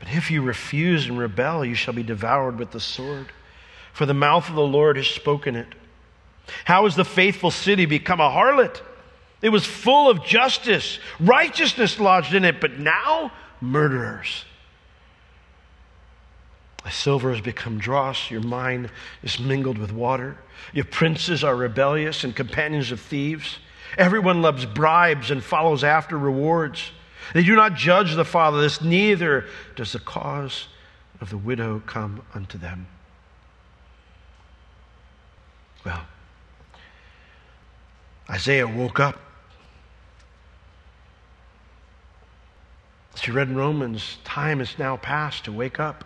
But 0.02 0.10
if 0.10 0.32
you 0.32 0.42
refuse 0.42 1.08
and 1.08 1.18
rebel, 1.18 1.64
you 1.64 1.76
shall 1.76 1.94
be 1.94 2.04
devoured 2.04 2.58
with 2.60 2.72
the 2.72 2.80
sword. 2.80 3.28
For 3.94 4.06
the 4.06 4.14
mouth 4.14 4.50
of 4.50 4.56
the 4.56 4.62
Lord 4.62 4.98
has 4.98 5.08
spoken 5.08 5.56
it. 5.56 5.68
How 6.66 6.84
has 6.86 6.96
the 6.96 7.06
faithful 7.06 7.52
city 7.52 7.86
become 7.86 8.20
a 8.20 8.30
harlot? 8.30 8.82
It 9.42 9.50
was 9.50 9.66
full 9.66 10.10
of 10.10 10.26
justice, 10.26 11.00
righteousness 11.20 12.00
lodged 12.00 12.34
in 12.34 12.46
it, 12.46 12.60
but 12.60 12.80
now 12.80 13.32
murderers. 13.62 14.46
My 16.84 16.90
silver 16.90 17.32
has 17.32 17.42
become 17.42 17.78
dross, 17.78 18.32
your 18.32 18.42
wine 18.42 18.90
is 19.22 19.40
mingled 19.40 19.78
with 19.78 19.92
water. 19.92 20.38
Your 20.74 20.86
princes 20.86 21.44
are 21.44 21.56
rebellious 21.56 22.24
and 22.24 22.36
companions 22.36 22.92
of 22.92 23.00
thieves. 23.00 23.60
Everyone 24.00 24.42
loves 24.42 24.66
bribes 24.66 25.30
and 25.30 25.44
follows 25.44 25.84
after 25.84 26.18
rewards. 26.18 26.92
They 27.34 27.44
do 27.44 27.56
not 27.56 27.76
judge 27.76 28.16
the 28.16 28.26
fatherless, 28.26 28.82
neither 28.82 29.46
does 29.76 29.94
the 29.94 30.00
cause 30.00 30.68
of 31.20 31.30
the 31.30 31.38
widow 31.38 31.82
come 31.86 32.24
unto 32.34 32.58
them. 32.58 32.88
Well, 35.86 36.02
Isaiah 38.30 38.68
woke 38.68 39.00
up. 39.00 39.20
As 43.14 43.28
you 43.28 43.34
read 43.34 43.50
in 43.50 43.56
Romans, 43.56 44.18
time 44.24 44.62
is 44.62 44.80
now 44.80 44.98
past 44.98 45.46
to 45.46 45.52
wake 45.52 45.80
up. 45.80 46.06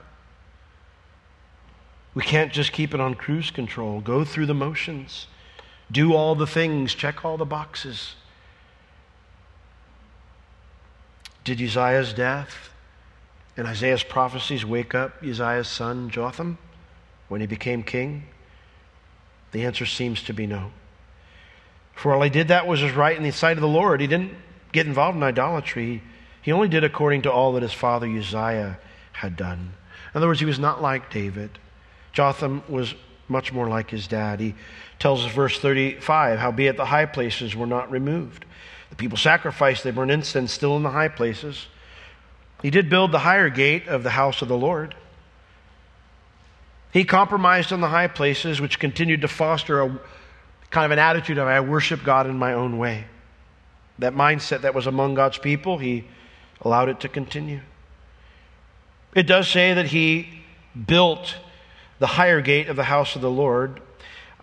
We 2.13 2.23
can't 2.23 2.51
just 2.51 2.71
keep 2.71 2.93
it 2.93 2.99
on 2.99 3.15
cruise 3.15 3.51
control, 3.51 3.99
go 3.99 4.23
through 4.23 4.45
the 4.47 4.53
motions, 4.53 5.27
do 5.91 6.13
all 6.13 6.33
the 6.33 6.47
things, 6.47 6.95
check 6.95 7.23
all 7.23 7.37
the 7.37 7.45
boxes. 7.45 8.15
Did 11.45 11.61
Uzziah's 11.61 12.11
death 12.11 12.71
and 13.55 13.67
Isaiah's 13.67 14.03
prophecies 14.03 14.65
wake 14.65 14.93
up 14.93 15.23
Uzziah's 15.23 15.67
son 15.67 16.09
Jotham 16.09 16.57
when 17.29 17.39
he 17.39 17.47
became 17.47 17.83
king? 17.83 18.23
The 19.51 19.63
answer 19.63 19.85
seems 19.85 20.21
to 20.23 20.33
be 20.33 20.47
no. 20.47 20.71
For 21.93 22.13
all 22.13 22.21
he 22.23 22.29
did 22.29 22.49
that 22.49 22.67
was 22.67 22.83
right 22.91 23.15
in 23.15 23.23
the 23.23 23.31
sight 23.31 23.57
of 23.57 23.61
the 23.61 23.67
Lord. 23.67 24.01
He 24.01 24.07
didn't 24.07 24.33
get 24.73 24.87
involved 24.87 25.15
in 25.15 25.23
idolatry. 25.23 26.01
He 26.41 26.51
only 26.51 26.67
did 26.67 26.83
according 26.83 27.21
to 27.21 27.31
all 27.31 27.53
that 27.53 27.63
his 27.63 27.73
father 27.73 28.07
Uzziah 28.07 28.79
had 29.13 29.37
done. 29.37 29.73
In 30.13 30.17
other 30.17 30.27
words, 30.27 30.39
he 30.39 30.45
was 30.45 30.59
not 30.59 30.81
like 30.81 31.11
David. 31.11 31.57
Jotham 32.11 32.63
was 32.67 32.95
much 33.27 33.53
more 33.53 33.67
like 33.67 33.91
his 33.91 34.07
dad. 34.07 34.39
He 34.39 34.55
tells 34.99 35.23
us, 35.23 35.31
verse 35.31 35.59
35, 35.59 36.39
howbeit 36.39 36.75
the 36.75 36.85
high 36.85 37.05
places 37.05 37.55
were 37.55 37.65
not 37.67 37.91
removed. 37.91 38.45
The 38.95 39.01
people 39.01 39.17
sacrificed, 39.17 39.83
they 39.83 39.91
burned 39.91 40.11
incense 40.11 40.53
still 40.53 40.77
in 40.77 40.83
the 40.83 40.91
high 40.91 41.09
places. 41.09 41.67
He 42.61 42.69
did 42.69 42.89
build 42.89 43.11
the 43.11 43.19
higher 43.19 43.49
gate 43.49 43.87
of 43.87 44.03
the 44.03 44.11
house 44.11 44.41
of 44.41 44.47
the 44.47 44.57
Lord. 44.57 44.95
He 46.93 47.03
compromised 47.03 47.73
on 47.73 47.81
the 47.81 47.89
high 47.89 48.07
places, 48.07 48.61
which 48.61 48.79
continued 48.79 49.21
to 49.21 49.27
foster 49.27 49.81
a 49.81 49.99
kind 50.69 50.85
of 50.85 50.91
an 50.91 50.99
attitude 50.99 51.37
of, 51.37 51.45
I 51.47 51.59
worship 51.59 52.03
God 52.05 52.25
in 52.25 52.37
my 52.37 52.53
own 52.53 52.77
way. 52.77 53.05
That 53.99 54.13
mindset 54.13 54.61
that 54.61 54.73
was 54.73 54.87
among 54.87 55.15
God's 55.15 55.37
people, 55.37 55.77
he 55.77 56.05
allowed 56.61 56.87
it 56.87 57.01
to 57.01 57.09
continue. 57.09 57.59
It 59.13 59.23
does 59.23 59.49
say 59.49 59.73
that 59.73 59.87
he 59.87 60.41
built 60.87 61.35
the 61.99 62.07
higher 62.07 62.41
gate 62.41 62.69
of 62.69 62.77
the 62.77 62.83
house 62.83 63.15
of 63.15 63.21
the 63.21 63.29
Lord. 63.29 63.81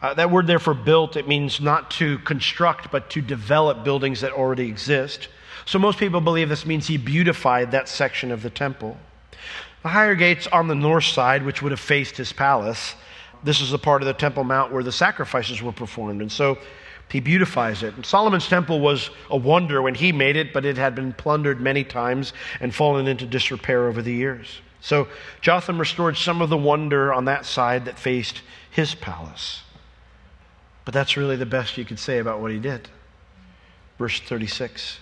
Uh, 0.03 0.12
that 0.14 0.32
word 0.32 0.48
there 0.48 0.59
for 0.59 0.74
built, 0.74 1.16
it 1.16 1.28
means 1.28 1.61
not 1.61 1.88
to 1.92 2.18
construct, 2.18 2.90
but 2.90 3.09
to 3.09 3.22
develop 3.22 3.84
buildings 3.84 4.20
that 4.20 4.32
already 4.32 4.66
exist. 4.66 5.28
So 5.64 5.78
most 5.78 5.96
people 5.96 6.20
believe 6.20 6.48
this 6.48 6.66
means 6.66 6.88
he 6.88 6.96
beautified 6.96 7.70
that 7.70 7.88
section 7.88 8.32
of 8.32 8.42
the 8.42 8.50
temple. 8.50 8.98
The 9.84 9.88
higher 9.88 10.16
gate's 10.16 10.48
on 10.48 10.66
the 10.66 10.74
north 10.74 11.05
side, 11.05 11.44
which 11.44 11.62
would 11.62 11.70
have 11.70 11.80
faced 11.80 12.16
his 12.16 12.32
palace. 12.32 12.96
This 13.44 13.61
is 13.61 13.70
the 13.70 13.78
part 13.78 14.03
of 14.03 14.07
the 14.07 14.12
Temple 14.12 14.42
Mount 14.42 14.72
where 14.72 14.82
the 14.82 14.92
sacrifices 14.92 15.62
were 15.62 15.72
performed. 15.72 16.20
And 16.20 16.30
so 16.30 16.59
he 17.09 17.20
beautifies 17.20 17.82
it. 17.84 17.94
And 17.94 18.05
Solomon's 18.07 18.48
temple 18.48 18.80
was 18.80 19.11
a 19.30 19.36
wonder 19.36 19.82
when 19.82 19.94
he 19.94 20.12
made 20.12 20.36
it, 20.36 20.53
but 20.53 20.64
it 20.64 20.78
had 20.78 20.94
been 20.94 21.12
plundered 21.12 21.61
many 21.61 21.84
times 21.84 22.32
and 22.61 22.74
fallen 22.74 23.07
into 23.07 23.26
disrepair 23.26 23.86
over 23.86 24.03
the 24.03 24.12
years. 24.12 24.61
So 24.80 25.07
Jotham 25.40 25.78
restored 25.78 26.16
some 26.16 26.42
of 26.42 26.48
the 26.48 26.57
wonder 26.57 27.12
on 27.12 27.26
that 27.26 27.44
side 27.44 27.84
that 27.84 27.98
faced 27.98 28.42
his 28.70 28.94
palace. 28.94 29.62
But 30.85 30.95
that's 30.95 31.16
really 31.16 31.37
the 31.37 31.47
best 31.47 31.78
you 31.78 31.85
could 31.85 31.99
say 31.99 32.18
about 32.18 32.41
what 32.41 32.51
he 32.51 32.59
did. 32.59 32.89
Verse 33.99 34.20
36. 34.20 34.99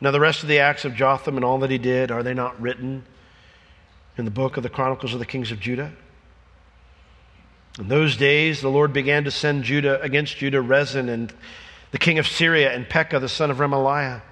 Now, 0.00 0.10
the 0.10 0.20
rest 0.20 0.42
of 0.42 0.48
the 0.48 0.60
acts 0.60 0.84
of 0.84 0.94
Jotham 0.94 1.36
and 1.36 1.44
all 1.44 1.58
that 1.58 1.70
he 1.70 1.78
did, 1.78 2.10
are 2.10 2.22
they 2.22 2.34
not 2.34 2.60
written 2.60 3.04
in 4.16 4.24
the 4.24 4.30
book 4.30 4.56
of 4.56 4.62
the 4.62 4.68
Chronicles 4.68 5.12
of 5.12 5.18
the 5.18 5.26
Kings 5.26 5.50
of 5.50 5.60
Judah? 5.60 5.92
In 7.78 7.88
those 7.88 8.16
days, 8.16 8.60
the 8.60 8.68
Lord 8.68 8.92
began 8.92 9.24
to 9.24 9.30
send 9.30 9.64
Judah 9.64 10.00
against 10.00 10.36
Judah 10.36 10.60
Rezin 10.60 11.08
and 11.08 11.32
the 11.90 11.98
king 11.98 12.18
of 12.18 12.26
Syria 12.26 12.72
and 12.72 12.88
Pekah, 12.88 13.20
the 13.20 13.28
son 13.28 13.50
of 13.50 13.58
Remaliah. 13.58 14.22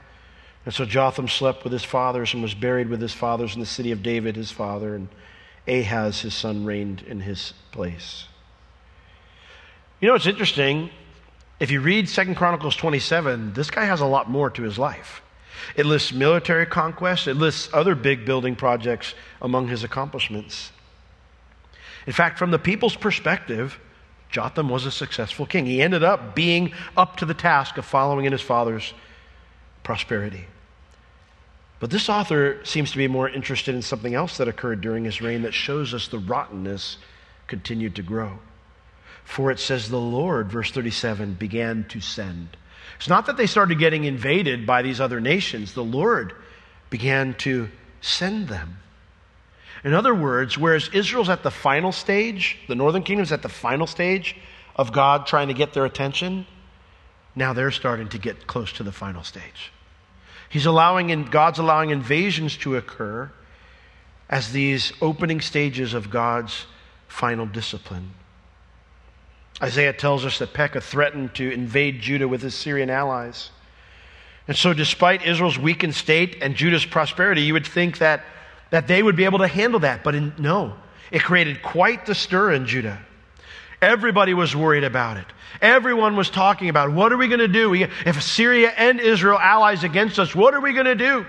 And 0.65 0.75
so 0.75 0.85
Jotham 0.85 1.29
slept 1.29 1.63
with 1.63 1.73
his 1.73 1.85
fathers 1.85 2.35
and 2.35 2.43
was 2.43 2.55
buried 2.55 2.89
with 2.89 3.01
his 3.01 3.13
fathers 3.13 3.55
in 3.55 3.61
the 3.61 3.67
city 3.67 3.93
of 3.93 4.03
David, 4.03 4.35
his 4.35 4.51
father, 4.51 4.97
and 4.97 5.09
Ahaz, 5.69 6.23
his 6.23 6.35
son, 6.35 6.65
reigned 6.65 7.03
in 7.03 7.21
his 7.21 7.55
place. 7.71 8.27
You 10.01 10.09
know, 10.09 10.15
it's 10.15 10.27
interesting. 10.27 10.91
If 11.59 11.71
you 11.71 11.81
read 11.81 12.09
Second 12.09 12.35
Chronicles 12.35 12.77
27, 12.77 13.55
this 13.55 13.71
guy 13.71 13.85
has 13.85 14.01
a 14.01 14.07
lot 14.07 14.29
more 14.29 14.51
to 14.51 14.63
his 14.63 14.79
life. 14.79 15.23
It 15.75 15.87
lists 15.87 16.13
military 16.13 16.67
conquests, 16.67 17.27
it 17.27 17.37
lists 17.37 17.71
other 17.73 17.95
big 17.95 18.27
building 18.27 18.57
projects 18.57 19.15
among 19.41 19.69
his 19.69 19.85
accomplishments. 19.85 20.71
In 22.07 22.13
fact, 22.13 22.39
from 22.39 22.51
the 22.51 22.59
people's 22.59 22.95
perspective, 22.95 23.81
Jotham 24.31 24.69
was 24.69 24.85
a 24.85 24.91
successful 24.91 25.47
king. 25.47 25.65
He 25.65 25.81
ended 25.81 26.05
up 26.05 26.35
being 26.35 26.73
up 26.97 27.17
to 27.17 27.25
the 27.25 27.35
task 27.35 27.79
of 27.79 27.87
following 27.87 28.27
in 28.27 28.33
his 28.33 28.43
father's 28.43 28.93
prosperity. 29.83 30.45
But 31.81 31.91
this 31.91 32.09
author 32.09 32.63
seems 32.65 32.91
to 32.93 32.99
be 32.99 33.09
more 33.09 33.29
interested 33.29 33.75
in 33.75 33.83
something 33.83 34.15
else 34.15 34.37
that 34.37 34.49
occurred 34.49 34.83
during 34.83 35.05
his 35.05 35.23
reign 35.23 35.43
that 35.43 35.55
shows 35.55 35.95
us 35.95 36.09
the 36.09 36.19
rottenness 36.19 36.99
continued 37.47 37.95
to 37.97 38.03
grow. 38.03 38.39
For 39.27 39.51
it 39.51 39.59
says, 39.59 39.91
the 39.91 40.01
Lord, 40.01 40.51
verse 40.51 40.71
37, 40.71 41.35
began 41.35 41.85
to 41.89 42.01
send. 42.01 42.57
It's 42.97 43.09
not 43.09 43.27
that 43.27 43.37
they 43.37 43.47
started 43.47 43.79
getting 43.79 44.05
invaded 44.05 44.65
by 44.65 44.83
these 44.83 45.01
other 45.01 45.21
nations, 45.21 45.75
the 45.75 45.85
Lord 45.85 46.33
began 46.89 47.35
to 47.35 47.69
send 48.01 48.49
them. 48.49 48.79
In 49.85 49.93
other 49.93 50.15
words, 50.15 50.57
whereas 50.57 50.89
Israel's 50.93 51.29
at 51.29 51.43
the 51.43 51.51
final 51.51 51.93
stage, 51.93 52.57
the 52.69 52.77
northern 52.77 53.03
kingdom's 53.03 53.33
at 53.33 53.43
the 53.43 53.49
final 53.49 53.87
stage 53.87 54.37
of 54.77 54.93
God 54.93 55.27
trying 55.27 55.49
to 55.49 55.55
get 55.55 55.75
their 55.75 55.85
attention, 55.85 56.47
now 57.35 57.53
they're 57.53 57.73
starting 57.73 58.09
to 58.11 58.19
get 58.19 58.47
close 58.47 58.73
to 58.75 58.85
the 58.85 58.93
final 58.93 59.25
stage. 59.25 59.73
He's 60.49 60.67
allowing, 60.67 61.11
in, 61.11 61.25
God's 61.25 61.59
allowing 61.59 61.91
invasions 61.91 62.57
to 62.59 62.77
occur 62.77 63.31
as 64.31 64.53
these 64.53 64.93
opening 65.03 65.41
stages 65.41 65.95
of 65.95 66.11
God's 66.11 66.67
final 67.09 67.45
discipline. 67.45 68.15
Isaiah 69.63 69.93
tells 69.93 70.25
us 70.25 70.39
that 70.39 70.53
Pekah 70.53 70.83
threatened 70.83 71.35
to 71.37 71.51
invade 71.51 72.01
Judah 72.01 72.29
with 72.29 72.43
his 72.43 72.55
Syrian 72.55 72.91
allies. 72.91 73.51
And 74.49 74.57
so, 74.57 74.75
despite 74.75 75.27
Israel's 75.27 75.59
weakened 75.59 75.95
state 75.95 76.39
and 76.43 76.55
Judah's 76.55 76.85
prosperity, 76.85 77.43
you 77.43 77.55
would 77.55 77.67
think 77.67 77.99
that, 77.99 78.25
that 78.71 78.87
they 78.87 79.03
would 79.03 79.17
be 79.17 79.25
able 79.25 79.39
to 79.39 79.49
handle 79.49 79.81
that. 79.81 80.05
But 80.05 80.15
in, 80.15 80.35
no, 80.39 80.75
it 81.11 81.23
created 81.23 81.63
quite 81.63 82.07
the 82.07 82.15
stir 82.15 82.53
in 82.53 82.67
Judah. 82.67 83.01
Everybody 83.81 84.35
was 84.35 84.55
worried 84.55 84.85
about 84.85 85.17
it. 85.17 85.27
Everyone 85.61 86.17
was 86.17 86.31
talking 86.31 86.69
about 86.69 86.93
what 86.93 87.13
are 87.13 87.17
we 87.17 87.29
going 87.29 87.41
to 87.41 87.49
do? 87.49 87.75
If 87.75 88.23
Syria 88.23 88.73
and 88.77 89.01
Israel 89.01 89.39
allies 89.39 89.85
against 89.85 90.19
us, 90.19 90.35
what 90.35 90.55
are 90.55 90.61
we 90.61 90.73
going 90.73 90.87
to 90.87 90.95
do? 90.95 91.27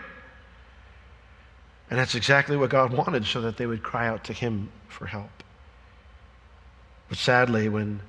And 1.90 1.98
that's 1.98 2.16
exactly 2.16 2.58
what 2.58 2.70
God 2.70 2.92
wanted 2.92 3.26
so 3.26 3.42
that 3.42 3.58
they 3.58 3.66
would 3.66 3.84
cry 3.84 4.08
out 4.08 4.26
to 4.26 4.34
Him 4.34 4.70
for 4.90 5.06
help. 5.06 5.30
But 7.10 7.18
sadly, 7.18 7.70
when 7.70 8.02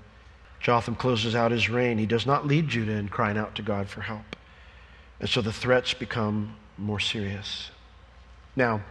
Jotham 0.60 0.96
closes 0.96 1.34
out 1.34 1.52
his 1.52 1.68
reign, 1.68 1.98
he 1.98 2.06
does 2.06 2.26
not 2.26 2.46
lead 2.46 2.68
Judah 2.68 2.92
in 2.92 3.08
crying 3.08 3.38
out 3.38 3.54
to 3.56 3.62
God 3.62 3.88
for 3.88 4.00
help. 4.00 4.36
And 5.20 5.28
so 5.28 5.40
the 5.40 5.52
threats 5.52 5.94
become 5.94 6.56
more 6.76 7.00
serious. 7.00 7.70
Now, 8.56 8.82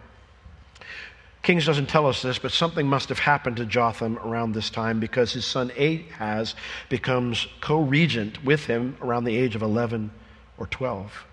Kings 1.43 1.65
doesn't 1.65 1.87
tell 1.87 2.07
us 2.07 2.21
this, 2.21 2.39
but 2.39 2.51
something 2.51 2.87
must 2.87 3.07
have 3.07 3.19
happened 3.19 3.55
to 3.57 3.65
Jotham 3.65 4.17
around 4.19 4.51
this 4.51 4.69
time 4.69 4.99
because 4.99 5.31
his 5.31 5.45
son 5.45 5.71
Ahaz 5.77 6.55
becomes 6.89 7.47
co 7.61 7.79
regent 7.81 8.43
with 8.43 8.65
him 8.65 8.97
around 9.01 9.23
the 9.23 9.37
age 9.37 9.55
of 9.55 9.61
11 9.61 10.11
or 10.57 10.67
12. 10.67 11.25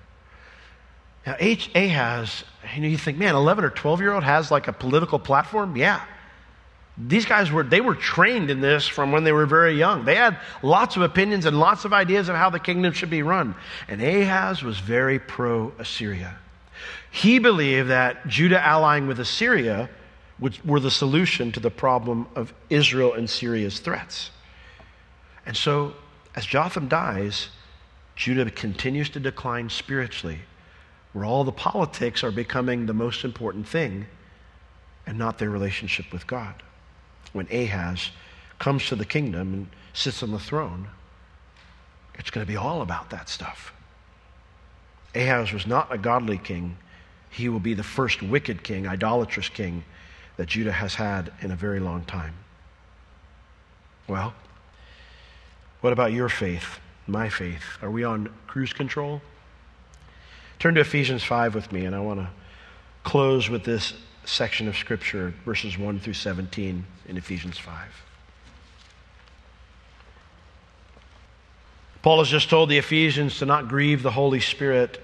Now, 1.26 1.36
Ahaz, 1.40 2.44
you 2.74 2.82
know, 2.82 2.88
you 2.88 2.98
think, 2.98 3.18
man, 3.18 3.34
11 3.34 3.64
or 3.64 3.70
12 3.70 4.00
year 4.00 4.12
old 4.12 4.22
has 4.22 4.50
like 4.50 4.68
a 4.68 4.72
political 4.72 5.18
platform? 5.18 5.76
Yeah. 5.76 6.00
These 6.96 7.26
guys 7.26 7.50
were, 7.50 7.64
they 7.64 7.80
were 7.80 7.96
trained 7.96 8.50
in 8.50 8.60
this 8.60 8.86
from 8.86 9.10
when 9.10 9.24
they 9.24 9.32
were 9.32 9.46
very 9.46 9.76
young. 9.76 10.04
They 10.04 10.14
had 10.14 10.38
lots 10.62 10.94
of 10.94 11.02
opinions 11.02 11.44
and 11.44 11.58
lots 11.58 11.84
of 11.84 11.92
ideas 11.92 12.28
of 12.28 12.36
how 12.36 12.50
the 12.50 12.60
kingdom 12.60 12.92
should 12.92 13.10
be 13.10 13.22
run. 13.22 13.56
And 13.88 14.00
Ahaz 14.00 14.62
was 14.62 14.78
very 14.78 15.18
pro 15.18 15.72
Assyria. 15.78 16.36
He 17.10 17.40
believed 17.40 17.90
that 17.90 18.26
Judah 18.28 18.64
allying 18.64 19.08
with 19.08 19.18
Assyria 19.18 19.88
were 20.64 20.80
the 20.80 20.90
solution 20.90 21.50
to 21.52 21.60
the 21.60 21.70
problem 21.70 22.28
of 22.36 22.52
Israel 22.70 23.14
and 23.14 23.28
Syria's 23.28 23.80
threats. 23.80 24.30
And 25.46 25.56
so, 25.56 25.94
as 26.36 26.46
Jotham 26.46 26.88
dies, 26.88 27.48
Judah 28.16 28.50
continues 28.50 29.10
to 29.10 29.20
decline 29.20 29.68
spiritually, 29.68 30.40
where 31.12 31.24
all 31.24 31.44
the 31.44 31.52
politics 31.52 32.22
are 32.24 32.30
becoming 32.30 32.86
the 32.86 32.94
most 32.94 33.24
important 33.24 33.66
thing 33.66 34.06
and 35.06 35.18
not 35.18 35.38
their 35.38 35.50
relationship 35.50 36.12
with 36.12 36.26
God. 36.26 36.62
When 37.34 37.48
Ahaz 37.50 38.12
comes 38.60 38.86
to 38.86 38.96
the 38.96 39.04
kingdom 39.04 39.52
and 39.52 39.66
sits 39.92 40.22
on 40.22 40.30
the 40.30 40.38
throne, 40.38 40.86
it's 42.14 42.30
going 42.30 42.46
to 42.46 42.50
be 42.50 42.56
all 42.56 42.80
about 42.80 43.10
that 43.10 43.28
stuff. 43.28 43.72
Ahaz 45.16 45.52
was 45.52 45.66
not 45.66 45.92
a 45.92 45.98
godly 45.98 46.38
king. 46.38 46.76
He 47.28 47.48
will 47.48 47.60
be 47.60 47.74
the 47.74 47.82
first 47.82 48.22
wicked 48.22 48.62
king, 48.62 48.86
idolatrous 48.86 49.48
king 49.48 49.84
that 50.36 50.46
Judah 50.46 50.70
has 50.70 50.94
had 50.94 51.32
in 51.40 51.50
a 51.50 51.56
very 51.56 51.80
long 51.80 52.04
time. 52.04 52.34
Well, 54.06 54.32
what 55.80 55.92
about 55.92 56.12
your 56.12 56.28
faith, 56.28 56.78
my 57.08 57.28
faith? 57.28 57.64
Are 57.82 57.90
we 57.90 58.04
on 58.04 58.32
cruise 58.46 58.72
control? 58.72 59.22
Turn 60.60 60.76
to 60.76 60.82
Ephesians 60.82 61.24
5 61.24 61.54
with 61.56 61.72
me, 61.72 61.84
and 61.84 61.96
I 61.96 62.00
want 62.00 62.20
to 62.20 62.30
close 63.02 63.50
with 63.50 63.64
this 63.64 63.92
section 64.28 64.68
of 64.68 64.76
Scripture, 64.76 65.34
verses 65.44 65.78
1 65.78 66.00
through 66.00 66.14
17 66.14 66.84
in 67.08 67.16
Ephesians 67.16 67.58
5. 67.58 68.02
Paul 72.02 72.18
has 72.18 72.28
just 72.28 72.50
told 72.50 72.68
the 72.68 72.78
Ephesians 72.78 73.38
to 73.38 73.46
not 73.46 73.68
grieve 73.68 74.02
the 74.02 74.10
Holy 74.10 74.40
Spirit 74.40 75.00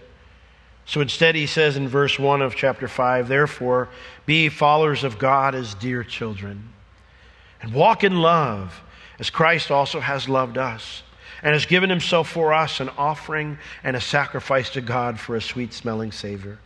so 0.90 1.00
instead, 1.00 1.36
he 1.36 1.46
says 1.46 1.76
in 1.76 1.86
verse 1.86 2.18
1 2.18 2.42
of 2.42 2.56
chapter 2.56 2.88
5, 2.88 3.28
Therefore, 3.28 3.88
be 4.26 4.48
followers 4.48 5.04
of 5.04 5.20
God 5.20 5.54
as 5.54 5.74
dear 5.74 6.02
children, 6.02 6.72
and 7.62 7.72
walk 7.72 8.02
in 8.02 8.16
love, 8.16 8.82
as 9.20 9.30
Christ 9.30 9.70
also 9.70 10.00
has 10.00 10.28
loved 10.28 10.58
us, 10.58 11.04
and 11.44 11.52
has 11.52 11.64
given 11.64 11.90
himself 11.90 12.28
for 12.28 12.52
us 12.52 12.80
an 12.80 12.88
offering 12.98 13.56
and 13.84 13.94
a 13.94 14.00
sacrifice 14.00 14.70
to 14.70 14.80
God 14.80 15.20
for 15.20 15.36
a 15.36 15.40
sweet 15.40 15.72
smelling 15.72 16.10
Savior. 16.10 16.58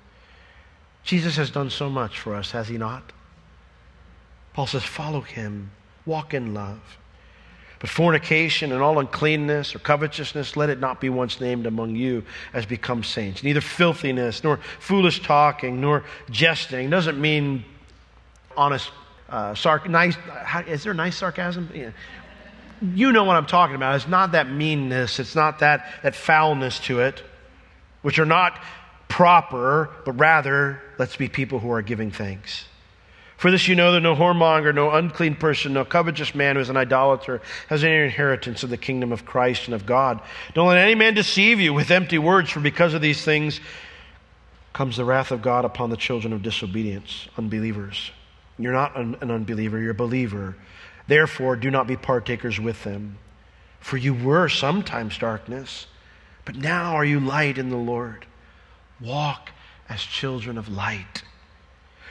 Jesus 1.04 1.36
has 1.36 1.50
done 1.50 1.70
so 1.70 1.88
much 1.90 2.18
for 2.18 2.34
us, 2.34 2.50
has 2.52 2.68
he 2.68 2.78
not? 2.78 3.12
Paul 4.54 4.66
says, 4.66 4.82
Follow 4.82 5.20
him, 5.20 5.70
walk 6.06 6.34
in 6.34 6.54
love. 6.54 6.80
But 7.78 7.90
fornication 7.90 8.72
and 8.72 8.80
all 8.80 8.98
uncleanness 8.98 9.74
or 9.74 9.78
covetousness, 9.78 10.56
let 10.56 10.70
it 10.70 10.80
not 10.80 11.02
be 11.02 11.10
once 11.10 11.38
named 11.40 11.66
among 11.66 11.96
you 11.96 12.24
as 12.54 12.64
become 12.64 13.04
saints. 13.04 13.42
Neither 13.42 13.60
filthiness, 13.60 14.42
nor 14.42 14.58
foolish 14.80 15.22
talking, 15.22 15.82
nor 15.82 16.04
jesting. 16.30 16.88
Doesn't 16.88 17.20
mean 17.20 17.64
honest, 18.56 18.90
uh, 19.28 19.52
sarc- 19.52 19.88
nice. 19.88 20.14
How, 20.14 20.60
is 20.60 20.84
there 20.84 20.94
nice 20.94 21.18
sarcasm? 21.18 21.68
Yeah. 21.74 21.90
You 22.80 23.12
know 23.12 23.24
what 23.24 23.36
I'm 23.36 23.46
talking 23.46 23.76
about. 23.76 23.96
It's 23.96 24.08
not 24.08 24.32
that 24.32 24.48
meanness, 24.48 25.18
it's 25.18 25.34
not 25.34 25.58
that, 25.58 25.86
that 26.02 26.14
foulness 26.14 26.78
to 26.80 27.00
it. 27.00 27.22
which 28.00 28.18
are 28.18 28.26
not 28.26 28.60
proper, 29.14 29.90
but 30.04 30.10
rather, 30.18 30.82
let's 30.98 31.14
be 31.14 31.28
people 31.28 31.60
who 31.60 31.70
are 31.70 31.82
giving 31.82 32.10
thanks. 32.10 32.64
For 33.36 33.52
this 33.52 33.68
you 33.68 33.76
know 33.76 33.92
that 33.92 34.00
no 34.00 34.16
whoremonger, 34.16 34.74
no 34.74 34.90
unclean 34.90 35.36
person, 35.36 35.72
no 35.72 35.84
covetous 35.84 36.34
man 36.34 36.56
who 36.56 36.62
is 36.62 36.68
an 36.68 36.76
idolater 36.76 37.40
has 37.68 37.84
any 37.84 38.02
inheritance 38.02 38.64
of 38.64 38.70
the 38.70 38.76
kingdom 38.76 39.12
of 39.12 39.24
Christ 39.24 39.66
and 39.66 39.74
of 39.76 39.86
God. 39.86 40.20
Don't 40.54 40.66
let 40.66 40.78
any 40.78 40.96
man 40.96 41.14
deceive 41.14 41.60
you 41.60 41.72
with 41.72 41.92
empty 41.92 42.18
words, 42.18 42.50
for 42.50 42.58
because 42.58 42.92
of 42.92 43.02
these 43.02 43.24
things 43.24 43.60
comes 44.72 44.96
the 44.96 45.04
wrath 45.04 45.30
of 45.30 45.42
God 45.42 45.64
upon 45.64 45.90
the 45.90 45.96
children 45.96 46.32
of 46.32 46.42
disobedience, 46.42 47.28
unbelievers. 47.38 48.10
You're 48.58 48.72
not 48.72 48.96
an, 48.96 49.14
unbeliever, 49.22 49.78
you're 49.78 49.92
a 49.92 49.94
believer. 49.94 50.56
Therefore, 51.06 51.54
do 51.54 51.70
not 51.70 51.86
be 51.86 51.96
partakers 51.96 52.58
with 52.58 52.82
them. 52.82 53.18
For 53.78 53.96
you 53.96 54.12
were 54.12 54.48
sometimes 54.48 55.18
darkness, 55.18 55.86
but 56.44 56.56
now 56.56 56.96
are 56.96 57.04
you 57.04 57.20
light 57.20 57.58
in 57.58 57.68
the 57.68 57.76
Lord. 57.76 58.26
Walk 59.00 59.50
as 59.88 60.00
children 60.02 60.58
of 60.58 60.68
light. 60.68 61.22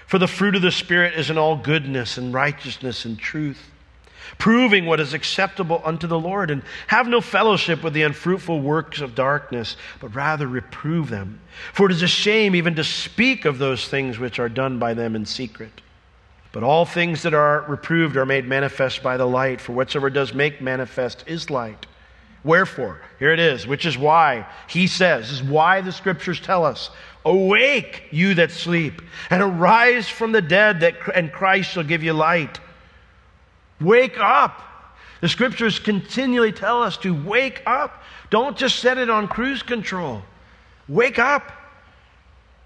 For 0.07 0.19
the 0.19 0.27
fruit 0.27 0.55
of 0.55 0.61
the 0.61 0.71
Spirit 0.71 1.15
is 1.15 1.29
in 1.29 1.37
all 1.37 1.55
goodness 1.55 2.17
and 2.17 2.33
righteousness 2.33 3.05
and 3.05 3.17
truth, 3.17 3.71
proving 4.37 4.85
what 4.85 4.99
is 4.99 5.13
acceptable 5.13 5.81
unto 5.83 6.07
the 6.07 6.19
Lord, 6.19 6.51
and 6.51 6.61
have 6.87 7.07
no 7.07 7.21
fellowship 7.21 7.83
with 7.83 7.93
the 7.93 8.03
unfruitful 8.03 8.59
works 8.59 9.01
of 9.01 9.15
darkness, 9.15 9.75
but 9.99 10.15
rather 10.15 10.47
reprove 10.47 11.09
them. 11.09 11.39
For 11.73 11.87
it 11.87 11.91
is 11.91 12.03
a 12.03 12.07
shame 12.07 12.55
even 12.55 12.75
to 12.75 12.83
speak 12.83 13.45
of 13.45 13.57
those 13.57 13.87
things 13.87 14.19
which 14.19 14.39
are 14.39 14.49
done 14.49 14.77
by 14.77 14.93
them 14.93 15.15
in 15.15 15.25
secret. 15.25 15.81
But 16.51 16.63
all 16.63 16.85
things 16.85 17.23
that 17.23 17.33
are 17.33 17.65
reproved 17.67 18.15
are 18.15 18.25
made 18.25 18.47
manifest 18.47 19.01
by 19.01 19.17
the 19.17 19.25
light, 19.25 19.59
for 19.59 19.73
whatsoever 19.73 20.11
does 20.11 20.33
make 20.33 20.61
manifest 20.61 21.23
is 21.25 21.49
light. 21.49 21.87
Wherefore, 22.43 23.01
here 23.19 23.31
it 23.31 23.39
is, 23.39 23.65
which 23.65 23.85
is 23.85 23.97
why 23.97 24.47
he 24.67 24.87
says, 24.87 25.31
is 25.31 25.41
why 25.41 25.81
the 25.81 25.91
scriptures 25.91 26.39
tell 26.39 26.65
us, 26.65 26.89
Awake, 27.25 28.03
you 28.11 28.33
that 28.33 28.51
sleep, 28.51 29.01
and 29.29 29.41
arise 29.41 30.09
from 30.09 30.33
the 30.33 30.41
dead, 30.41 30.81
that, 30.81 30.95
and 31.15 31.31
Christ 31.31 31.71
shall 31.71 31.83
give 31.83 32.03
you 32.03 32.11
light. 32.11 32.59
Wake 33.79 34.19
up. 34.19 34.61
The 35.21 35.29
scriptures 35.29 35.79
continually 35.79 36.51
tell 36.51 36.83
us 36.83 36.97
to 36.97 37.13
wake 37.13 37.63
up. 37.65 38.03
Don't 38.29 38.57
just 38.57 38.79
set 38.79 38.97
it 38.97 39.09
on 39.09 39.29
cruise 39.29 39.63
control. 39.63 40.21
Wake 40.89 41.17
up. 41.17 41.49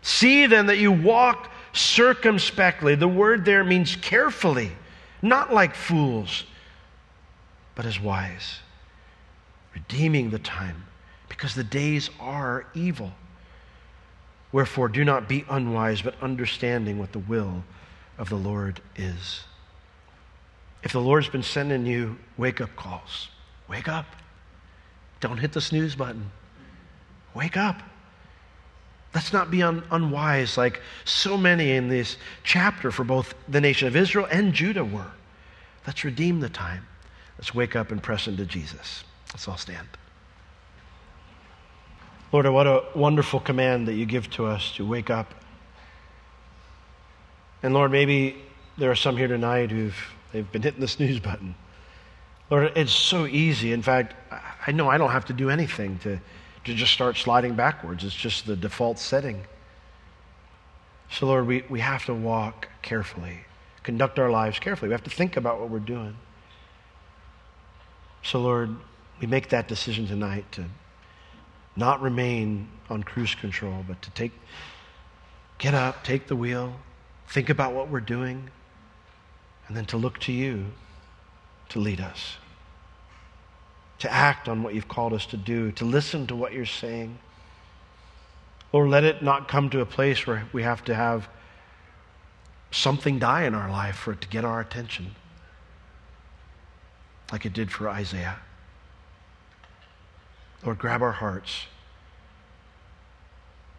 See 0.02 0.48
then 0.48 0.66
that 0.68 0.80
you 0.80 0.92
walk 0.92 1.52
circumspectly. 1.74 2.96
The 2.96 3.08
word 3.08 3.46
there 3.46 3.64
means 3.64 3.96
carefully, 3.96 4.72
not 5.22 5.54
like 5.54 5.76
fools, 5.76 6.46
but 7.76 7.86
as 7.86 8.00
wise, 8.00 8.60
redeeming 9.78 10.30
the 10.30 10.40
time, 10.40 10.84
because 11.30 11.54
the 11.54 11.64
days 11.64 12.10
are 12.20 12.66
evil. 12.74 13.12
Wherefore, 14.52 14.88
do 14.88 15.04
not 15.04 15.28
be 15.28 15.46
unwise, 15.50 16.02
but 16.02 16.16
understanding 16.22 16.98
what 16.98 17.12
the 17.12 17.20
will 17.20 17.64
of 18.18 18.30
the 18.30 18.36
Lord 18.36 18.82
is. 18.96 19.42
If 20.84 20.94
the 20.94 21.02
Lord's 21.02 21.30
been 21.30 21.44
sending 21.44 21.86
you 21.86 22.18
wake 22.38 22.62
up 22.62 22.76
calls, 22.76 23.28
wake 23.68 23.88
up. 23.88 24.06
Don't 25.20 25.38
hit 25.38 25.52
the 25.52 25.62
snooze 25.62 25.96
button. 25.96 26.32
Wake 27.34 27.58
up. 27.58 27.82
Let's 29.14 29.34
not 29.34 29.52
be 29.52 29.64
un- 29.64 29.84
unwise 29.92 30.58
like 30.58 30.82
so 31.06 31.38
many 31.38 31.72
in 31.72 31.88
this 31.88 32.18
chapter 32.44 32.92
for 32.92 33.04
both 33.04 33.34
the 33.48 33.62
nation 33.62 33.88
of 33.88 33.96
Israel 33.96 34.28
and 34.32 34.54
Judah 34.54 34.86
were. 34.86 35.12
Let's 35.86 36.04
redeem 36.04 36.40
the 36.40 36.50
time. 36.50 36.86
Let's 37.38 37.54
wake 37.54 37.76
up 37.76 37.92
and 37.92 38.02
press 38.02 38.28
into 38.28 38.46
Jesus. 38.46 39.04
Let's 39.34 39.48
all 39.48 39.58
stand. 39.58 39.88
Lord, 42.32 42.48
what 42.48 42.68
a 42.68 42.84
wonderful 42.94 43.40
command 43.40 43.88
that 43.88 43.94
you 43.94 44.06
give 44.06 44.30
to 44.32 44.46
us 44.46 44.74
to 44.76 44.86
wake 44.86 45.10
up. 45.10 45.34
And 47.64 47.74
Lord, 47.74 47.92
maybe 47.92 48.36
there 48.78 48.92
are 48.92 48.96
some 48.96 49.18
here 49.18 49.28
tonight 49.28 49.72
who've 49.72 49.96
they've 50.32 50.52
been 50.52 50.62
hitting 50.62 50.82
the 50.82 50.88
snooze 50.88 51.20
button. 51.20 51.56
Lord, 52.50 52.72
it's 52.76 52.92
so 52.92 53.26
easy. 53.26 53.74
In 53.74 53.82
fact, 53.82 54.14
I 54.66 54.72
know 54.72 54.90
I 54.90 54.98
don't 54.98 55.12
have 55.12 55.26
to 55.26 55.34
do 55.34 55.50
anything 55.50 56.00
to 56.00 56.20
to 56.68 56.74
just 56.74 56.92
start 56.92 57.16
sliding 57.16 57.56
backwards. 57.56 58.04
It's 58.04 58.14
just 58.14 58.46
the 58.46 58.56
default 58.56 59.00
setting. 59.00 59.42
So, 61.10 61.26
Lord, 61.26 61.48
we, 61.48 61.64
we 61.70 61.80
have 61.80 62.06
to 62.06 62.14
walk 62.14 62.68
carefully, 62.82 63.40
conduct 63.84 64.20
our 64.20 64.30
lives 64.30 64.60
carefully. 64.60 64.90
We 64.90 64.94
have 64.94 65.04
to 65.06 65.10
think 65.10 65.38
about 65.38 65.62
what 65.62 65.70
we're 65.70 65.80
doing. 65.80 66.18
So, 68.22 68.42
Lord, 68.42 68.76
we 69.20 69.28
make 69.28 69.50
that 69.50 69.68
decision 69.68 70.08
tonight 70.08 70.52
to 70.54 70.66
not 71.76 72.02
remain 72.02 72.70
on 72.90 73.04
cruise 73.04 73.36
control, 73.36 73.84
but 73.88 74.02
to 74.02 74.10
take, 74.12 74.32
get 75.58 75.74
up, 75.74 76.04
take 76.04 76.28
the 76.28 76.36
wheel, 76.36 76.74
think 77.28 77.50
about 77.50 77.74
what 77.74 77.90
we're 77.90 78.00
doing, 78.00 78.50
and 79.68 79.76
then 79.76 79.86
to 79.86 79.98
look 79.98 80.20
to 80.20 80.32
you 80.32 80.66
to 81.70 81.80
lead 81.80 82.00
us 82.00 82.38
to 84.00 84.12
act 84.12 84.48
on 84.48 84.64
what 84.64 84.76
you've 84.76 84.88
called 84.88 85.14
us 85.14 85.26
to 85.28 85.38
do, 85.38 85.72
to 85.72 85.86
listen 85.86 86.28
to 86.28 86.36
what 86.36 86.54
you're 86.54 86.66
saying. 86.66 87.18
Or 88.72 88.88
let 88.88 89.04
it 89.04 89.24
not 89.24 89.48
come 89.48 89.70
to 89.72 89.80
a 89.80 89.86
place 89.86 90.28
where 90.28 90.48
we 90.54 90.64
have 90.64 90.84
to 90.86 90.94
have 90.94 91.28
something 92.70 93.18
die 93.18 93.44
in 93.44 93.56
our 93.56 93.72
life 93.72 93.96
for 93.96 94.12
it 94.12 94.22
to 94.22 94.28
get 94.28 94.44
our 94.46 94.60
attention, 94.60 95.16
like 97.32 97.46
it 97.46 97.54
did 97.54 97.72
for 97.72 97.90
Isaiah. 97.90 98.40
Lord, 100.64 100.80
grab 100.80 101.02
our 101.02 101.12
hearts. 101.12 101.66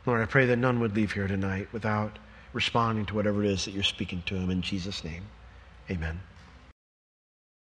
Lord, 0.07 0.21
I 0.21 0.27
pray 0.27 0.47
that 0.47 0.57
none 0.57 0.81
would 0.81 0.95
leave 0.97 1.13
here 1.13 1.27
tonight 1.27 1.69
without 1.73 2.19
responding 2.53 3.05
to 3.07 3.15
whatever 3.15 3.45
it 3.45 3.51
is 3.51 3.65
that 3.65 3.73
you're 3.73 3.83
speaking 3.83 4.23
to 4.27 4.35
them. 4.35 4.51
In 4.51 4.63
Jesus' 4.63 5.05
name, 5.05 5.25
amen. 5.91 6.21